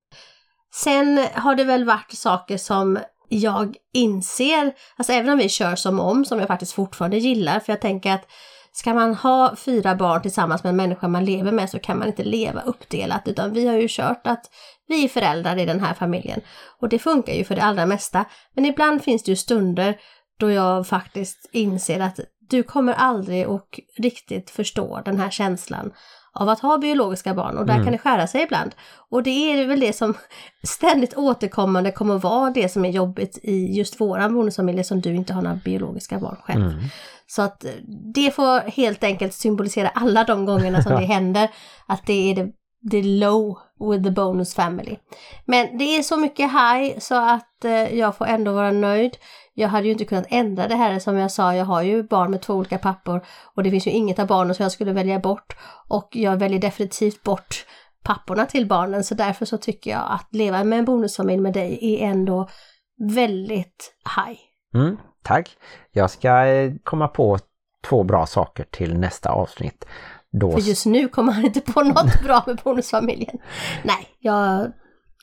Sen 0.73 1.25
har 1.33 1.55
det 1.55 1.63
väl 1.63 1.85
varit 1.85 2.11
saker 2.11 2.57
som 2.57 2.99
jag 3.29 3.75
inser, 3.93 4.73
alltså 4.97 5.13
även 5.13 5.29
om 5.29 5.37
vi 5.37 5.49
kör 5.49 5.75
som 5.75 5.99
om, 5.99 6.25
som 6.25 6.39
jag 6.39 6.47
faktiskt 6.47 6.73
fortfarande 6.73 7.17
gillar, 7.17 7.59
för 7.59 7.73
jag 7.73 7.81
tänker 7.81 8.13
att 8.13 8.25
ska 8.79 8.93
man 8.93 9.15
ha 9.15 9.55
fyra 9.55 9.95
barn 9.95 10.21
tillsammans 10.21 10.63
med 10.63 10.69
en 10.69 10.75
människa 10.75 11.07
man 11.07 11.25
lever 11.25 11.51
med 11.51 11.69
så 11.69 11.79
kan 11.79 11.99
man 11.99 12.07
inte 12.07 12.23
leva 12.23 12.61
uppdelat, 12.61 13.27
utan 13.27 13.53
vi 13.53 13.67
har 13.67 13.75
ju 13.75 13.87
kört 13.89 14.27
att 14.27 14.45
vi 14.87 15.03
är 15.03 15.07
föräldrar 15.07 15.57
i 15.57 15.65
den 15.65 15.79
här 15.79 15.93
familjen. 15.93 16.41
Och 16.79 16.89
det 16.89 16.99
funkar 16.99 17.33
ju 17.33 17.43
för 17.43 17.55
det 17.55 17.63
allra 17.63 17.85
mesta. 17.85 18.25
Men 18.55 18.65
ibland 18.65 19.03
finns 19.03 19.23
det 19.23 19.31
ju 19.31 19.35
stunder 19.35 19.97
då 20.39 20.51
jag 20.51 20.87
faktiskt 20.87 21.49
inser 21.51 21.99
att 21.99 22.19
du 22.49 22.63
kommer 22.63 22.93
aldrig 22.93 23.47
och 23.47 23.79
riktigt 23.97 24.49
förstå 24.49 25.01
den 25.05 25.19
här 25.19 25.29
känslan 25.29 25.91
av 26.33 26.49
att 26.49 26.59
ha 26.59 26.77
biologiska 26.77 27.33
barn 27.33 27.57
och 27.57 27.65
där 27.65 27.83
kan 27.83 27.91
det 27.91 27.97
skära 27.97 28.27
sig 28.27 28.41
ibland. 28.41 28.75
Och 29.09 29.23
det 29.23 29.29
är 29.29 29.67
väl 29.67 29.79
det 29.79 29.93
som 29.93 30.13
ständigt 30.67 31.17
återkommande 31.17 31.91
kommer 31.91 32.17
vara 32.17 32.49
det 32.49 32.69
som 32.69 32.85
är 32.85 32.89
jobbigt 32.89 33.39
i 33.43 33.77
just 33.77 34.01
våran 34.01 34.33
bonusfamilj 34.33 34.83
som 34.83 35.01
du 35.01 35.15
inte 35.15 35.33
har 35.33 35.41
några 35.41 35.55
biologiska 35.55 36.19
barn 36.19 36.37
själv. 36.43 36.65
Mm. 36.65 36.79
Så 37.27 37.41
att 37.41 37.65
eh, 37.65 37.71
det 38.13 38.31
får 38.31 38.59
helt 38.59 39.03
enkelt 39.03 39.33
symbolisera 39.33 39.89
alla 39.89 40.23
de 40.23 40.45
gångerna 40.45 40.81
som 40.81 40.91
det 40.99 41.05
händer 41.05 41.49
att 41.87 42.05
det 42.05 42.31
är 42.31 42.35
det, 42.35 42.51
det 42.81 43.03
low 43.03 43.57
with 43.91 44.03
the 44.03 44.11
bonus 44.11 44.55
family. 44.55 44.95
Men 45.45 45.77
det 45.77 45.83
är 45.83 46.03
så 46.03 46.17
mycket 46.17 46.51
high 46.51 46.99
så 46.99 47.15
att 47.15 47.65
eh, 47.65 47.97
jag 47.97 48.17
får 48.17 48.25
ändå 48.25 48.53
vara 48.53 48.71
nöjd. 48.71 49.17
Jag 49.59 49.69
hade 49.69 49.85
ju 49.85 49.91
inte 49.91 50.05
kunnat 50.05 50.25
ändra 50.29 50.67
det 50.67 50.75
här 50.75 50.99
som 50.99 51.17
jag 51.17 51.31
sa, 51.31 51.55
jag 51.55 51.65
har 51.65 51.81
ju 51.81 52.03
barn 52.03 52.31
med 52.31 52.41
två 52.41 52.53
olika 52.53 52.77
pappor 52.77 53.25
och 53.55 53.63
det 53.63 53.71
finns 53.71 53.87
ju 53.87 53.91
inget 53.91 54.19
av 54.19 54.27
barnen 54.27 54.55
som 54.55 54.63
jag 54.63 54.71
skulle 54.71 54.93
välja 54.93 55.19
bort 55.19 55.57
och 55.87 56.09
jag 56.11 56.37
väljer 56.37 56.59
definitivt 56.59 57.23
bort 57.23 57.65
papporna 58.03 58.45
till 58.45 58.67
barnen 58.67 59.03
så 59.03 59.15
därför 59.15 59.45
så 59.45 59.57
tycker 59.57 59.91
jag 59.91 60.03
att 60.09 60.27
leva 60.31 60.63
med 60.63 60.79
en 60.79 60.85
bonusfamilj 60.85 61.41
med 61.41 61.53
dig 61.53 61.79
är 61.81 62.09
ändå 62.09 62.49
väldigt 63.15 63.93
high. 64.15 64.39
Mm, 64.73 64.97
tack. 65.23 65.57
Jag 65.91 66.11
ska 66.11 66.45
eh, 66.45 66.73
komma 66.83 67.07
på 67.07 67.39
två 67.89 68.03
bra 68.03 68.25
saker 68.25 68.65
till 68.71 68.97
nästa 68.97 69.29
avsnitt. 69.29 69.85
Då... 70.31 70.51
För 70.51 70.59
just 70.59 70.85
nu 70.85 71.07
kommer 71.07 71.33
han 71.33 71.45
inte 71.45 71.61
på 71.61 71.83
något 71.83 72.23
bra 72.23 72.43
med 72.47 72.61
bonusfamiljen. 72.63 73.37
Nej, 73.83 74.07
jag, 74.19 74.71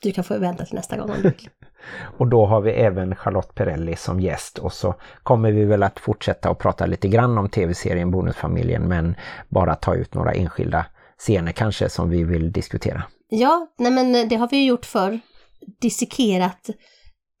du 0.01 0.11
kan 0.11 0.23
få 0.23 0.37
vänta 0.37 0.65
till 0.65 0.75
nästa 0.75 0.97
gång 0.97 1.09
om 1.09 1.15
du 1.15 1.21
vill. 1.21 1.49
Och 2.17 2.27
då 2.27 2.45
har 2.45 2.61
vi 2.61 2.71
även 2.71 3.15
Charlotte 3.15 3.55
Perrelli 3.55 3.95
som 3.95 4.19
gäst 4.19 4.57
och 4.57 4.73
så 4.73 4.95
kommer 5.23 5.51
vi 5.51 5.65
väl 5.65 5.83
att 5.83 5.99
fortsätta 5.99 6.49
att 6.49 6.57
prata 6.59 6.85
lite 6.85 7.07
grann 7.07 7.37
om 7.37 7.49
tv-serien 7.49 8.11
Bonusfamiljen 8.11 8.83
men 8.83 9.15
bara 9.49 9.75
ta 9.75 9.95
ut 9.95 10.13
några 10.13 10.33
enskilda 10.33 10.85
scener 11.17 11.51
kanske 11.51 11.89
som 11.89 12.09
vi 12.09 12.23
vill 12.23 12.51
diskutera. 12.51 13.03
Ja, 13.29 13.67
nej 13.77 13.91
men 13.91 14.29
det 14.29 14.35
har 14.35 14.47
vi 14.47 14.57
ju 14.57 14.65
gjort 14.65 14.85
förr. 14.85 15.19
Dissekerat 15.81 16.69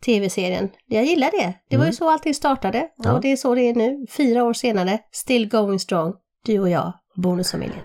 tv-serien. 0.05 0.69
Jag 0.85 1.05
gillar 1.05 1.31
det. 1.31 1.53
Det 1.69 1.77
var 1.77 1.85
ju 1.85 1.93
så 1.93 2.09
allting 2.09 2.33
startade 2.33 2.79
och 2.97 3.05
Ja. 3.05 3.19
det 3.21 3.31
är 3.31 3.35
så 3.35 3.55
det 3.55 3.61
är 3.61 3.75
nu. 3.75 4.05
Fyra 4.09 4.43
år 4.43 4.53
senare, 4.53 4.99
still 5.11 5.49
going 5.49 5.79
strong. 5.79 6.13
Du 6.45 6.59
och 6.59 6.69
jag, 6.69 6.93
bonusfamiljen. 7.15 7.79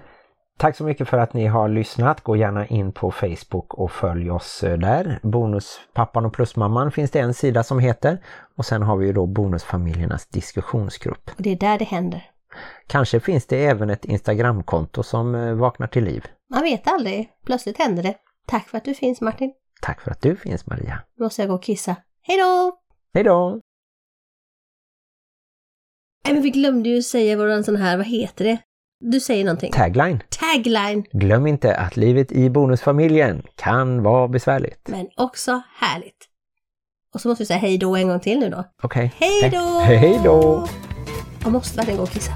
Tack 0.59 0.77
så 0.77 0.85
mycket 0.85 1.09
för 1.09 1.19
att 1.19 1.35
ni 1.35 1.47
har 1.47 1.69
lyssnat. 1.69 2.21
Gå 2.21 2.37
gärna 2.37 2.67
in 2.67 2.93
på 2.93 3.11
Facebook 3.11 3.75
och 3.75 3.93
följ 3.93 4.31
oss 4.31 4.63
eh, 4.63 4.79
där. 4.79 5.21
Bonuspappan 5.23 6.27
och 6.27 6.33
Plusmamman 6.33 6.93
finns 6.93 7.11
det 7.11 7.21
en 7.21 7.35
sida 7.35 7.63
som 7.63 7.79
heter. 7.79 8.19
Och 8.57 8.67
sen 8.67 8.83
har 8.83 8.97
vi 8.97 9.07
ju 9.07 9.13
då 9.13 9.27
Bonusfamiljernas 9.27 10.27
diskussionsgrupp. 10.27 11.31
Och 11.37 11.43
det 11.43 11.51
är 11.51 11.57
där 11.57 11.79
det 11.79 11.85
händer. 11.85 12.31
Kanske 12.87 13.21
finns 13.21 13.47
det 13.47 13.65
även 13.65 13.91
ett 13.91 14.05
Instagramkonto 14.05 15.03
som 15.03 15.35
eh, 15.35 15.55
vaknar 15.55 15.87
till 15.87 16.05
liv. 16.05 16.27
Man 16.51 16.63
vet 16.63 16.87
aldrig. 16.87 17.29
Plötsligt 17.47 17.79
händer 17.79 18.03
det. 18.03 18.15
Tack 18.47 18.69
för 18.69 18.79
att 18.79 18.85
du 18.85 18.95
finns 18.95 19.21
Martin. 19.21 19.53
Tack 19.81 20.01
för 20.01 20.11
att 20.11 20.23
du 20.23 20.37
finns 20.37 20.67
Maria. 20.67 21.03
Nu 21.17 21.25
måste 21.25 21.43
jag 21.43 21.49
gå 21.49 21.55
och 21.55 21.63
kissa. 21.63 21.97
Hej 22.23 22.39
då! 22.39 22.79
Hej 23.15 23.25
då! 23.25 23.61
Nej 26.25 26.35
men 26.35 26.43
vi 26.43 26.51
glömde 26.51 26.89
ju 26.89 27.03
säga 27.03 27.37
våran 27.37 27.65
sån 27.65 27.77
här, 27.77 27.97
vad 27.97 28.07
heter 28.07 28.45
det? 28.45 28.59
Du 29.05 29.21
säger 29.21 29.45
någonting. 29.45 29.73
Tagline! 29.73 30.23
Tagline! 30.29 31.05
Glöm 31.13 31.47
inte 31.47 31.77
att 31.77 31.97
livet 31.97 32.33
i 32.33 32.51
bonusfamiljen 32.51 33.43
kan 33.57 34.03
vara 34.03 34.29
besvärligt. 34.29 34.89
Men 34.89 35.09
också 35.17 35.63
härligt. 35.81 36.29
Och 37.15 37.21
så 37.21 37.29
måste 37.29 37.43
vi 37.43 37.47
säga 37.47 37.59
hej 37.59 37.79
då 37.79 37.97
en 37.97 38.09
gång 38.09 38.21
till 38.21 38.39
nu 38.39 38.51
då. 38.51 38.65
Okej. 38.83 39.13
Hej 39.17 39.51
då! 39.51 39.81
Hej 39.85 40.21
då! 40.25 40.69
Jag 41.43 41.53
måste 41.53 41.77
verkligen 41.77 41.97
gå 41.97 42.03
och 42.03 42.11
kissa. 42.11 42.33